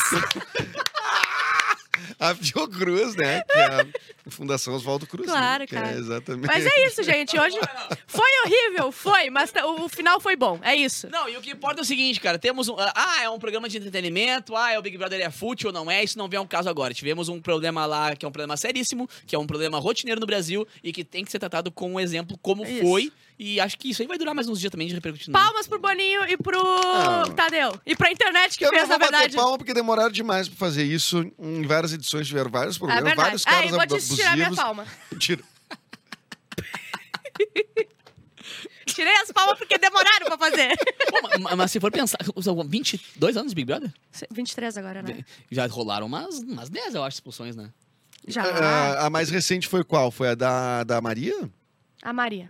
A 2.31 2.35
Fiocruz, 2.35 3.15
né? 3.17 3.43
Que 3.43 3.59
é 3.59 3.65
a 3.65 3.87
Fundação 4.31 4.75
Oswaldo 4.75 5.07
Cruz. 5.07 5.29
Claro, 5.29 5.61
né? 5.61 5.67
cara. 5.67 5.93
É 5.93 5.99
exatamente. 5.99 6.47
Mas 6.47 6.67
é 6.67 6.87
isso, 6.87 7.03
gente. 7.03 7.39
Hoje 7.39 7.57
foi 8.07 8.29
horrível, 8.45 8.91
foi, 8.93 9.31
mas 9.31 9.53
tá- 9.53 9.67
o 9.67 9.89
final 9.89 10.21
foi 10.21 10.37
bom. 10.37 10.59
É 10.63 10.75
isso. 10.75 11.09
Não, 11.11 11.29
e 11.29 11.37
o 11.37 11.41
que 11.41 11.51
importa 11.51 11.81
é 11.81 11.83
o 11.83 11.85
seguinte, 11.85 12.21
cara. 12.21 12.39
Temos 12.39 12.69
um. 12.69 12.77
Ah, 12.79 13.23
é 13.23 13.31
um 13.31 13.39
programa 13.39 13.69
de 13.69 13.79
entretenimento. 13.79 14.57
Ah, 14.57 14.73
é 14.73 14.79
o 14.79 14.83
Big 14.83 14.97
Brother 14.99 15.21
é 15.21 15.31
fútil 15.31 15.69
ou 15.69 15.73
não 15.73 15.91
é? 15.91 16.03
Isso 16.03 16.19
não 16.19 16.29
vem 16.29 16.39
ao 16.39 16.47
caso 16.47 16.69
agora. 16.69 16.93
Tivemos 16.93 17.29
um 17.29 17.41
problema 17.41 17.87
lá 17.87 18.15
que 18.17 18.25
é 18.25 18.29
um 18.29 18.33
problema 18.33 18.57
seríssimo, 18.57 19.09
que 19.27 19.35
é 19.35 19.39
um 19.39 19.47
problema 19.47 19.79
rotineiro 19.79 20.21
no 20.21 20.27
Brasil 20.27 20.67
e 20.83 20.93
que 20.93 21.05
tem 21.05 21.25
que 21.25 21.31
ser 21.31 21.39
tratado 21.39 21.71
com 21.71 21.93
um 21.95 22.01
exemplo 22.01 22.39
como 22.43 22.65
Isso. 22.65 22.83
foi. 22.83 23.13
E 23.39 23.61
acho 23.61 23.77
que 23.79 23.91
isso 23.91 24.01
aí 24.01 24.09
vai 24.09 24.17
durar 24.17 24.35
mais 24.35 24.49
uns 24.49 24.59
dias 24.59 24.71
também 24.71 24.89
de 24.89 24.95
repercutindo. 24.95 25.33
Palmas 25.33 25.69
pro 25.69 25.79
Boninho 25.79 26.25
e 26.27 26.39
pro 26.39 26.59
Tadeu. 27.37 27.79
E 27.85 27.95
pra 27.95 28.11
internet 28.11 28.57
que 28.57 28.65
Eu 28.65 28.73
não 28.73 28.79
fez, 28.79 28.89
vou 28.89 28.99
na 28.99 29.05
verdade. 29.05 29.37
palma 29.37 29.59
porque 29.59 29.75
demoraram 29.75 30.11
demais 30.11 30.49
pra 30.49 30.57
fazer 30.57 30.85
isso. 30.85 31.31
Em 31.39 31.63
várias 31.67 31.93
edições 31.93 32.27
tiveram 32.27 32.51
vários 32.51 32.77
É 32.77 32.79
problemas, 32.79 33.05
verdade. 33.05 33.27
vários 33.27 33.47
Ah, 33.47 33.51
caras 33.51 33.71
eu 33.71 33.77
vou 33.77 33.87
te 33.99 34.17
tirar 34.17 34.37
minha 34.37 34.55
palma. 34.55 34.87
Tira. 35.21 35.43
Tirei 38.87 39.15
as 39.17 39.31
palmas 39.31 39.59
porque 39.59 39.77
demoraram 39.77 40.27
pra 40.27 40.39
fazer. 40.39 40.75
Pô, 41.11 41.39
ma- 41.41 41.57
mas, 41.57 41.71
se 41.71 41.79
for 41.81 41.91
pensar, 41.93 42.17
são 42.41 42.57
22 42.67 43.37
anos 43.37 43.53
de 43.53 43.57
Big 43.57 43.67
Brother? 43.67 43.93
23 44.31 44.79
agora, 44.79 45.03
né? 45.03 45.23
Já 45.51 45.67
rolaram 45.67 46.07
umas, 46.07 46.39
umas 46.39 46.71
10, 46.71 46.95
eu 46.95 47.05
acho, 47.05 47.17
expulsões, 47.17 47.55
né? 47.57 47.71
Já. 48.27 48.43
Ah, 48.45 49.07
a 49.07 49.11
mais 49.11 49.29
recente 49.29 49.69
foi 49.69 49.85
qual? 49.85 50.11
Foi 50.11 50.29
a 50.31 50.35
da, 50.35 50.85
da 50.85 51.01
Maria? 51.03 51.51
A 52.03 52.13
Maria. 52.13 52.49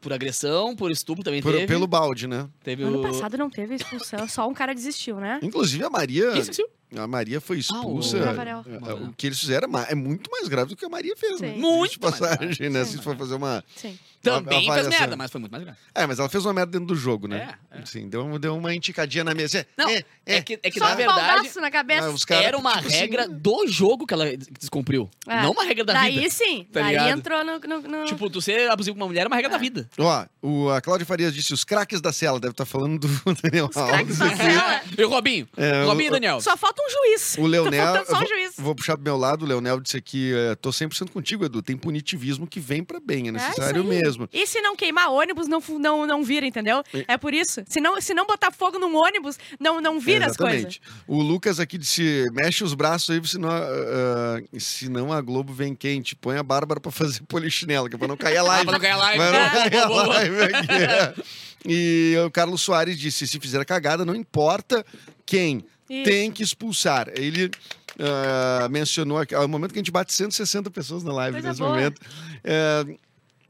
Por 0.00 0.12
agressão, 0.12 0.74
por 0.74 0.90
estupro 0.90 1.22
também 1.22 1.42
Por- 1.42 1.52
teve. 1.52 1.66
pelo 1.66 1.86
balde, 1.86 2.26
né? 2.26 2.48
Teve 2.64 2.82
Ano 2.82 3.00
o... 3.00 3.02
passado 3.02 3.36
não 3.36 3.50
teve 3.50 3.74
expulsão, 3.74 4.26
só 4.28 4.48
um 4.48 4.54
cara 4.54 4.74
desistiu, 4.74 5.16
né? 5.16 5.38
Inclusive 5.42 5.84
a 5.84 5.90
Maria. 5.90 6.32
Quem 6.32 6.40
esqueceu? 6.40 6.68
A 6.96 7.06
Maria 7.06 7.40
foi 7.40 7.58
expulsa. 7.58 8.16
o 8.18 8.24
Rafael. 8.24 8.64
É, 8.86 8.92
o 8.94 9.12
que 9.16 9.26
eles 9.26 9.38
fizeram 9.40 9.68
é 9.78 9.92
é 9.92 9.94
muito 9.94 10.30
mais 10.30 10.46
grave 10.48 10.70
do 10.70 10.76
que 10.76 10.84
a 10.84 10.88
Maria 10.88 11.16
fez, 11.16 11.40
né? 11.40 11.52
Sim. 11.54 11.58
Muito 11.60 11.92
de 11.92 12.00
mais 12.00 12.18
passagem, 12.18 12.68
né? 12.70 12.84
Sim. 12.84 12.92
Se 12.98 13.02
for 13.02 13.16
fazer 13.16 13.34
uma. 13.34 13.64
Sim. 13.76 13.98
Também 14.22 14.60
fez 14.60 14.70
avaliação. 14.70 15.00
merda, 15.00 15.16
mas 15.16 15.30
foi 15.32 15.40
muito 15.40 15.50
mais 15.50 15.64
grave. 15.64 15.78
É, 15.92 16.06
mas 16.06 16.20
ela 16.20 16.28
fez 16.28 16.44
uma 16.46 16.52
merda 16.54 16.70
dentro 16.70 16.86
do 16.86 16.94
jogo, 16.94 17.26
né? 17.26 17.56
É, 17.72 17.80
é. 17.80 17.84
Sim, 17.86 18.08
deu, 18.08 18.38
deu 18.38 18.56
uma 18.56 18.72
enticadinha 18.72 19.24
na 19.24 19.34
mesa. 19.34 19.66
Não, 19.76 19.88
é, 19.88 20.04
é, 20.24 20.36
é. 20.36 20.42
que, 20.42 20.60
é 20.62 20.70
que 20.70 20.78
Só 20.78 20.84
na 20.86 20.92
um 20.92 20.96
verdade 20.96 21.60
na 21.60 21.70
cabeça. 21.72 22.06
Ah, 22.06 22.10
os 22.10 22.24
caras, 22.24 22.44
era 22.46 22.56
uma 22.56 22.76
tipo 22.76 22.86
assim, 22.86 22.96
regra 22.98 23.28
do 23.28 23.66
jogo 23.66 24.06
que 24.06 24.14
ela 24.14 24.26
descumpriu. 24.60 25.10
É. 25.26 25.42
Não 25.42 25.50
uma 25.50 25.64
regra 25.64 25.84
da 25.84 25.94
Daí 25.94 26.18
vida. 26.20 26.30
sim. 26.30 26.64
Tá 26.72 26.82
daí 26.82 26.90
ligado? 26.90 27.18
entrou 27.18 27.44
no. 27.44 27.58
no- 27.58 27.80
no- 27.82 28.04
Tipo, 28.04 28.30
tu 28.30 28.40
ser 28.40 28.70
abusivo 28.70 28.94
com 28.96 29.02
uma 29.02 29.08
mulher 29.08 29.24
é 29.24 29.26
uma 29.26 29.34
regra 29.34 29.50
da 29.50 29.58
vida. 29.58 29.90
Ó, 29.98 30.24
o, 30.40 30.70
a 30.70 30.80
Cláudia 30.80 31.04
Farias 31.04 31.34
disse: 31.34 31.52
os 31.52 31.64
craques 31.64 32.00
da 32.00 32.12
cela. 32.12 32.38
Deve 32.38 32.52
estar 32.52 32.64
falando 32.64 33.00
do 33.00 33.08
Daniel 33.42 33.68
craques 33.68 34.20
Alves. 34.20 34.36
da 34.36 34.36
cela. 34.36 34.82
E 34.96 35.02
o 35.02 35.08
Robinho? 35.08 35.48
É, 35.56 35.82
Robinho 35.84 36.06
e 36.06 36.10
Daniel. 36.12 36.40
Só 36.40 36.56
falta 36.56 36.80
um 36.86 36.90
juiz. 36.90 37.36
O 37.38 37.46
Leonel, 37.46 37.92
Tá 37.94 38.04
só 38.04 38.16
um 38.16 38.18
vou, 38.20 38.28
juiz. 38.28 38.54
vou 38.58 38.74
puxar 38.74 38.94
pro 38.96 39.04
meu 39.04 39.16
lado, 39.16 39.44
o 39.44 39.48
Leonel 39.48 39.80
disse 39.80 39.96
aqui, 39.96 40.32
é, 40.34 40.54
tô 40.54 40.70
100% 40.70 41.10
contigo, 41.10 41.44
Edu, 41.44 41.62
tem 41.62 41.76
punitivismo 41.76 42.46
que 42.46 42.58
vem 42.60 42.82
pra 42.84 42.98
bem, 43.00 43.26
é 43.26 43.28
É 43.28 43.32
necessário 43.32 43.82
aí. 43.82 43.88
mesmo. 43.88 44.28
E 44.32 44.46
se 44.46 44.60
não 44.60 44.74
queimar 44.76 45.10
ônibus, 45.10 45.46
não, 45.48 45.62
não, 45.78 46.06
não 46.06 46.22
vira, 46.24 46.46
entendeu? 46.46 46.82
É 47.06 47.16
por 47.16 47.32
isso. 47.34 47.62
Se 47.68 47.80
não, 47.80 48.00
se 48.00 48.12
não 48.14 48.26
botar 48.26 48.50
fogo 48.50 48.78
num 48.78 48.96
ônibus, 48.96 49.38
não, 49.60 49.80
não 49.80 49.98
vira 50.00 50.26
as 50.26 50.36
coisas. 50.36 50.54
Exatamente. 50.60 50.82
O 51.06 51.22
Lucas 51.22 51.58
aqui 51.60 51.78
disse, 51.78 52.26
mexe 52.32 52.62
os 52.64 52.74
braços 52.74 53.10
aí, 53.10 53.26
senão, 53.26 53.48
ah, 53.50 54.40
senão 54.58 55.12
a 55.12 55.20
Globo 55.20 55.52
vem 55.52 55.74
quente, 55.74 56.16
põe 56.16 56.36
a 56.36 56.42
Bárbara 56.42 56.80
pra 56.80 56.90
fazer 56.92 57.22
polichinela, 57.28 57.88
que 57.88 57.94
é 57.94 57.98
pra 57.98 58.08
não 58.08 58.16
cair 58.16 58.36
a 58.38 58.42
live. 58.44 58.62
Ah, 58.62 58.64
pra 58.64 58.72
não 58.72 58.80
cair 58.80 58.92
a 58.92 58.96
live. 58.96 59.18
Não 59.18 59.32
Boa, 59.32 59.50
cair 59.50 59.76
a 59.76 59.88
live 60.06 60.42
aqui. 60.42 61.22
E 61.64 62.16
o 62.26 62.28
Carlos 62.28 62.60
Soares 62.60 62.98
disse, 62.98 63.24
se 63.24 63.38
fizer 63.38 63.64
cagada, 63.64 64.04
não 64.04 64.16
importa 64.16 64.84
quem, 65.24 65.64
Isso. 65.92 66.04
tem 66.04 66.30
que 66.32 66.42
expulsar. 66.42 67.08
Ele 67.14 67.50
ah, 67.98 68.68
mencionou 68.70 69.18
aqui, 69.18 69.34
ao 69.34 69.46
momento 69.46 69.72
que 69.72 69.78
a 69.78 69.82
gente 69.82 69.90
bate 69.90 70.12
160 70.12 70.70
pessoas 70.70 71.02
na 71.02 71.12
live 71.12 71.34
Coisa 71.34 71.48
nesse 71.48 71.60
boa. 71.60 71.70
momento. 71.74 72.00
é, 72.42 72.86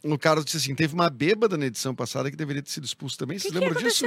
o 0.02 0.18
Carlos 0.18 0.44
disse 0.44 0.56
assim: 0.56 0.74
teve 0.74 0.94
uma 0.94 1.08
bêbada 1.08 1.56
na 1.56 1.66
edição 1.66 1.94
passada 1.94 2.30
que 2.30 2.36
deveria 2.36 2.62
ter 2.62 2.70
sido 2.70 2.84
expulso 2.84 3.16
também. 3.16 3.36
Que, 3.36 3.44
Vocês 3.44 3.52
que 3.52 3.58
lembram 3.58 3.80
disso? 3.80 4.04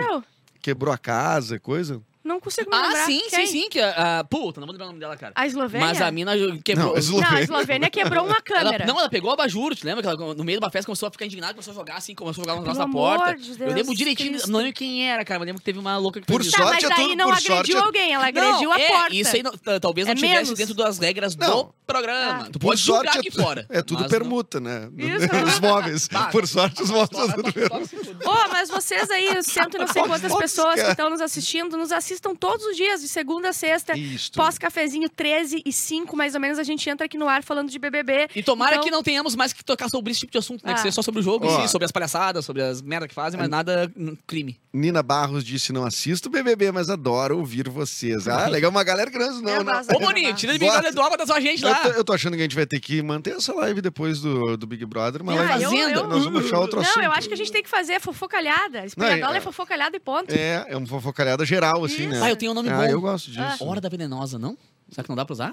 Quebrou 0.61 0.93
a 0.93 0.97
casa, 0.97 1.59
coisa. 1.59 2.01
Não 2.25 2.39
consigo 2.39 2.69
me 2.71 2.75
Ah, 2.75 2.81
lembrar. 2.87 3.05
sim, 3.05 3.21
Quem? 3.29 3.45
sim, 3.47 3.61
sim. 3.61 3.69
Que, 3.69 3.79
a, 3.79 4.19
a- 4.19 4.23
puta, 4.23 4.59
não 4.59 4.65
vou 4.65 4.73
lembrar 4.73 4.85
o 4.85 4.87
nome 4.89 4.99
dela, 4.99 5.15
cara. 5.15 5.31
A 5.35 5.45
Eslovênia? 5.45 5.87
Mas 5.87 6.01
a 6.01 6.09
mina 6.11 6.31
quebrou. 6.63 6.95
Não, 6.95 6.95
a 6.97 7.21
Não, 7.21 7.37
a 7.37 7.41
Eslovênia. 7.41 7.89
Quebrou 7.89 8.25
uma 8.25 8.33
Ela, 8.33 8.41
câmera. 8.41 8.85
não, 8.85 8.99
ela 8.99 9.07
pegou 9.09 9.29
o 9.29 9.33
abajur, 9.33 9.75
te 9.75 9.85
lembra? 9.85 10.01
Que 10.01 10.09
ela, 10.09 10.33
no 10.33 10.43
meio 10.43 10.59
de 10.59 10.65
uma 10.65 10.71
festa 10.71 10.87
começou 10.87 11.07
a 11.07 11.11
ficar 11.11 11.25
indignada, 11.25 11.53
começou 11.53 11.71
a 11.71 11.75
jogar 11.75 11.95
assim, 11.97 12.15
começou 12.15 12.41
a 12.41 12.45
jogar 12.45 12.55
um 12.55 12.61
negócio 12.63 12.81
Pelo 12.81 12.87
na 12.87 12.93
porta. 12.93 13.23
amor 13.25 13.37
de 13.37 13.51
eu 13.51 13.57
Deus, 13.57 13.73
lembro 13.75 13.95
direitinho, 13.95 14.31
Cristo. 14.31 14.49
não 14.51 14.57
lembro 14.59 14.73
quem 14.73 15.07
era, 15.09 15.23
cara, 15.23 15.39
mas 15.39 15.45
lembro 15.45 15.59
que 15.61 15.65
teve 15.65 15.77
uma 15.77 15.97
louca 15.97 16.19
que 16.19 16.25
Por 16.27 16.41
fez 16.41 16.47
isso. 16.47 16.57
Tá, 16.57 16.63
sorte 16.67 16.83
mas 16.83 16.91
é 16.91 16.95
daí 16.95 17.05
tudo- 17.09 17.17
não 17.17 17.25
por 17.25 17.33
agrediu 17.33 17.55
sorte 17.55 17.75
é- 17.75 17.79
alguém, 17.79 18.13
ela 18.13 18.27
agrediu 18.27 18.63
não, 18.69 18.71
a 18.73 18.79
é, 18.81 18.87
porta. 18.87 19.15
Isso 19.15 19.35
aí 19.35 19.43
não- 19.43 19.51
t- 19.51 19.79
talvez 19.79 20.07
não 20.07 20.11
É 20.13 20.15
tivesse 20.15 20.33
menos. 20.43 20.57
dentro 20.57 20.73
das 20.73 20.97
regras 20.97 21.35
Não. 21.35 21.63
do 21.65 21.73
programa. 21.85 22.45
Ah. 22.45 22.49
Tu 22.51 22.57
Por 22.59 22.67
pode 22.69 22.81
julgar 22.81 23.03
sorte, 23.13 23.17
aqui 23.19 23.27
é, 23.27 23.31
tu- 23.31 23.41
fora. 23.43 23.65
é 23.69 23.81
tudo 23.83 24.01
mas 24.01 24.11
permuta, 24.11 24.59
né? 24.59 24.89
Isso. 24.97 25.45
Os 25.47 25.59
móveis. 25.59 26.07
Bah, 26.07 26.25
Por 26.31 26.47
sorte, 26.47 26.81
os 26.81 26.89
móveis 26.89 27.09
não- 27.37 27.51
permuta. 27.51 28.29
Ô, 28.29 28.47
mas 28.51 28.69
vocês 28.69 29.09
aí, 29.11 29.43
cento 29.43 29.75
e 29.75 29.79
não 29.79 29.87
sei 29.87 30.01
quantas 30.03 30.33
pessoas 30.35 30.81
que 30.81 30.89
estão 30.89 31.09
nos 31.09 31.21
assistindo, 31.21 31.77
nos 31.77 31.91
assistam 32.15 32.33
todos 32.35 32.65
os 32.65 32.75
dias, 32.77 33.01
de 33.01 33.07
segunda 33.07 33.49
a 33.49 33.53
sexta. 33.53 33.97
Isso. 33.97 34.31
Pós-cafezinho 34.33 35.09
13 35.09 35.61
e 35.65 35.71
5, 35.71 36.15
mais 36.15 36.33
ou 36.33 36.39
menos, 36.41 36.57
a 36.57 36.63
gente 36.63 36.89
entra 36.89 37.05
aqui 37.05 37.17
no 37.17 37.27
ar 37.27 37.43
falando 37.43 37.69
de 37.69 37.77
BBB. 37.77 38.29
E 38.35 38.41
tomara 38.41 38.73
Então- 38.75 38.83
que 38.85 38.91
não 38.91 39.03
tenhamos 39.03 39.35
mais 39.35 39.51
que 39.53 39.63
tocar 39.63 39.89
sobre 39.89 40.11
esse 40.11 40.21
tipo 40.21 40.31
de 40.31 40.37
assunto, 40.37 40.65
né? 40.65 40.73
Que 40.73 40.79
Ah. 40.79 40.83
seja 40.83 40.93
só 40.95 41.01
sobre 41.01 41.19
o 41.19 41.23
jogo, 41.23 41.45
em 41.45 41.49
Ó. 41.49 41.61
si, 41.61 41.67
sobre 41.71 41.85
as 41.85 41.91
palhaçadas, 41.91 42.45
sobre 42.45 42.61
as 42.61 42.81
merdas 42.81 43.09
que 43.09 43.15
fazem, 43.15 43.39
mas 43.39 43.49
nada 43.49 43.91
hum, 43.97 44.15
crime. 44.25 44.57
Nina 44.73 45.01
Barros 45.03 45.43
disse: 45.43 45.71
não 45.71 45.85
assisto 45.85 46.29
BBB, 46.29 46.71
mas 46.71 46.89
adoro 46.89 47.37
ouvir 47.37 47.69
vocês. 47.69 48.27
Ah, 48.27 48.47
legal, 48.47 48.71
uma 48.71 48.83
galera 48.83 49.09
grande, 49.09 49.41
não, 49.41 49.51
Eu 49.51 49.63
não. 49.63 49.73
Ô, 49.93 49.99
Boninho, 49.99 50.33
tira 50.33 50.53
de. 50.53 50.59
Big 50.59 50.71
Brother 50.71 50.93
do 50.93 51.01
Alba 51.01 51.17
da 51.17 51.25
sua 51.25 51.39
gente 51.39 51.63
Eu 51.63 51.69
lá. 51.69 51.75
tô, 51.77 51.89
eu 51.89 52.03
tô 52.03 52.13
achando 52.13 52.33
que 52.33 52.39
a 52.39 52.43
gente 52.43 52.55
vai 52.55 52.65
ter 52.65 52.79
que 52.79 53.01
manter 53.01 53.35
essa 53.35 53.53
live 53.53 53.81
depois 53.81 54.19
do, 54.19 54.57
do 54.57 54.65
Big 54.67 54.85
Brother. 54.85 55.21
Uma 55.21 55.33
Ah, 55.33 55.55
live 55.57 55.63
eu- 55.63 55.89
eu- 55.89 56.07
Nós 56.07 56.23
vamos 56.25 56.41
puxar 56.43 56.59
outro 56.59 56.77
Não, 56.81 56.83
assunto. 56.89 57.03
eu 57.03 57.11
acho 57.11 57.27
que 57.27 57.33
a 57.33 57.37
gente 57.37 57.51
tem 57.51 57.63
que 57.63 57.69
fazer 57.69 57.99
fofocalhada. 58.01 58.85
Espegadola 58.85 59.27
Não, 59.27 59.33
é 59.33 59.37
é- 59.37 59.41
fofocalhada 59.41 59.95
e 59.95 59.99
ponto. 59.99 60.31
É, 60.33 60.65
é 60.69 60.77
uma 60.77 60.87
fofocalhada 60.87 61.45
geral, 61.45 61.83
assim, 61.85 62.04
né? 62.07 62.21
Ah, 62.21 62.29
eu 62.29 62.35
tenho 62.35 62.51
um 62.51 62.55
nome 62.55 62.69
Ah, 62.69 62.77
bom. 62.77 62.83
eu 62.85 63.01
gosto 63.01 63.31
disso. 63.31 63.41
Ah. 63.41 63.57
Hora 63.59 63.79
da 63.81 63.89
Venenosa, 63.89 64.37
não? 64.39 64.57
Será 64.91 65.03
que 65.03 65.09
não 65.09 65.15
dá 65.15 65.25
pra 65.25 65.33
usar? 65.33 65.51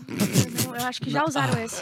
Não, 0.66 0.76
eu 0.76 0.84
acho 0.86 1.00
que 1.00 1.08
já 1.10 1.24
usaram 1.24 1.58
esse. 1.64 1.80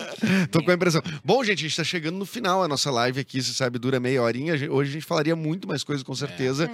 Tô 0.53 0.63
com 0.63 0.71
a 0.71 0.75
impressão. 0.75 1.03
Bom, 1.25 1.43
gente, 1.43 1.59
a 1.59 1.69
gente 1.69 1.77
tá 1.77 1.83
chegando 1.83 2.17
no 2.17 2.25
final. 2.25 2.63
A 2.63 2.69
nossa 2.69 2.93
live 2.93 3.19
aqui, 3.21 3.43
você 3.43 3.53
sabe, 3.53 3.77
dura 3.77 3.99
meia 3.99 4.23
horinha. 4.23 4.55
Hoje 4.71 4.91
a 4.91 4.93
gente 4.93 5.05
falaria 5.05 5.35
muito 5.35 5.67
mais 5.67 5.83
coisas, 5.83 6.05
com 6.05 6.15
certeza. 6.15 6.71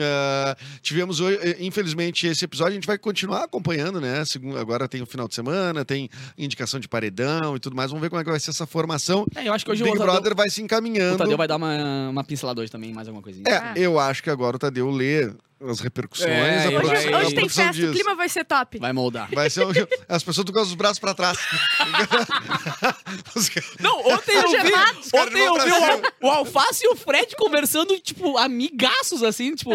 Ah, 0.00 0.56
tivemos 0.80 1.18
hoje, 1.20 1.38
eh, 1.42 1.56
infelizmente, 1.60 2.26
esse 2.28 2.44
episódio. 2.44 2.70
A 2.70 2.74
gente 2.74 2.86
vai 2.86 2.96
continuar 2.98 3.42
acompanhando, 3.44 4.00
né? 4.00 4.22
Agora 4.60 4.88
tem 4.88 5.02
o 5.02 5.06
final 5.06 5.26
de 5.26 5.34
semana, 5.34 5.84
tem 5.84 6.08
indicação 6.38 6.78
de 6.78 6.88
paredão 6.88 7.56
e 7.56 7.58
tudo 7.58 7.74
mais. 7.74 7.90
Vamos 7.90 8.00
ver 8.00 8.08
como 8.08 8.20
é 8.20 8.24
que 8.24 8.30
vai 8.30 8.38
ser 8.40 8.50
essa 8.50 8.64
formação. 8.66 9.26
É, 9.34 9.48
eu 9.48 9.52
acho 9.52 9.64
que 9.64 9.72
hoje 9.72 9.82
o 9.82 9.84
Big 9.86 9.96
o 9.96 9.98
Tadeu, 9.98 10.12
Brother 10.14 10.36
vai 10.36 10.48
se 10.48 10.62
o 10.62 10.64
encaminhando. 10.64 11.18
Tadeu 11.18 11.36
vai 11.36 11.48
dar 11.48 11.56
uma, 11.56 12.08
uma 12.10 12.22
pincelada 12.24 12.60
hoje 12.60 12.70
também, 12.70 12.92
mais 12.92 13.08
alguma 13.08 13.22
coisinha. 13.22 13.44
É, 13.48 13.56
Ah. 13.56 13.72
eu 13.76 13.98
acho 13.98 14.22
que 14.22 14.30
agora 14.30 14.54
o 14.56 14.58
Tadeu 14.58 14.88
lê 14.88 15.32
as 15.68 15.80
repercussões. 15.80 16.30
É, 16.30 16.64
a 16.64 16.68
Hoje, 16.68 16.78
produção, 16.78 17.20
hoje 17.20 17.34
tem 17.34 17.48
festa, 17.48 17.86
o 17.86 17.92
clima 17.92 18.14
vai 18.14 18.28
ser 18.28 18.44
top. 18.44 18.78
Vai 18.78 18.92
moldar. 18.92 19.28
Vai 19.32 19.50
ser. 19.50 19.66
As 20.08 20.22
pessoas 20.22 20.46
estão 20.46 20.54
com 20.54 20.60
os 20.60 20.74
braços 20.74 20.98
pra 20.98 21.14
trás. 21.14 21.38
Não, 23.80 24.00
ontem 24.00 24.36
eu 24.36 24.50
vi, 24.50 24.72
ontem 25.14 25.40
eu 25.40 25.54
vi 25.54 25.70
o, 26.22 26.26
o 26.26 26.30
Alface 26.30 26.84
e 26.84 26.88
o 26.88 26.96
Fred 26.96 27.34
conversando, 27.36 27.98
tipo, 28.00 28.36
amigaços, 28.38 29.22
assim, 29.22 29.54
tipo, 29.54 29.70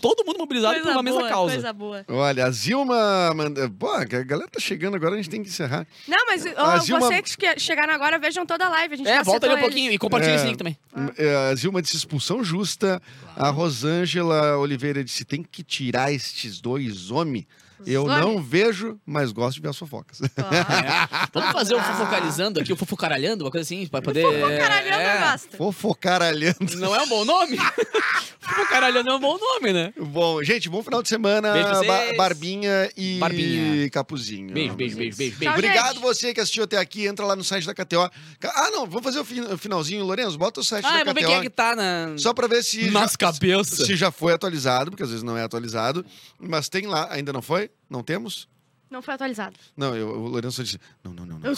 todo 0.00 0.24
mundo 0.24 0.38
mobilizado 0.38 0.74
por 0.74 0.82
Coisa 0.82 0.96
uma 0.98 1.02
mesma 1.02 1.20
boa, 1.20 1.30
causa. 1.30 1.52
coisa 1.54 1.72
boa. 1.72 2.04
Olha, 2.08 2.46
a 2.46 2.50
Zilma. 2.50 3.32
Manda... 3.34 3.68
Pô, 3.70 3.88
a 3.90 4.04
galera 4.04 4.48
tá 4.50 4.60
chegando 4.60 4.94
agora, 4.96 5.14
a 5.14 5.16
gente 5.16 5.30
tem 5.30 5.42
que 5.42 5.48
encerrar. 5.48 5.86
Não, 6.06 6.26
mas 6.26 6.44
ó, 6.56 6.60
A 6.64 6.78
Zilma- 6.78 7.06
vocês 7.06 7.36
que 7.36 7.58
chegaram 7.58 7.92
agora, 7.94 8.18
vejam 8.18 8.44
toda 8.44 8.66
a 8.66 8.68
live. 8.68 8.94
A 8.94 8.96
gente 8.96 9.08
É, 9.08 9.22
volta 9.22 9.46
ali 9.46 9.54
um 9.54 9.56
citou 9.56 9.68
pouquinho 9.68 9.86
eles. 9.88 9.96
e 9.96 9.98
compartilha 9.98 10.32
É. 10.32 10.36
esse 10.36 10.46
link 10.46 10.56
também. 10.58 10.76
É, 11.16 11.50
A 11.50 11.54
Zilma 11.54 11.80
disse 11.82 11.96
expulsão 11.96 12.42
justa. 12.44 13.00
A 13.36 13.50
Rosângela 13.50 14.58
Oliveira 14.58 15.02
disse: 15.04 15.24
tem 15.24 15.42
que 15.42 15.62
tirar 15.62 16.12
estes 16.12 16.60
dois 16.60 17.10
homens. 17.10 17.46
Eu 17.86 18.06
Some. 18.06 18.20
não 18.20 18.42
vejo, 18.42 18.98
mas 19.04 19.30
gosto 19.30 19.56
de 19.56 19.60
ver 19.62 19.68
as 19.68 19.76
fofocas. 19.76 20.18
É. 20.38 21.28
Vamos 21.34 21.52
fazer 21.52 21.74
o 21.74 21.82
fofocalizando 21.82 22.60
aqui, 22.60 22.72
o 22.72 22.76
fofocaralhando, 22.76 23.44
uma 23.44 23.50
coisa 23.50 23.62
assim, 23.64 23.86
pra 23.86 24.00
poder. 24.00 24.22
Fofocaralhando 24.22 24.94
é, 25.02 25.16
eu 25.16 25.30
gosto. 25.30 25.56
Fofocaralhando. 25.56 26.76
Não 26.78 26.94
é 26.96 27.02
um 27.02 27.08
bom 27.08 27.24
nome? 27.26 27.58
fofocaralhando 28.44 29.10
é 29.10 29.14
um 29.14 29.20
bom 29.20 29.38
nome, 29.38 29.72
né? 29.72 29.92
Bom, 29.98 30.42
gente, 30.42 30.68
bom 30.68 30.82
final 30.82 31.02
de 31.02 31.08
semana. 31.08 31.52
Ba-. 31.86 32.12
Barbinha 32.16 32.90
e 32.96 33.18
Barbinha. 33.18 33.90
Capuzinho. 33.90 34.52
Beijo, 34.52 34.74
beijo, 34.74 34.96
beijo, 34.96 35.16
beijo, 35.16 35.36
beijo. 35.38 35.52
Obrigado 35.54 36.00
você 36.00 36.32
que 36.34 36.40
assistiu 36.40 36.64
até 36.64 36.76
aqui. 36.78 37.06
Entra 37.06 37.24
lá 37.26 37.34
no 37.36 37.42
site 37.44 37.66
da 37.66 37.74
KTO. 37.74 38.10
Ah, 38.44 38.70
não, 38.70 38.86
vamos 38.86 39.02
fazer 39.04 39.18
o 39.20 39.24
fin- 39.24 39.40
o 39.40 39.58
finalzinho. 39.58 40.04
Lourenço, 40.04 40.36
bota 40.38 40.60
o 40.60 40.64
site 40.64 40.84
Ah, 40.86 40.92
da 40.92 40.98
eu 41.00 41.04
vou 41.06 41.14
ver 41.14 41.20
KTO. 41.20 41.28
quem 41.30 41.36
é 41.38 41.42
que 41.42 41.50
tá 41.50 41.74
na. 41.76 42.14
Só 42.18 42.32
pra 42.34 42.46
ver 42.46 42.62
se 42.62 42.90
Nas 42.90 43.12
já, 43.12 43.16
cabeças. 43.18 43.86
se 43.86 43.96
já 43.96 44.10
foi 44.10 44.32
atualizado, 44.32 44.90
porque 44.90 45.02
às 45.02 45.08
vezes 45.10 45.22
não 45.22 45.36
é 45.36 45.42
atualizado. 45.42 46.04
Mas 46.38 46.68
tem 46.68 46.86
lá, 46.86 47.08
ainda 47.10 47.32
não 47.32 47.42
foi? 47.42 47.70
Não 47.88 48.02
temos? 48.02 48.48
Não 48.90 49.02
foi 49.02 49.14
atualizado. 49.14 49.56
Não, 49.76 49.96
eu, 49.96 50.08
o 50.08 50.28
Lourenço 50.28 50.62
disse: 50.62 50.78
não, 51.02 51.12
não, 51.12 51.26
não. 51.26 51.38
não. 51.38 51.54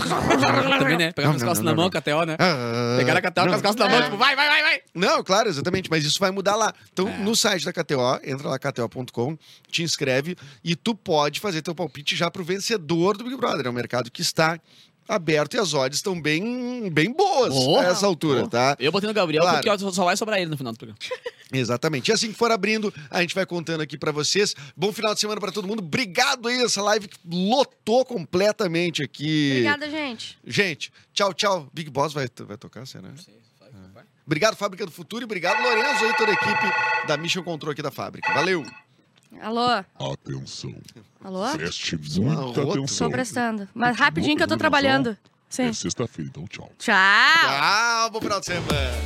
Também, 0.79 0.97
né? 0.97 1.13
Pegar 1.13 1.29
Não, 1.29 1.37
as 1.37 1.43
costas 1.43 1.65
na 1.65 1.75
mão. 1.75 1.91
KTO, 1.91 2.25
né? 2.25 2.37
Pegar 2.97 3.17
a 3.17 3.21
KTO 3.21 3.47
com 3.49 3.55
as 3.55 3.63
costas 3.63 3.77
na 3.87 3.89
mão, 3.89 3.99
É. 3.99 4.03
tipo, 4.05 4.17
vai, 4.17 4.35
vai, 4.35 4.49
vai, 4.49 4.63
vai. 4.63 4.81
Não, 4.95 5.23
claro, 5.23 5.49
exatamente, 5.49 5.91
mas 5.91 6.05
isso 6.05 6.19
vai 6.19 6.31
mudar 6.31 6.57
lá. 6.57 6.73
Então, 6.93 7.09
É. 7.09 7.19
no 7.19 7.37
site 7.37 7.65
da 7.65 7.73
KTO, 7.73 8.21
entra 8.25 8.49
lá 8.49 8.59
kto.com, 8.59 9.37
te 9.71 9.83
inscreve 9.83 10.37
e 10.65 10.75
tu 10.75 10.95
pode 10.95 11.41
fazer 11.41 11.61
teu 11.63 11.75
palpite 11.75 12.17
já 12.17 12.31
pro 12.31 12.45
vencedor 12.45 13.17
do 13.17 13.25
Big 13.25 13.37
Brother. 13.37 13.67
É 13.67 13.71
um 13.71 13.73
mercado 13.75 14.11
que 14.11 14.23
está 14.23 14.59
aberto 15.09 15.55
e 15.55 15.59
as 15.59 15.73
odds 15.75 15.99
estão 15.99 16.21
bem, 16.21 16.89
bem 16.91 17.13
boas 17.13 17.53
Oh. 17.55 17.79
a 17.79 17.85
essa 17.85 18.07
altura, 18.07 18.45
Oh. 18.45 18.49
tá? 18.49 18.77
Eu 18.79 18.91
botei 18.93 19.07
no 19.09 19.15
Gabriel 19.15 19.43
Claro. 19.43 19.63
porque 19.63 19.93
só 19.93 20.05
vai 20.05 20.17
sobrar 20.17 20.39
ele 20.41 20.51
no 20.51 20.57
final 20.57 20.73
do 20.73 20.79
programa. 20.79 20.99
Exatamente. 21.53 22.09
E 22.11 22.13
assim 22.13 22.29
que 22.29 22.35
for 22.35 22.51
abrindo, 22.51 22.93
a 23.11 23.21
gente 23.21 23.35
vai 23.35 23.47
contando 23.47 23.81
aqui 23.81 23.97
pra 23.97 24.11
vocês. 24.11 24.55
Bom 24.77 24.93
final 24.93 25.15
de 25.15 25.21
semana 25.21 25.41
pra 25.41 25.53
todo 25.53 25.67
mundo. 25.69 25.79
Obrigado 25.81 26.49
aí, 26.49 26.61
essa 26.63 26.83
live 26.83 27.07
que 27.07 27.17
lotou 27.31 28.05
completamente 28.05 29.03
aqui. 29.03 29.51
Obrigada, 29.53 29.89
gente. 29.89 30.37
Gente, 30.45 30.93
tchau, 31.15 31.33
tchau. 31.33 31.69
Big 31.73 31.89
Boss 31.89 32.13
vai, 32.13 32.27
vai 32.47 32.57
tocar, 32.57 32.85
será? 32.87 33.09
Obrigado, 34.27 34.57
Fábrica 34.57 34.85
do 34.85 34.91
Futuro, 34.91 35.23
e 35.23 35.25
obrigado, 35.25 35.63
Lourenço, 35.63 36.05
aí, 36.05 36.17
toda 36.17 36.33
a 36.33 36.35
equipe 36.35 37.07
da 37.07 37.17
Mission 37.17 37.45
Control 37.45 37.71
aqui 37.71 37.81
da 37.81 37.93
fábrica. 37.93 38.33
Valeu! 38.35 38.65
Alô? 39.41 39.85
Atenção. 40.13 40.75
Alô? 41.23 41.51
Preste 41.53 41.97
muita 42.21 42.43
arroto. 42.43 42.71
atenção. 42.73 43.09
Tô 43.09 43.13
prestando. 43.13 43.69
Mas 43.75 43.97
rapidinho 43.97 44.37
que 44.37 44.43
eu 44.43 44.49
tô 44.49 44.57
trabalhando. 44.57 45.17
Sim. 45.49 45.65
É 45.65 45.73
sexta-feira, 45.73 46.31
então 46.31 46.47
tchau. 46.47 46.71
Tchau. 46.79 46.95
Tchau, 46.95 48.11
bom 48.11 48.21
final 48.21 48.41
de 48.41 48.47
semana. 48.47 48.97